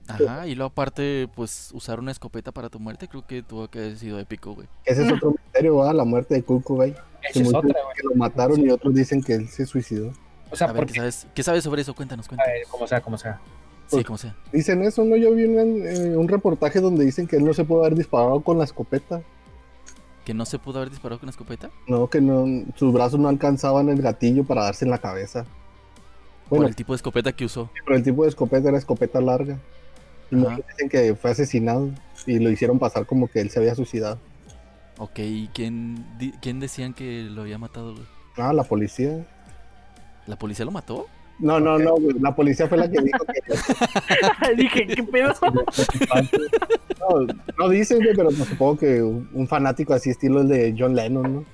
[0.09, 3.78] Ajá, y luego aparte, pues usar una escopeta para tu muerte, creo que tuvo que
[3.78, 4.68] haber sido épico, güey.
[4.84, 5.94] Ese es otro misterio, ¿verdad?
[5.94, 6.40] La muerte de.
[6.40, 7.96] Esa Que es otra, güey.
[7.96, 10.12] que lo mataron y otros dicen que él se suicidó.
[10.50, 11.94] O sea, A ver, porque, ¿qué sabes, ¿qué sabes sobre eso?
[11.94, 12.52] Cuéntanos, a cuéntanos.
[12.55, 13.40] ver, como sea, como sea.
[13.86, 14.34] Sí, como sea.
[14.52, 15.16] Dicen eso, ¿no?
[15.16, 18.40] Yo vi un, eh, un reportaje donde dicen que él no se pudo haber disparado
[18.40, 19.22] con la escopeta.
[20.24, 21.70] ¿Que no se pudo haber disparado con una escopeta?
[21.86, 22.46] No, que no,
[22.76, 25.44] sus brazos no alcanzaban el gatillo para darse en la cabeza.
[26.48, 27.70] Por Bueno, el tipo de escopeta que usó.
[27.84, 29.59] pero el tipo de escopeta era escopeta larga.
[30.31, 31.91] Muchos dicen que fue asesinado
[32.27, 34.18] y lo hicieron pasar como que él se había suicidado.
[34.99, 36.07] Ok, ¿y quién,
[36.41, 37.95] quién decían que lo había matado?
[38.37, 39.27] Ah, la policía.
[40.27, 41.07] ¿La policía lo mató?
[41.39, 42.18] No, no, no, güey.
[42.20, 45.35] La policía fue la que dijo que Dije, ¿qué pedo?
[47.01, 47.27] no,
[47.59, 51.35] no dicen, güey, pero supongo que un, un fanático así estilo el de John Lennon,
[51.35, 51.45] ¿no?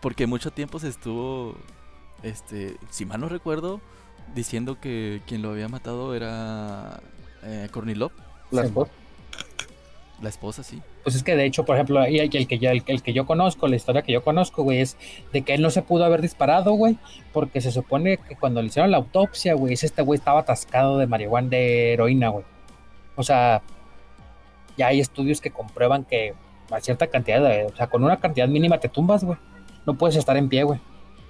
[0.00, 1.54] Porque mucho tiempo se estuvo,
[2.22, 3.80] este, si mal no recuerdo,
[4.34, 7.00] diciendo que quien lo había matado era
[7.46, 8.12] eh, Courtney Love,
[8.50, 8.68] La Sí.
[8.68, 8.90] esposa.
[10.22, 10.80] la esposa, sí.
[11.02, 13.12] Pues es que de hecho, por ejemplo, y el, el que yo, el, el que
[13.12, 14.96] yo conozco, la historia que yo conozco, güey, es
[15.32, 16.96] de que él no se pudo haber disparado, güey,
[17.34, 20.96] porque se supone que cuando le hicieron la autopsia, güey, ese este güey estaba atascado
[20.96, 22.44] de marihuana, de heroína, güey.
[23.14, 23.60] O sea,
[24.78, 26.32] ya hay estudios que comprueban que
[26.70, 29.38] a cierta cantidad, de, o sea, con una cantidad mínima te tumbas, güey.
[29.84, 30.80] No puedes estar en pie, güey.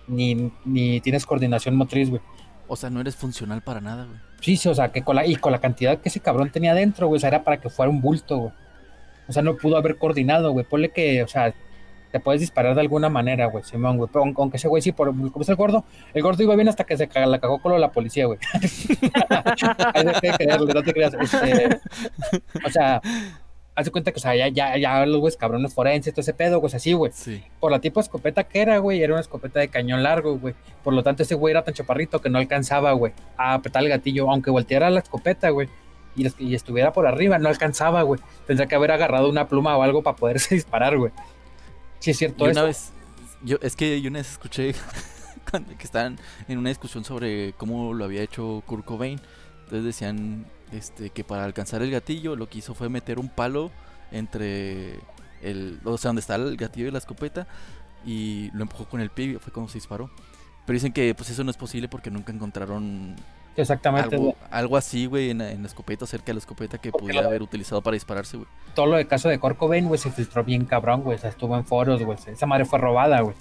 [0.07, 2.23] Ni, ni tienes coordinación motriz, güey.
[2.69, 4.19] O sea, no eres funcional para nada, güey.
[4.41, 6.75] Sí, sí, o sea, que con la, y con la cantidad que ese cabrón tenía
[6.75, 8.53] dentro, güey, o sea, era para que fuera un bulto, güey.
[9.29, 10.65] O sea, no pudo haber coordinado, güey.
[10.65, 11.53] Ponle que, o sea,
[12.13, 14.09] te puedes disparar de alguna manera, güey, Simón, güey.
[14.13, 16.69] Pero aun- aunque ese güey sí, por, como es el gordo, el gordo iba bien
[16.69, 18.39] hasta que se la cagó con lo de la policía, güey.
[20.75, 21.15] No te creas.
[21.15, 21.81] Este,
[22.65, 23.01] o sea,
[23.77, 26.33] haz de cuenta que, o sea, ya, ya, ya los güeyes cabrones forenses, todo ese
[26.35, 27.45] pedo, pues así, güey Sí.
[27.61, 30.55] por la tipo de escopeta que era, güey, era una escopeta de cañón largo, güey.
[30.83, 33.91] Por lo tanto, ese güey era tan chaparrito que no alcanzaba, güey, a apretar el
[33.91, 35.69] gatillo, aunque volteara la escopeta, güey.
[36.17, 38.19] Y, es- y estuviera por arriba, no alcanzaba, güey.
[38.47, 41.13] Tendría que haber agarrado una pluma o algo para poderse disparar, güey.
[41.99, 42.67] Sí, es cierto Y una eso.
[42.67, 42.93] vez,
[43.45, 44.75] yo, es que yo una vez escuché
[45.79, 46.19] que estaban
[46.49, 49.21] en una discusión sobre cómo lo había hecho Kurt Cobain.
[49.65, 53.71] Entonces decían este, que para alcanzar el gatillo lo que hizo fue meter un palo
[54.11, 54.99] entre
[55.43, 57.47] el, o sea, donde está el gatillo de la escopeta
[58.05, 60.11] y lo empujó con el pie y fue como se disparó.
[60.65, 63.15] Pero dicen que pues eso no es posible porque nunca encontraron
[63.57, 66.91] Exactamente, algo, algo así, güey, en, la- en la escopeta, cerca de la escopeta que
[66.93, 68.49] pudiera haber utilizado para dispararse, güey.
[68.75, 71.17] Todo lo de caso de Kurt Cobain, güey, se filtró bien cabrón, güey.
[71.17, 72.19] O sea, estuvo en foros, güey.
[72.27, 73.35] Esa madre fue robada, güey.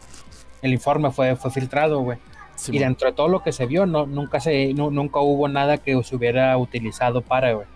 [0.61, 2.17] El informe fue, fue filtrado, güey.
[2.55, 5.47] Sí, y dentro de todo lo que se vio, no, nunca se, nu- nunca hubo
[5.47, 7.67] nada que se hubiera utilizado para, güey.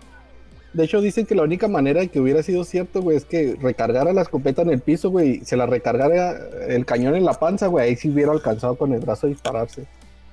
[0.72, 3.56] De hecho, dicen que la única manera de que hubiera sido cierto, güey, es que
[3.60, 6.36] recargara la escopeta en el piso, güey, y se la recargara
[6.68, 9.86] el cañón en la panza, güey, ahí sí hubiera alcanzado con el brazo a dispararse.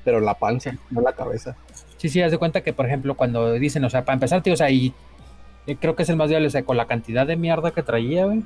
[0.06, 1.56] Pero en la panza, no en la cabeza.
[1.98, 4.54] Sí, sí, haz de cuenta que, por ejemplo, cuando dicen, o sea, para empezar, tío,
[4.54, 4.94] o sea, y
[5.66, 7.82] eh, creo que es el más viable, o sea, con la cantidad de mierda que
[7.84, 8.44] traía, güey.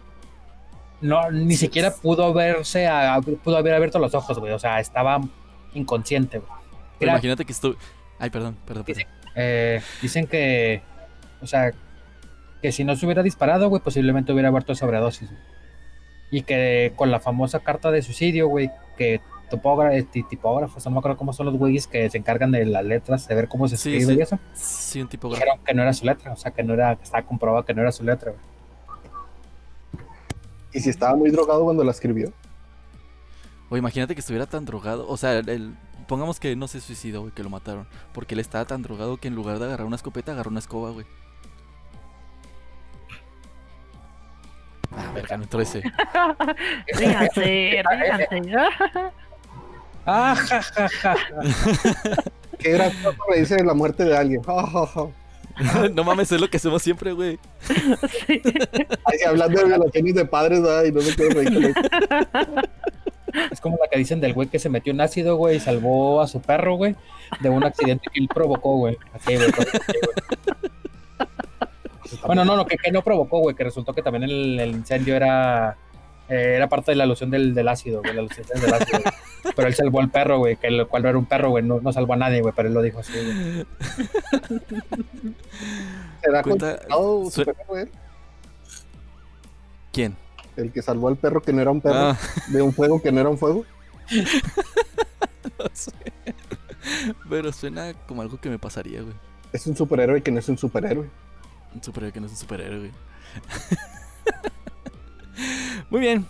[1.02, 4.54] No, ni siquiera pudo verse, a- pudo haber abierto los ojos, güey.
[4.54, 5.20] O sea, estaba
[5.74, 6.52] inconsciente, güey.
[7.00, 7.76] pero imagínate que esto...
[8.20, 9.04] Ay, perdón, perdón, perdón.
[9.36, 10.82] eh, dicen que,
[11.42, 11.72] o sea,
[12.62, 15.30] que si no se hubiera disparado, güey, posiblemente hubiera muerto de sobredosis.
[15.30, 15.42] güey.
[16.30, 21.00] Y que con la famosa carta de suicidio, güey, que eh, ti- tipógrafos, no me
[21.00, 23.76] acuerdo cómo son los güeyes que se encargan de las letras, de ver cómo se
[23.76, 24.20] Sí, escribe sí.
[24.20, 24.40] y eso.
[24.54, 27.04] Sí, un tipo dijeron que no era su letra, o sea, que no era, que
[27.04, 28.44] estaba comprobado que no era su letra, güey.
[30.74, 32.32] Y si estaba muy drogado cuando la escribió.
[33.72, 35.08] O imagínate que estuviera tan drogado.
[35.08, 35.74] O sea, el,
[36.06, 37.88] pongamos que no se suicidó, güey, que lo mataron.
[38.12, 40.92] Porque él estaba tan drogado que en lugar de agarrar una escopeta, agarró una escoba,
[40.92, 41.06] güey.
[44.92, 45.84] Ah, verga, no entró ese.
[46.96, 48.58] Ríanse, ríanse.
[50.06, 51.16] Ah, ja, ja, ja.
[52.60, 54.44] Qué gracioso reírse de la muerte de alguien.
[54.44, 55.90] Ja, ja, ja.
[55.94, 57.40] no mames, es lo que hacemos siempre, güey.
[57.62, 58.42] Sí.
[59.06, 61.74] Ay, hablando de violaciones de padres, ay, no me quiero reír.
[63.52, 66.22] Es como la que dicen del güey que se metió en ácido, güey, y salvó
[66.22, 66.96] a su perro, güey,
[67.40, 68.98] de un accidente que él provocó, güey.
[69.14, 69.50] Así, güey.
[72.26, 75.16] Bueno, no, no, que, que no provocó, güey, que resultó que también el, el incendio
[75.16, 75.78] era
[76.30, 79.54] eh, era parte de la alusión del, del ácido, güey, la alusión del ácido, güey.
[79.56, 81.80] Pero él salvó al perro, güey, que el cual no era un perro, güey, no,
[81.82, 83.66] no salvó a nadie, güey, pero él lo dijo así, güey.
[86.22, 87.46] ¿Será Cuenta- considerado su-?
[89.92, 90.16] ¿Quién?
[90.62, 92.18] El que salvó al perro que no era un perro, Ah,
[92.50, 93.66] de un fuego que no era un fuego.
[95.60, 95.92] no sé.
[97.30, 99.14] Pero suena como algo que me pasaría, güey.
[99.54, 101.10] Es un superhéroe que no es un superhéroe.
[101.74, 102.92] Un superhéroe que no es un superhéroe, güey.
[105.90, 106.26] Muy bien.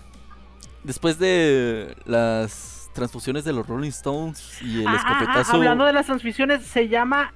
[0.83, 5.55] Después de las transfusiones de los Rolling Stones y el Ah, ah, ah, escopetazo.
[5.57, 7.33] hablando de las transfusiones, se llama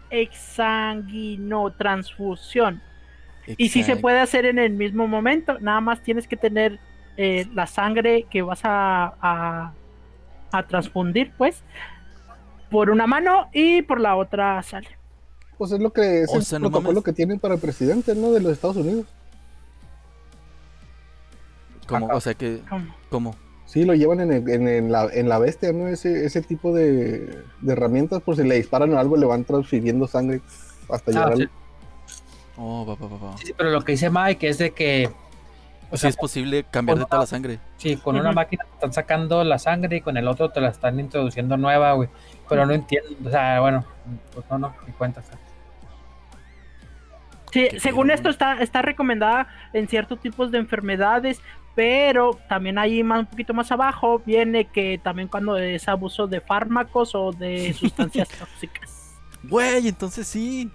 [3.58, 6.80] Y sí se puede hacer en el mismo momento, nada más tienes que tener
[7.18, 9.74] eh, la sangre que vas a, a,
[10.52, 11.64] a transfundir, pues,
[12.70, 14.88] por una mano y por la otra sale.
[15.58, 17.04] Pues es lo que es O el sea, no protocolo mames.
[17.06, 18.32] que tienen para el presidente, ¿no?
[18.32, 19.06] De los Estados Unidos.
[21.88, 22.08] ¿Cómo?
[22.08, 22.62] O sea que.
[22.70, 22.96] ¿Cómo?
[23.10, 23.36] ¿Cómo?
[23.66, 25.88] Sí, lo llevan en, el- en, en la, en la bestia, ¿no?
[25.88, 30.08] Ese, ese tipo de, de herramientas, por si le disparan o algo, le van transfiriendo
[30.08, 30.42] sangre
[30.90, 31.48] hasta llegar Ah, al- sí,
[32.58, 33.38] Oh, va, va, va, va.
[33.38, 35.10] sí, pero lo que dice Mike es de que,
[35.92, 37.60] o Sí sea, es posible cambiar de toda la sangre.
[37.78, 40.70] sí, con una máquina te están sacando la sangre y con el otro te la
[40.70, 42.10] están introduciendo nueva, güey.
[42.48, 43.86] Pero no entiendo, o sea, bueno,
[44.34, 45.22] pues no, no, ni cuenta.
[47.52, 51.42] Sí, Qué según esto está, está recomendada en ciertos tipos de enfermedades,
[51.76, 56.40] pero también ahí más, un poquito más abajo viene que también cuando es abuso de
[56.42, 59.14] fármacos o de sustancias tóxicas.
[59.44, 60.72] Güey, entonces sí.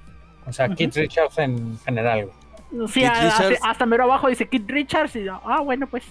[0.46, 1.00] O sea, Keith Ujú.
[1.00, 2.30] Richards en general.
[2.88, 3.54] Sí, Keith a- Richards.
[3.56, 6.04] hasta, hasta mero abajo dice Kid Richards y ah, bueno, pues.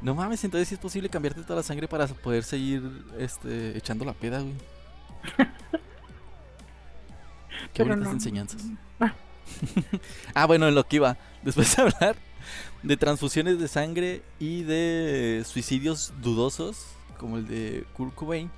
[0.00, 2.82] No mames, entonces sí es posible cambiarte toda la sangre para poder seguir
[3.18, 4.54] este, echando la peda, güey.
[7.72, 8.62] Qué Pero bonitas no- enseñanzas.
[8.98, 9.12] Ah.
[10.34, 11.16] ah, bueno, en lo que iba.
[11.42, 12.16] Después de hablar
[12.82, 16.84] de transfusiones de sangre y de suicidios dudosos,
[17.16, 18.50] como el de Kurt Cobain.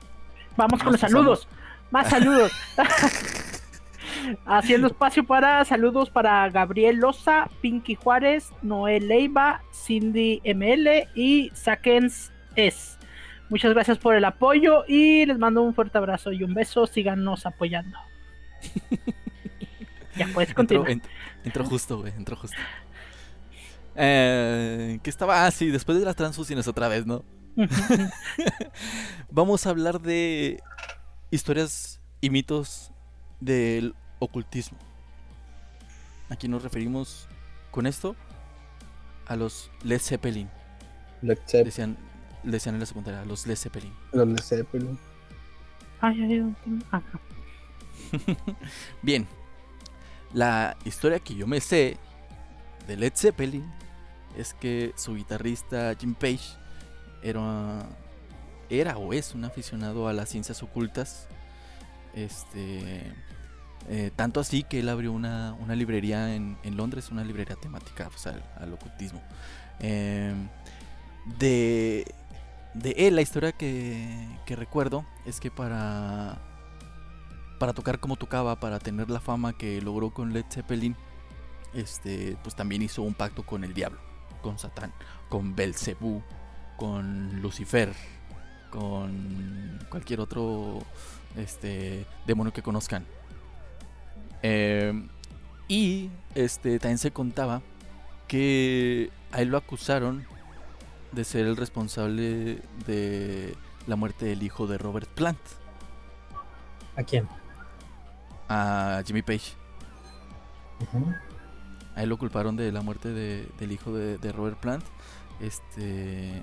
[0.56, 1.46] Vamos con los saludos.
[1.94, 2.50] Más saludos.
[4.46, 12.32] Haciendo espacio para saludos para Gabriel Loza, Pinky Juárez, Noel Leiva, Cindy ML y Sackens
[12.56, 12.98] S.
[13.48, 16.84] Muchas gracias por el apoyo y les mando un fuerte abrazo y un beso.
[16.88, 17.96] Síganos apoyando.
[20.16, 20.90] ya puedes Entró, continuar.
[20.90, 21.04] ent-
[21.44, 22.56] entró justo, güey, entró justo.
[23.94, 25.46] Eh, ¿Qué estaba?
[25.46, 27.22] Ah, sí, después de las transfusiones otra vez, ¿no?
[29.30, 30.60] Vamos a hablar de
[31.34, 32.90] historias y mitos
[33.40, 34.78] del ocultismo.
[36.30, 37.28] Aquí nos referimos
[37.70, 38.16] con esto
[39.26, 40.48] a los Led Zeppelin.
[41.22, 41.96] Led Zeppelin, Decían,
[42.42, 43.92] decían en la secundaria, los Led Zeppelin.
[44.12, 44.98] los Led Zeppelin.
[46.00, 46.54] Ay, ay,
[46.92, 47.02] ay.
[49.02, 49.26] Bien,
[50.32, 51.96] la historia que yo me sé
[52.86, 53.64] de Led Zeppelin
[54.36, 56.56] es que su guitarrista Jim Page
[57.22, 57.86] era,
[58.70, 61.28] era o es un aficionado a las ciencias ocultas.
[62.14, 63.12] Este,
[63.88, 68.08] eh, tanto así que él abrió una, una librería en, en Londres, una librería temática
[68.08, 69.22] pues, al, ocultismo.
[69.80, 70.48] Em,
[71.38, 72.06] de,
[72.74, 76.38] de él, la historia que, que recuerdo es que para
[77.58, 80.96] para tocar como tocaba, para tener la fama que logró con Led Zeppelin,
[81.72, 84.00] este, pues también hizo un pacto con el diablo,
[84.42, 84.92] con Satán,
[85.28, 86.22] con Belcebú,
[86.76, 87.92] con Lucifer,
[88.74, 90.80] con cualquier otro
[91.36, 93.04] este, demonio que conozcan.
[94.42, 95.06] Eh,
[95.68, 97.62] y este, también se contaba
[98.28, 100.26] que a él lo acusaron
[101.12, 103.54] de ser el responsable de
[103.86, 105.38] la muerte del hijo de Robert Plant
[106.96, 107.28] ¿A quién?
[108.48, 109.52] a Jimmy Page.
[111.94, 114.84] A él lo culparon de la muerte de- del hijo de, de Robert Plant.
[115.40, 116.42] Este.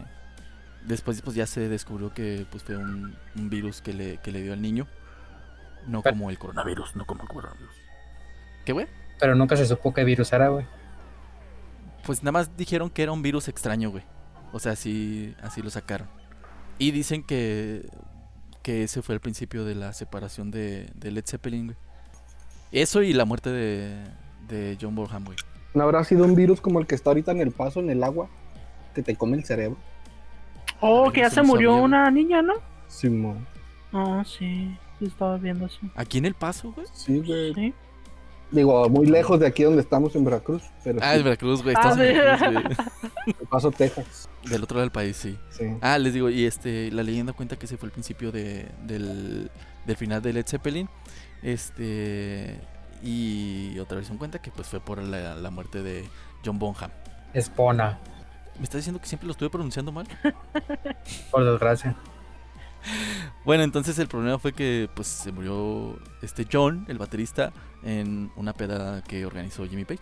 [0.85, 4.41] Después pues ya se descubrió que pues fue un, un virus que le, que le
[4.41, 4.87] dio al niño.
[5.87, 7.75] No Pero- como el coronavirus, no como el coronavirus.
[8.65, 8.87] ¿Qué güey?
[9.19, 10.65] Pero nunca se supo qué virus era, güey.
[12.05, 14.03] Pues nada más dijeron que era un virus extraño, güey.
[14.51, 16.07] O sea, así, así lo sacaron.
[16.79, 17.87] Y dicen que,
[18.63, 21.77] que ese fue el principio de la separación de, de Led Zeppelin, güey.
[22.71, 24.03] Eso y la muerte de,
[24.47, 25.37] de John Bonham, güey.
[25.73, 28.03] ¿No habrá sido un virus como el que está ahorita en el paso, en el
[28.03, 28.29] agua?
[28.95, 29.77] Que te come el cerebro.
[30.81, 32.55] Oh, Ay, que ya se murió sabía, una niña, ¿no?
[32.87, 33.45] Simón.
[33.93, 34.75] Ah, sí.
[34.99, 35.79] sí Estaba viendo eso.
[35.95, 36.87] Aquí en El Paso, güey.
[36.93, 37.53] Sí, güey.
[37.53, 37.73] Sí.
[38.51, 40.63] Digo, muy lejos de aquí donde estamos en Veracruz.
[40.83, 41.73] Pero Ah, sí, es Veracruz, güey.
[41.77, 42.19] Ah, Estamos en sí.
[42.19, 43.35] Veracruz, güey.
[43.39, 44.29] El Paso, Texas.
[44.43, 45.37] Del otro lado del país, sí.
[45.51, 45.65] Sí.
[45.81, 49.49] Ah, les digo, y este, la leyenda cuenta que ese fue el principio de, del,
[49.85, 50.89] del final de Led Zeppelin.
[51.41, 52.59] Este,
[53.03, 56.03] y otra versión cuenta que pues fue por la, la muerte de
[56.45, 56.91] John Bonham.
[57.33, 57.99] Espona,
[58.61, 60.05] ¿Me estás diciendo que siempre lo estuve pronunciando mal?
[61.31, 61.95] por desgracia.
[63.43, 67.51] Bueno, entonces el problema fue que pues se murió este John, el baterista,
[67.83, 70.01] en una peda que organizó Jimmy Page.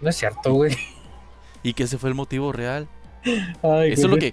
[0.00, 0.76] No es cierto, güey.
[1.64, 2.86] Y que ese fue el motivo real.
[3.62, 4.32] Ay, Eso es lo que,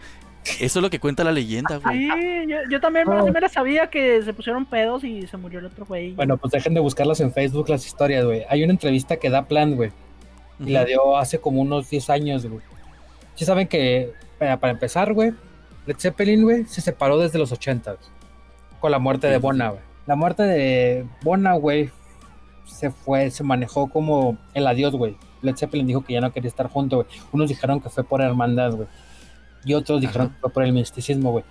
[0.61, 1.97] eso es lo que cuenta la leyenda, güey.
[2.07, 2.09] Sí,
[2.47, 3.23] yo, yo también más Ah.
[3.23, 6.13] o menos sabía que se pusieron pedos y se murió el otro güey.
[6.13, 8.43] Bueno, pues dejen de buscarlas en Facebook las historias, güey.
[8.49, 9.91] Hay una entrevista que da plan, güey.
[10.59, 12.61] Y la dio hace como unos 10 años, güey.
[13.35, 15.31] Sí saben que, para, empezar, güey,
[15.85, 18.05] Led Zeppelin, güey, se separó desde los 80, güey,
[18.79, 19.81] con la muerte de Bona, güey.
[20.07, 21.91] La muerte de Bona, güey,
[22.65, 25.17] se fue, se manejó como el adiós, güey.
[25.41, 27.07] Led Zeppelin dijo que ya no quería estar junto, güey.
[27.31, 28.87] Unos dijeron que fue por hermandad, güey.
[29.65, 30.35] Y otros dijeron Ajá.
[30.35, 31.43] que fue por el misticismo, güey.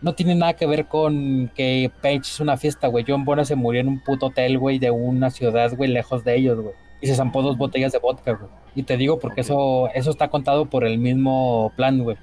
[0.00, 3.04] No tiene nada que ver con que Page es una fiesta, güey.
[3.06, 6.36] John Bona se murió en un puto hotel, güey, de una ciudad, güey, lejos de
[6.36, 6.74] ellos, güey.
[7.02, 8.50] Y se zampó dos botellas de vodka, güey.
[8.74, 12.16] Y te digo porque eso, eso está contado por el mismo plan, güey.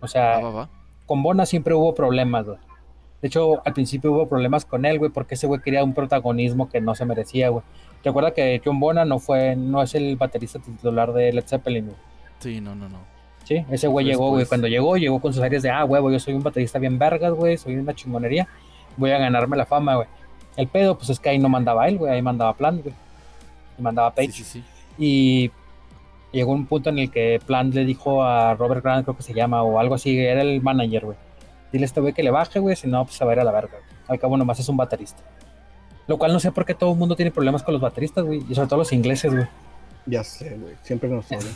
[0.00, 0.68] O sea, Va, va, va.
[1.04, 2.58] con Bona siempre hubo problemas, güey.
[3.20, 6.68] De hecho, al principio hubo problemas con él, güey, porque ese güey quería un protagonismo
[6.68, 7.62] que no se merecía, güey.
[8.02, 11.96] Recuerda que John Bona no fue, no es el baterista titular de Led Zeppelin, güey.
[12.38, 12.98] Sí, no, no, no.
[13.44, 14.46] Sí, ese güey llegó, güey.
[14.46, 17.32] Cuando llegó, llegó con sus áreas de, ah, huevo, yo soy un baterista bien vergas,
[17.32, 18.48] güey, soy una chingonería,
[18.96, 20.08] voy a ganarme la fama, güey.
[20.56, 22.94] El pedo, pues es que ahí no mandaba él, güey, ahí mandaba Plant, güey.
[23.82, 24.32] Mandaba Page.
[24.32, 24.64] Sí, sí, sí.
[24.98, 25.50] Y
[26.32, 29.34] llegó un punto en el que Plant le dijo a Robert Grant, creo que se
[29.34, 31.16] llama, o algo así, era el manager, güey.
[31.72, 33.40] Dile a este güey que le baje, güey, si no, pues se va a ir
[33.40, 33.72] a la verga.
[33.72, 33.82] güey.
[34.08, 35.22] Al cabo, nomás es un baterista.
[36.06, 38.42] Lo cual no sé por qué todo el mundo tiene problemas con los bateristas, güey,
[38.48, 39.46] y sobre todo los ingleses, güey.
[40.04, 40.74] Ya sé, güey.
[40.82, 41.48] Siempre nos hablan.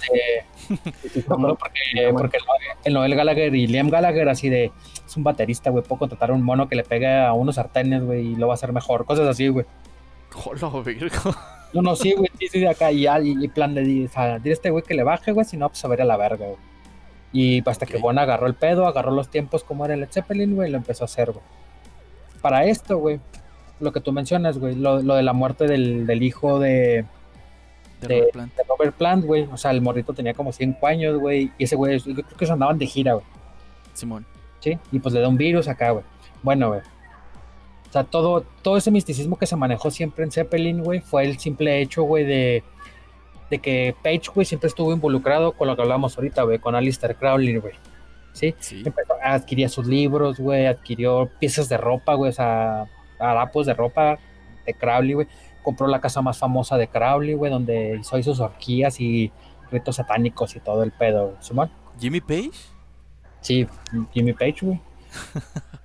[1.05, 1.81] Este, acuerdo porque,
[2.13, 4.71] porque el Noel- el Noel Gallagher y Liam Gallagher, así de,
[5.05, 8.03] es un baterista, güey, puedo contratar a un mono que le pegue a unos sartenes,
[8.05, 9.67] güey, y lo va a hacer mejor, cosas así, güey.
[10.45, 11.11] Hola, verga.
[11.77, 14.41] No, no, sí, güey, sí, sí, de acá, y, ya, y, plan de, o sea,
[14.45, 16.59] este güey que le baje, güey, si no, pues a ver a la verga, güey.
[17.33, 17.99] Y hasta que.
[17.99, 21.05] Bon agarró el pedo, agarró los tiempos como era el Zeppelin, güey, y lo empezó
[21.05, 21.45] a hacer, güey.
[22.41, 23.21] Para esto, güey,
[23.81, 27.05] lo que tú mencionas, güey, lo, lo de la muerte del, del hijo de,
[28.01, 28.55] De De- Robert Plant.
[28.57, 31.77] de Robert Plant, güey, o sea, el morrito tenía como 5 años, güey, y ese
[31.77, 33.27] güey, yo creo que se andaban de gira, güey.
[33.93, 34.25] Simón.
[34.61, 34.79] ¿sí?
[34.93, 36.05] Y pues le da un virus acá, güey.
[36.43, 36.81] Bueno, güey.
[37.97, 41.39] O sea, todo, todo ese misticismo que se manejó siempre en Zeppelin, güey, fue el
[41.39, 42.63] simple hecho, güey, de,
[43.49, 47.17] de que Page, güey, siempre estuvo involucrado con lo que hablamos ahorita, güey, con Alistair
[47.17, 47.73] Crowley, güey.
[48.35, 48.55] ¿Sí?
[48.59, 48.83] Sí.
[48.85, 52.85] Empezó, adquiría sus libros, güey, adquirió piezas de ropa, güey, o sea,
[53.19, 54.19] harapos de ropa
[54.67, 55.27] de Crowley, güey.
[55.63, 59.33] Compró la casa más famosa de Crowley, güey, donde hizo, sus orgías y
[59.71, 61.39] ritos satánicos y todo el pedo.
[61.41, 61.71] ¿Simón?
[61.99, 62.51] Jimmy Page.
[63.41, 63.67] Sí,
[64.13, 64.81] Jimmy Page, güey.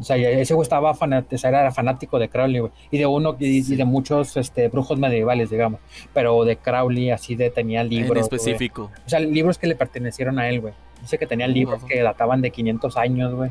[0.00, 2.72] O sea, ese güey estaba fanat- o sea, era fanático de Crowley, güey.
[2.92, 5.80] Y de uno y, y de muchos este, brujos medievales, digamos.
[6.14, 8.16] Pero de Crowley, así de tenía libros.
[8.16, 8.90] en específico.
[9.04, 10.74] O sea, libros que le pertenecieron a él, güey.
[11.00, 13.50] Dice que tenía Uh, libros que databan de 500 años, güey.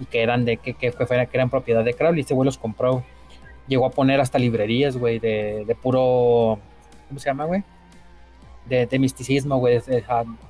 [0.00, 2.22] Y que eran de que, que, que eran propiedad de Crowley.
[2.22, 3.04] Ese güey los compró.
[3.68, 6.58] Llegó a poner hasta librerías, güey, de, de puro.
[7.08, 7.62] ¿Cómo se llama, güey?
[8.66, 9.80] De, de misticismo, güey.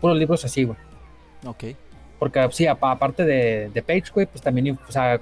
[0.01, 0.79] puros libros así, güey.
[1.47, 1.65] Ok.
[2.19, 5.21] Porque sí, apa- aparte de, de Page, güey, pues también, o sea,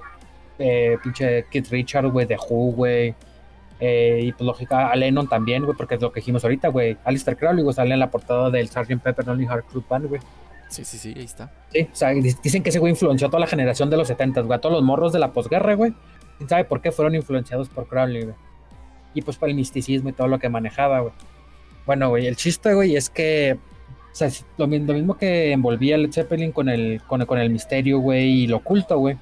[0.59, 3.15] eh, pinche Kid Richard, güey, de Who, güey.
[3.79, 6.97] Eh, y pues lógica, a Lennon también, güey, porque es lo que dijimos ahorita, güey.
[7.03, 9.01] Alistair Crowley, güey, sale en la portada del Sgt.
[9.03, 10.21] Pepper Lonely Heart Club Band, güey.
[10.69, 11.51] Sí, sí, sí, ahí está.
[11.71, 14.07] Sí, o sea, di- dicen que ese güey influenció a toda la generación de los
[14.07, 15.93] 70, güey, a todos los morros de la posguerra, güey.
[16.37, 18.35] ¿Quién sabe por qué fueron influenciados por Crowley, güey?
[19.13, 21.13] Y pues por el misticismo y todo lo que manejaba, güey.
[21.85, 23.57] Bueno, güey, el chiste, güey, es que,
[24.11, 27.37] o sea, lo, mi- lo mismo que envolvía Led Zeppelin con el, con, el- con
[27.37, 29.17] el misterio, güey, y lo oculto, güey,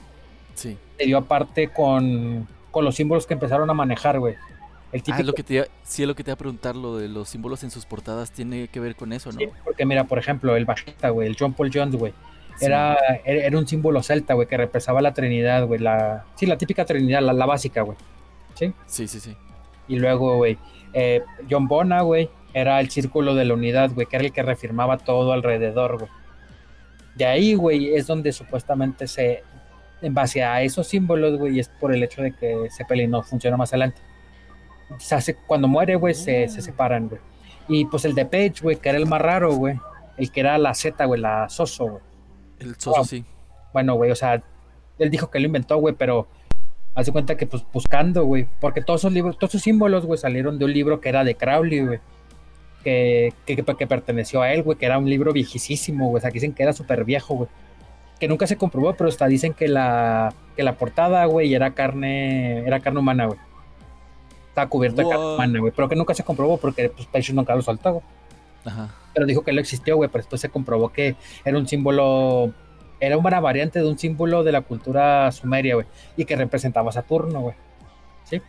[0.54, 0.78] Sí.
[1.02, 4.36] Se dio aparte con, con los símbolos que empezaron a manejar, güey.
[4.91, 6.38] El Ah, típico es lo que te iba- sí, es lo que te iba a
[6.38, 9.39] preguntar, lo de los símbolos en sus portadas tiene que ver con eso, ¿no?
[9.39, 12.14] Sí, porque mira, por ejemplo, el bajista, güey, el John Paul Jones, güey,
[12.58, 12.66] Sí.
[12.66, 16.86] era era un símbolo celta, güey, que represaba la Trinidad, güey, la, sí, la típica
[16.86, 17.97] Trinidad, la, la básica, güey.
[18.54, 18.74] ¿Sí?
[18.86, 19.36] Sí, sí, sí.
[19.88, 20.58] Y luego, güey,
[20.93, 24.43] eh, John Bona, güey, era el círculo de la unidad, güey, que era el que
[24.43, 26.12] reafirmaba todo alrededor, güey.
[27.16, 29.43] De ahí, güey, es donde supuestamente se,
[30.02, 33.58] en base a esos símbolos, güey, es por el hecho de que Zeppelin no funciona
[33.58, 34.02] más adelante.
[34.99, 37.22] Se hace, cuando muere, güey, se, se separan, güey.
[37.68, 39.80] Y pues el de Page, güey, que era el más raro, güey,
[40.18, 42.04] el que era la Z, güey, la Soso, güey.
[42.60, 43.06] El soso, Wow.
[43.06, 43.26] sí.
[43.74, 44.43] Bueno, güey, o sea,
[44.99, 46.28] él dijo que lo inventó, güey, pero
[46.93, 50.60] hace cuenta que pues buscando, güey, porque todos esos libros, todos esos símbolos, güey, salieron
[50.60, 51.99] de un libro que era de Crowley, güey,
[52.84, 56.22] que, que, que- que perteneció a él, güey, que era un libro viejísimo, güey, o
[56.22, 57.49] sea, que dicen que era súper viejo, güey,
[58.22, 62.59] que nunca se comprobó, pero hasta dicen que la, que la portada, güey, era carne,
[62.59, 63.39] era carne humana, güey.
[64.49, 67.55] Estaba cubierta de carne humana, güey, pero que nunca se comprobó porque pues Page nunca
[67.55, 68.03] lo soltó, güey
[68.63, 68.93] Ajá.
[69.15, 72.53] pero dijo que lo existió, güey, pero después se comprobó que era un símbolo,
[72.99, 76.93] era una variante de un símbolo de la cultura sumeria, güey, y que representaba a
[76.93, 77.55] Saturno, güey,
[78.26, 78.39] ¿sí?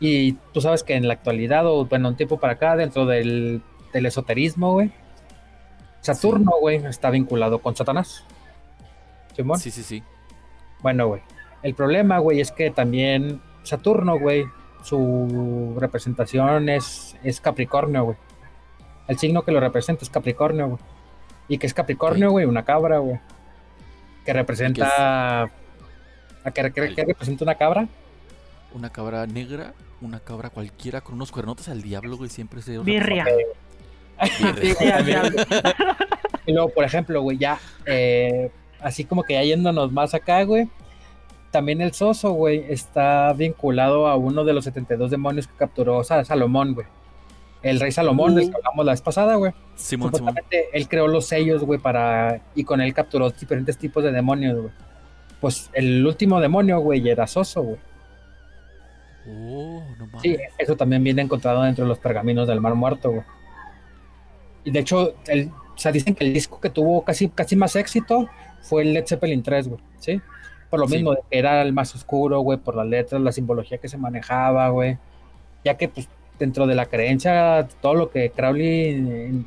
[0.00, 3.60] Y tú sabes que en la actualidad, o bueno, un tiempo para acá, dentro del,
[3.92, 4.90] del esoterismo, güey,
[6.00, 8.24] Saturno, güey, está vinculado con Satanás.
[9.42, 9.58] ¿Simón?
[9.58, 10.02] Sí, sí, sí.
[10.80, 11.22] Bueno, güey,
[11.62, 14.44] el problema, güey, es que también Saturno, güey,
[14.82, 18.16] su representación es, es Capricornio, güey.
[19.08, 20.78] El signo que lo representa es Capricornio, güey.
[21.48, 22.46] ¿Y que es Capricornio, güey?
[22.46, 23.18] Una cabra, güey.
[24.24, 25.42] Que representa...
[25.42, 27.88] ¿A qué, qué- qué representa una cabra?
[28.72, 32.78] Una cabra negra, una cabra cualquiera con unos cuernotes al diablo, güey, siempre se...
[32.78, 33.26] Birria.
[34.22, 34.92] Sí, güey.
[36.46, 38.50] Y luego, por ejemplo, güey, ya, eh,
[38.82, 40.68] así como que ya yéndonos más acá, güey,
[41.50, 46.24] también el Soso, güey, está vinculado a uno de los 72 demonios que capturó Sa-
[46.24, 46.86] Salomón, güey.
[47.62, 48.58] el rey Salomón, del que Uh.
[48.58, 49.52] hablamos la vez pasada, güey.
[49.74, 50.30] Simón, Simón.
[50.34, 52.40] Supuestamente él creó los sellos, güey, para.
[52.54, 54.72] Y con él capturó diferentes tipos de demonios, güey.
[55.42, 57.78] Pues el último demonio, güey, era Soso, güey.
[59.28, 60.22] Oh, no mames.
[60.22, 63.22] Sí, eso también viene encontrado dentro de los pergaminos del Mar Muerto, güey.
[64.64, 67.76] Y de hecho, el, o sea, dicen que el disco que tuvo casi, casi más
[67.76, 68.28] éxito
[68.62, 70.20] fue el Led Zeppelin 3, güey, ¿sí?
[70.68, 70.94] Por lo Sí.
[70.96, 74.98] mismo, era el más oscuro, güey, por las letras, la simbología que se manejaba, güey.
[75.64, 76.08] Ya que, pues,
[76.38, 78.90] dentro de la creencia, todo lo que Crowley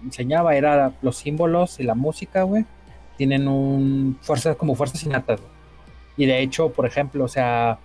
[0.03, 2.65] enseñaba era los símbolos y la música, güey.
[3.17, 5.51] Tienen un fuerzas como fuerzas innatas, güey.
[6.17, 7.79] Y de hecho, por ejemplo, o sea,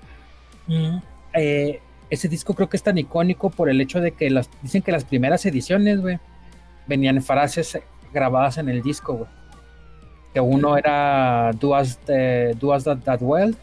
[0.67, 0.97] mm,
[1.35, 4.83] eh, ese disco creo que es tan icónico por el hecho de que las, dicen
[4.83, 6.19] que las primeras ediciones, güey,
[6.87, 7.79] venían frases
[8.13, 9.31] grabadas en el disco, güey.
[10.35, 11.73] Que uno era Do
[12.09, 13.57] eh, do us that, that well,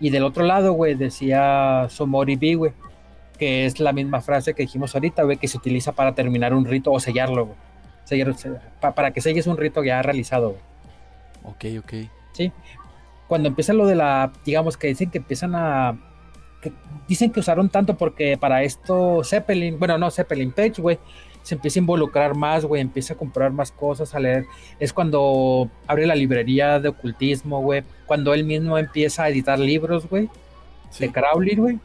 [0.00, 2.72] y del otro lado, güey, decía Somori B, güey,
[3.38, 6.64] que es la misma frase que dijimos ahorita, güey, que se utiliza para terminar un
[6.64, 7.58] rito o sellarlo, güey.
[8.06, 8.50] Sellar- se-
[8.80, 10.50] pa- para que selles un rito ya realizado,
[11.44, 11.78] güey.
[11.78, 11.92] Ok, ok.
[12.32, 12.52] ¿sí?
[13.28, 15.98] Cuando empieza lo de la, digamos que dicen que empiezan a,
[16.60, 16.72] que
[17.06, 20.98] dicen que usaron tanto porque para esto Zeppelin, bueno, no Zeppelin, Page, güey,
[21.42, 24.44] se empieza a involucrar más, güey, empieza a comprar más cosas, a leer.
[24.78, 30.08] Es cuando abre la librería de ocultismo, güey, cuando él mismo empieza a editar libros,
[30.08, 30.28] güey,
[30.90, 31.06] Sí.
[31.06, 31.78] de Crowley, güey.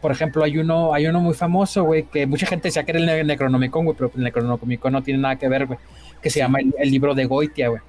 [0.00, 3.00] Por ejemplo, hay uno, hay uno muy famoso, güey, que mucha gente decía que era
[3.00, 5.78] el Ne- Necronomicon, güey, pero el Necronomicon no tiene nada que ver, güey,
[6.22, 7.80] que se llama el, el libro de Goitia, güey.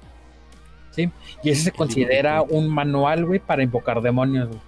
[0.90, 1.10] ¿Sí?
[1.44, 4.60] Y ese se considera un manual, güey, para invocar demonios, güey.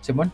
[0.00, 0.32] Simón.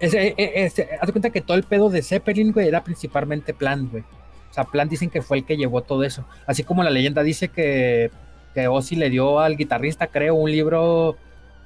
[0.00, 3.52] Ese, e- ese, haz de cuenta que todo el pedo de Zeppelin, güey, era principalmente
[3.54, 4.02] Plant, güey.
[4.50, 6.24] O sea, Plant dicen que fue el que llevó todo eso.
[6.46, 8.10] Así como la leyenda dice que,
[8.54, 11.16] que Ozzy le dio al guitarrista, creo, un libro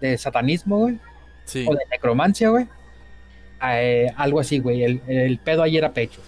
[0.01, 0.99] de satanismo, güey,
[1.45, 1.65] Sí.
[1.69, 2.67] o de necromancia, güey.
[3.65, 4.83] Eh, algo así, güey.
[4.83, 6.21] El, el pedo ahí era pecho.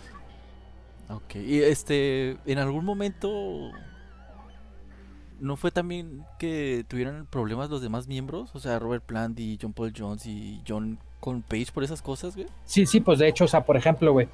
[1.08, 1.36] Ok.
[1.36, 3.72] Y este, en algún momento.
[5.40, 8.54] ¿No fue también que tuvieran problemas los demás miembros?
[8.54, 12.34] O sea, Robert Plant y John Paul Jones y John con Page por esas cosas,
[12.36, 12.46] güey.
[12.66, 14.28] Sí, sí, pues de hecho, o sea, por ejemplo, güey,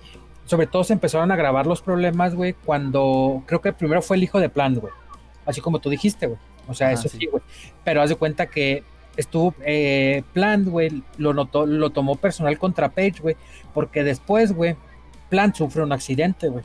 [0.45, 4.25] sobre todo se empezaron a grabar los problemas, güey, cuando creo que primero fue el
[4.25, 4.93] hijo de Plant, güey.
[5.47, 6.39] Así como tú dijiste, güey.
[6.67, 7.19] O sea, Ajá, eso sí.
[7.19, 7.45] sí, güey.
[7.85, 8.83] Pero haz de cuenta que
[9.17, 13.37] estuvo eh, Plant, güey, lo notó, lo tomó personal contra Page, güey,
[13.73, 14.75] porque después, güey,
[15.29, 16.65] Plant sufre un accidente, güey.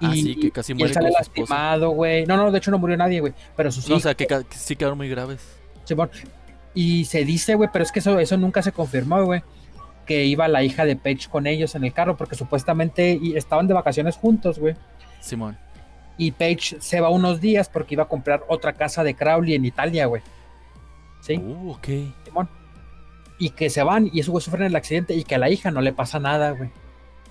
[0.00, 1.40] Ah, sí, que casi y él muere sale su esposa.
[1.40, 2.24] lastimado, güey.
[2.26, 3.34] No, no, de hecho no murió nadie, güey.
[3.56, 5.40] Pero sus No, o hijos, sea, que, sí quedaron muy graves.
[5.84, 6.08] Simón.
[6.74, 9.42] Y se dice, güey, pero es que eso, eso nunca se confirmó, güey.
[10.06, 13.74] Que iba la hija de Page con ellos en el carro, porque supuestamente estaban de
[13.74, 14.74] vacaciones juntos, güey.
[15.20, 15.56] Simón.
[16.16, 19.64] Y Page se va unos días porque iba a comprar otra casa de Crowley en
[19.64, 20.22] Italia, güey.
[21.20, 21.36] ¿Sí?
[21.36, 21.88] Uh, ok.
[22.24, 22.48] Simón.
[23.38, 25.70] Y que se van y esos güey sufren el accidente y que a la hija
[25.70, 26.70] no le pasa nada, güey.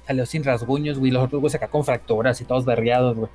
[0.05, 1.11] Salió sin rasguños, güey.
[1.11, 3.31] Los otros güeyes acá con fracturas y todos berreados, güey.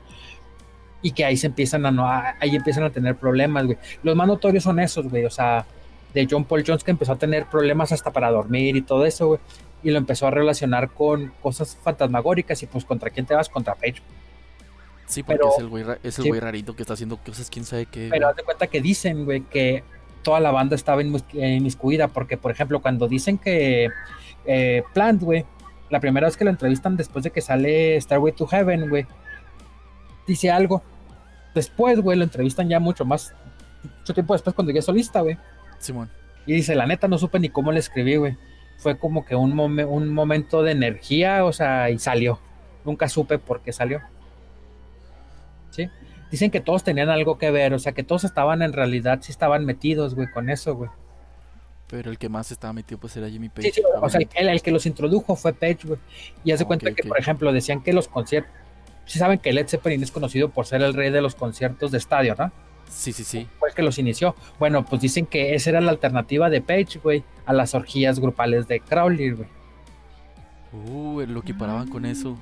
[1.03, 3.79] Y que ahí se empiezan a, no, ahí empiezan a tener problemas, güey.
[4.03, 5.25] Los más notorios son esos, güey.
[5.25, 5.67] O sea,
[6.17, 9.27] de John Paul Jones que empezó a tener problemas hasta para dormir y todo eso,
[9.29, 9.41] güey.
[9.83, 13.75] Y lo empezó a relacionar con cosas fantasmagóricas y pues contra quién te vas, contra
[13.75, 14.03] Page.
[15.07, 16.29] Sí, porque Pero- es el güey ra- es el sí.
[16.29, 18.09] güey rarito que está haciendo cosas, quién sabe qué.
[18.11, 19.85] Pero haz de cuenta que dicen, güey, que
[20.23, 21.07] toda la banda estaba eh,
[21.59, 23.89] inmiscuida, porque, por ejemplo, cuando dicen que
[24.47, 25.45] eh, Plant, güey,
[25.91, 29.07] la primera vez que lo entrevistan después de que sale Starway to Heaven, güey,
[30.27, 30.83] dice algo.
[31.55, 33.33] Después, güey, lo entrevistan ya mucho más,
[34.01, 35.37] mucho tiempo después cuando ya es solista, güey.
[35.79, 36.11] Simón.
[36.47, 38.37] Y dice, la neta, no supe ni cómo le escribí, güey.
[38.79, 42.39] Fue como que un, un momento de energía, o sea, y salió.
[42.85, 44.01] Nunca supe por qué salió.
[45.71, 45.89] ¿Sí?
[46.31, 49.33] Dicen que todos tenían algo que ver, o sea, que todos estaban en realidad, sí
[49.33, 50.91] estaban metidos, güey, con eso, güey.
[51.89, 53.69] Pero el que más estaba metido pues era Jimmy Page.
[53.69, 56.01] Sí, sí, o sea, el, el- que los introdujo fue Page, güey.
[56.45, 58.53] Y de Ok, cuenta que, por ejemplo, decían que los conciertos,
[59.05, 61.99] sí saben que Led Zeppelin es conocido por ser el rey de los conciertos de
[61.99, 62.51] estadio, ¿no?
[62.89, 63.47] Sí, sí, sí.
[63.59, 64.35] fue el que los inició.
[64.59, 68.69] Bueno, pues dicen que esa era la alternativa de Page, güey, a las orgías grupales
[68.69, 69.49] de Crowley, güey.
[70.73, 72.37] Uh, lo equiparaban con eso.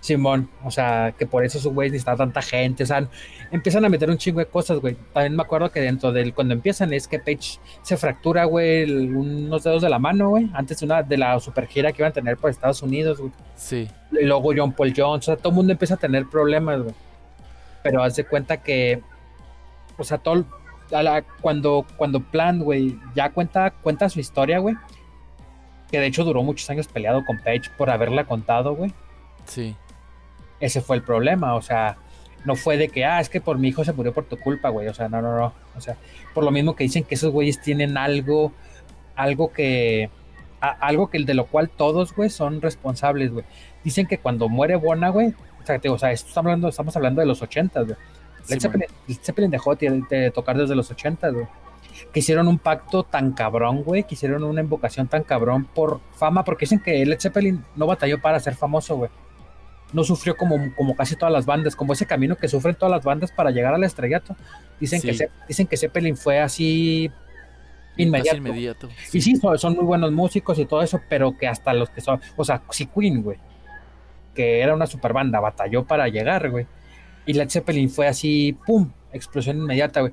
[0.00, 3.08] Simón, o sea, que por eso su güey necesita tanta gente, o sea,
[3.50, 4.96] empiezan a meter un chingo de cosas, güey.
[5.12, 9.64] También me acuerdo que dentro del, cuando empiezan es que Page se fractura, güey, unos
[9.64, 12.14] dedos de la mano, güey, antes de una, de la super gira que iban a
[12.14, 13.32] tener por Estados Unidos, güey.
[13.56, 13.88] Sí.
[14.12, 16.94] Y luego John Paul Jones, o sea, todo el mundo empieza a tener problemas, güey.
[17.82, 19.02] Pero haz de cuenta que,
[19.98, 20.44] o sea, todo,
[20.92, 24.74] a la- cuando, cuando Plan, güey, ya cuenta, cuenta su historia, güey,
[25.90, 28.92] que de hecho duró muchos años peleado con Page por haberla contado, güey.
[29.46, 29.74] Sí.
[30.60, 31.96] Ese fue el problema, o sea,
[32.44, 34.68] no fue de que, ah, es que por mi hijo se murió por tu culpa,
[34.70, 35.96] güey, o sea, no, no, no, o sea,
[36.34, 38.52] por lo mismo que dicen que esos güeyes tienen algo,
[39.16, 40.10] algo que,
[40.60, 43.44] a- algo que de lo cual todos, güey, son responsables, güey.
[43.84, 45.28] Dicen que cuando muere Bona, güey,
[45.62, 47.96] o sea, te- o sea, esto estamos hablando, estamos hablando de los 80, güey.
[48.54, 48.60] Led.
[48.60, 51.46] Zeppelin, Led Zeppelin dejó de, de tocar desde los 80, güey.
[52.12, 56.44] Que hicieron un pacto tan cabrón, güey, que hicieron una invocación tan cabrón por fama,
[56.44, 59.10] porque dicen que Led Zeppelin no batalló para ser famoso, güey.
[59.92, 63.04] No sufrió como, como casi todas las bandas, como ese camino que sufren todas las
[63.04, 64.36] bandas para llegar al estrellato.
[64.78, 65.14] Dicen, que.
[65.14, 67.10] Ze- dicen que Zeppelin fue así
[67.96, 68.36] inmediato.
[68.36, 68.88] inmediato.
[69.12, 72.00] Y sí, son, son muy buenos músicos y todo eso, pero que hasta los que
[72.00, 73.38] son, o sea, si Queen, güey,
[74.34, 76.66] que era una super banda, batalló para llegar, güey.
[77.28, 80.12] Y Led Zeppelin fue así, pum, explosión inmediata, güey.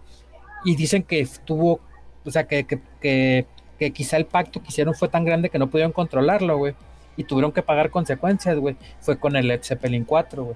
[0.66, 1.80] Y dicen que tuvo,
[2.26, 3.46] o sea, que, que, que,
[3.80, 6.76] que quizá el pacto que hicieron fue tan grande que no pudieron controlarlo, güey.
[7.18, 8.76] Y tuvieron que pagar consecuencias, güey.
[9.00, 10.56] Fue con el Led Zeppelin 4, güey.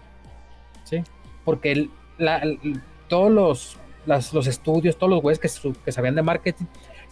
[0.84, 1.04] Sí.
[1.46, 5.92] Porque el- la- el- todos los, las- los estudios, todos los güeyes que, su- que
[5.94, 6.66] sabían de marketing,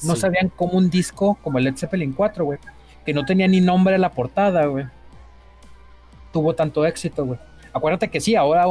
[0.04, 0.22] no Sí.
[0.22, 2.60] sabían cómo un disco como el Led Zeppelin 4, güey,
[3.06, 4.86] que no tenía ni nombre en la portada, güey,
[6.34, 7.40] tuvo tanto éxito, güey.
[7.74, 8.66] Acuérdate que sí, ahora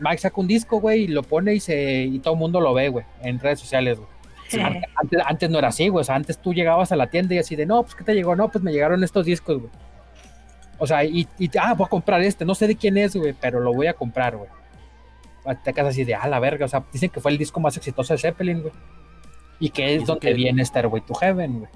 [0.00, 2.72] Mike saca un disco, güey, y lo pone y, se, y todo el mundo lo
[2.74, 4.08] ve, güey, en redes sociales, güey.
[4.48, 4.58] Sí.
[5.26, 7.54] Antes, no era así, güey, o sea, antes tú llegabas a la tienda y así
[7.56, 8.34] de, no, pues, ¿qué te llegó?
[8.36, 9.70] No, pues me llegaron estos discos, güey.
[10.78, 13.34] O sea, y, y, ah, voy a comprar este, no sé de quién es, güey,
[13.38, 14.48] pero lo voy a comprar, güey.
[15.64, 17.76] Te quedas así de, ah, la verga, o sea, dicen que fue el disco más
[17.76, 18.72] exitoso de Zeppelin, güey.
[19.60, 21.70] Y que es Dicen donde que- viene Stairway to Heaven, güey.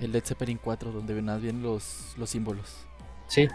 [0.00, 2.84] El Led Zeppelin 4, donde ven más bien los, los símbolos.
[3.28, 3.48] Sí.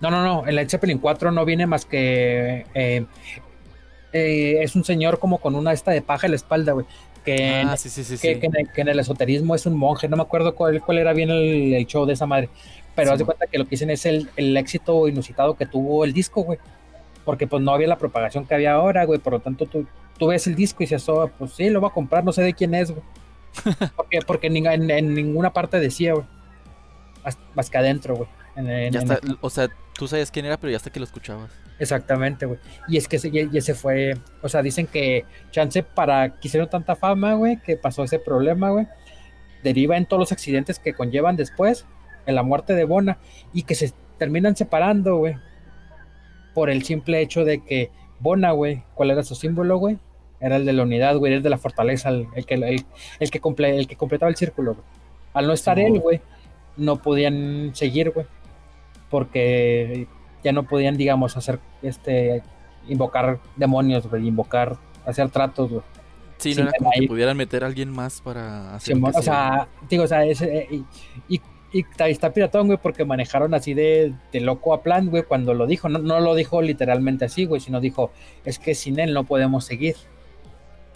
[0.00, 0.46] No, no, no.
[0.46, 2.64] En Led Zeppelin 4 no viene más que.
[2.74, 3.04] eh,
[4.12, 6.86] eh, es un señor como con una esta de paja en la espalda, güey.
[7.24, 8.12] Que, en- Ah, sí, sí, sí.
[8.18, 8.40] que, sí.
[8.40, 10.08] que en el, que en el esoterismo es un monje.
[10.08, 12.48] No me acuerdo cuál, cuál era bien el, el show de esa madre.
[12.96, 16.04] Pero haz de cuenta que lo que dicen es el, el éxito inusitado que tuvo
[16.04, 16.58] el disco, güey.
[17.24, 19.18] Porque pues no había la propagación que había ahora, güey.
[19.20, 19.86] Por lo tanto, tú,
[20.18, 22.42] tú ves el disco y dices, oh, pues sí, lo voy a comprar, no sé
[22.42, 23.02] de quién es, güey.
[23.96, 26.24] Porque, porque en, en- en ninguna parte decía, güey.
[27.24, 28.28] Más, más que adentro, güey.
[28.56, 29.68] En- en- Ya en- está, o sea,
[30.00, 31.50] tú sabías quién era, pero ya hasta que lo escuchabas.
[31.78, 32.58] Exactamente, güey.
[32.88, 36.68] Y es que ese, y ese fue, o sea, dicen que chance para que hicieron
[36.70, 38.86] tanta fama, güey, que pasó ese problema, güey,
[39.62, 41.84] deriva en todos los accidentes que conllevan después,
[42.26, 43.18] en la muerte de Bona,
[43.52, 45.36] y que se terminan separando, güey,
[46.54, 49.98] por el simple hecho de que Bona, güey, ¿cuál era su símbolo, güey?
[50.40, 52.84] Era el de la unidad, güey, era el de la fortaleza, el, el que, el,
[53.20, 54.86] el que, comple- el que completaba el círculo, güey.
[55.34, 56.00] Al no estar Sí, él, güey.
[56.02, 56.20] güey,
[56.76, 58.26] no podían seguir, güey,
[59.10, 60.06] porque
[60.42, 62.42] ya no podían, digamos, hacer este
[62.88, 65.82] invocar demonios, güey, invocar, hacer tratos, güey.
[66.38, 68.96] Sí, Sí, no era como que pudieran meter a alguien más para hacer.
[68.96, 70.82] Que o sea, digo, o sea, ese, eh,
[71.28, 75.52] y, y, está piratón, güey, porque manejaron así de, de loco a plan, güey, cuando
[75.52, 75.90] lo dijo.
[75.90, 78.10] No, no lo dijo literalmente así, güey, sino dijo,
[78.44, 79.96] es que sin él no podemos seguir.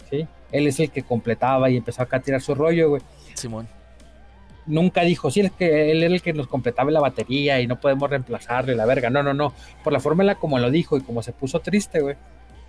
[0.09, 0.27] ¿Sí?
[0.51, 3.01] Él es el que completaba y empezó acá a tirar su rollo, güey.
[3.35, 3.67] Simón.
[4.67, 7.79] Nunca dijo, sí, es que él era el que nos completaba la batería y no
[7.79, 9.09] podemos reemplazarle la verga.
[9.09, 9.53] No, no, no.
[9.83, 12.15] Por la forma en la como lo dijo y como se puso triste, güey.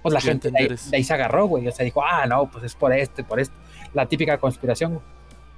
[0.02, 1.66] Pues la gente de ahí, de se agarró, güey.
[1.66, 3.55] O sea, dijo, ah, no, pues es por esto y por esto.
[3.94, 5.05] La típica conspiración, güey.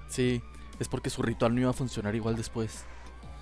[0.09, 0.40] Sí,
[0.78, 2.86] es porque su ritual no iba a funcionar igual después.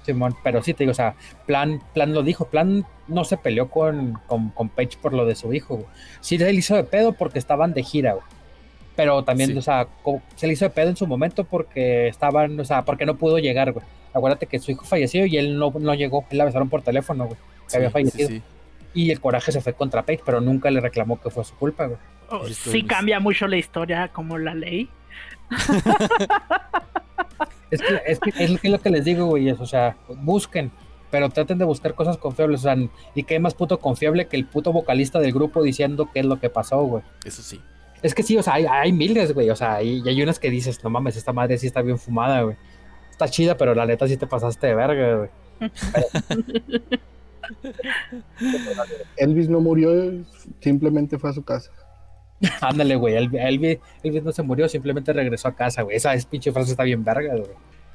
[0.05, 1.17] Simón, pero sí te digo, o sea,
[1.47, 5.35] Plan, Plan lo dijo, Plan no se peleó con, con, con Page por lo de
[5.35, 5.89] su hijo, güey.
[6.21, 8.25] Sí le hizo de pedo porque estaban de gira, güey.
[8.97, 9.59] Pero también, Sí.
[9.59, 9.87] o sea,
[10.35, 13.39] se le hizo de pedo en su momento porque estaban, o sea, porque no pudo
[13.39, 13.85] llegar, güey.
[14.15, 17.27] Acuérdate que su hijo falleció y él no, no llegó, él la avisaron por teléfono,
[17.27, 17.37] güey.
[17.67, 18.29] Sí, había fallecido.
[18.29, 18.43] sí.
[18.95, 21.85] Y el coraje se fue contra Page, pero nunca le reclamó que fue su culpa,
[21.87, 21.99] güey.
[22.31, 24.89] Oh, sí cambia mucho la historia como la ley.
[27.71, 29.67] Es que es, que, es lo que- es lo que les digo, güey, es, o
[29.67, 30.71] sea, busquen,
[31.11, 32.77] pero traten de buscar cosas confiables, o sea,
[33.15, 36.39] y qué más puto confiable que el puto vocalista del grupo diciendo qué es lo
[36.39, 37.03] que pasó, güey.
[37.25, 37.61] Eso sí.
[38.07, 40.39] Es que sí, o sea, hay, hay miles, güey, o sea, y, y hay unas
[40.39, 42.57] que dices, no mames, esta madre sí está bien fumada, güey.
[43.11, 45.31] Está chida, pero la neta sí te pasaste de verga, güey.
[49.17, 49.91] Elvis no murió,
[50.61, 51.73] simplemente fue a su casa.
[52.61, 55.97] Ándale, güey, Elvis, Elvis, Elvis no se murió, simplemente regresó a casa, güey.
[55.97, 57.51] Esa es, pinche frase está bien verga, güey.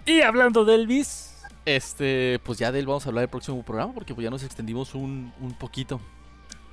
[0.05, 3.93] Y hablando de Elvis, este, pues ya de él vamos a hablar el próximo programa
[3.93, 6.01] porque pues ya nos extendimos un, un poquito.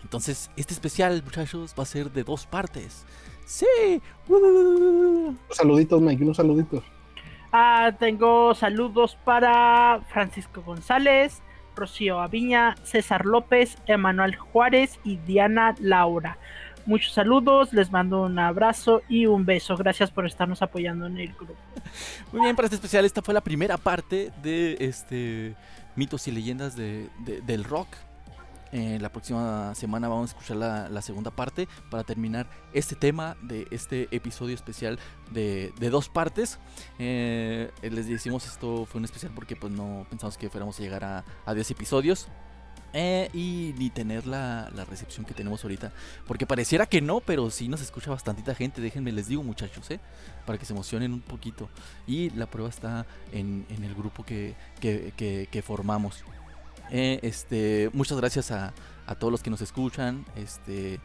[0.02, 3.04] Entonces, este especial, muchachos, va a ser de dos partes.
[3.46, 4.00] Sí.
[4.28, 5.34] Uh.
[5.50, 6.82] Saluditos, Mike, unos saluditos.
[7.52, 11.40] Ah, tengo saludos para Francisco González,
[11.74, 16.38] Rocío Aviña, César López, Emanuel Juárez y Diana Laura.
[16.84, 19.76] Muchos saludos, les mando un abrazo y un beso.
[19.76, 21.54] Gracias por estarnos apoyando en el grupo.
[22.32, 25.54] Muy bien, para este especial, esta fue la primera parte de este
[25.96, 27.88] mitos y leyendas de, de- del rock.
[28.72, 30.56] Eh, la próxima semana vamos a escuchar
[30.90, 34.98] la, segunda parte para terminar este tema de este episodio especial
[35.30, 36.58] de, dos partes.
[36.98, 41.04] Eh, les decimos esto fue un especial porque pues no pensamos que fuéramos a llegar
[41.04, 42.28] a, a 10 episodios.
[42.94, 45.92] Eh, y ni tener la, recepción que tenemos ahorita.
[46.26, 48.80] Porque pareciera que no, pero sí nos escucha bastantita gente.
[48.80, 50.00] Déjenme les digo, muchachos, ¿eh?
[50.46, 51.68] para que se emocionen un poquito.
[52.06, 54.54] Y la prueba está en, el grupo que
[55.64, 56.24] formamos.
[56.90, 58.72] Eh, este, muchas gracias a,
[59.06, 60.24] a, todos los que nos escuchan.
[60.36, 61.00] Este,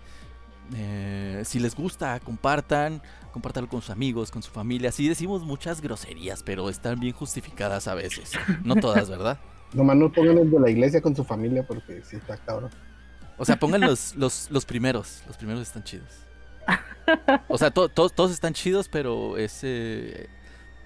[0.76, 3.02] eh, si les gusta, compartan,
[3.32, 4.92] compartanlo con sus amigos, con su familia.
[4.92, 8.32] Sí decimos muchas groserías, pero están bien justificadas a veces.
[8.64, 9.40] No todas, ¿verdad?
[9.74, 12.70] Nomás no pongan el de la iglesia con su familia porque sí está cabrón.
[13.38, 15.24] O sea, pongan los, los, los primeros.
[15.28, 16.10] Los primeros están chidos.
[17.48, 20.30] O sea, to, to, todos están chidos, pero ese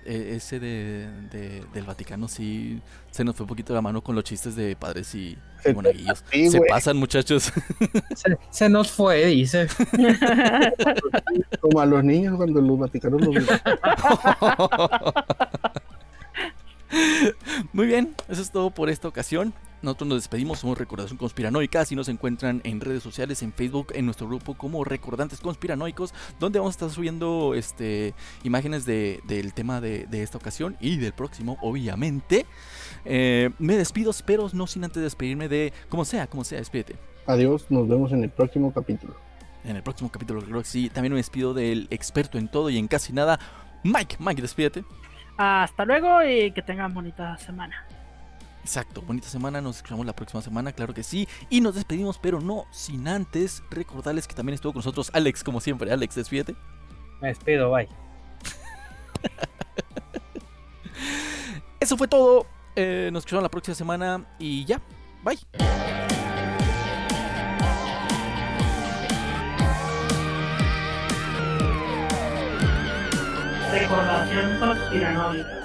[0.08, 2.82] ese de, de, del Vaticano sí
[3.12, 6.24] se nos fue un poquito la mano con los chistes de padres y, y monaguillos.
[6.32, 6.70] Sí, se wey.
[6.70, 7.52] pasan, muchachos.
[8.16, 9.68] Se, se, nos fue, dice.
[11.62, 13.36] Como a los niños cuando los Vaticanos los
[17.74, 19.54] Muy bien, eso es todo por esta ocasión.
[19.82, 21.86] Nosotros nos despedimos, somos Recordación Conspiranoica.
[21.86, 26.58] Si nos encuentran en redes sociales, en Facebook, en nuestro grupo como Recordantes Conspiranoicos, donde
[26.58, 31.14] vamos a estar subiendo este, imágenes de, del tema de, de, esta ocasión y del
[31.14, 32.48] próximo, obviamente.
[33.06, 36.96] Eh, me despido, pero no sin antes despedirme de como sea, como sea, despídete.
[37.28, 39.16] Adiós, nos vemos en el próximo capítulo.
[39.64, 40.90] En el próximo capítulo, creo que sí.
[40.90, 43.40] También me despido del experto en todo y en casi nada,
[43.84, 44.16] Mike.
[44.20, 44.84] Mike, despídete.
[45.38, 47.88] Hasta luego y que tengan bonita semana.
[48.68, 51.26] Exacto, bonita semana, nos escuchamos la próxima semana, claro que sí.
[51.50, 55.62] Y nos despedimos, pero no sin antes recordarles que también estuvo con nosotros Alex, como
[55.62, 55.90] siempre.
[55.90, 56.54] Alex, despídete.
[57.22, 57.88] Me despido, bye.
[61.80, 62.46] Eso fue todo.
[62.76, 64.82] Eh, nos escuchamos la próxima semana y ya,
[65.24, 66.27] bye.
[73.80, 75.57] Recordación conspiranoica.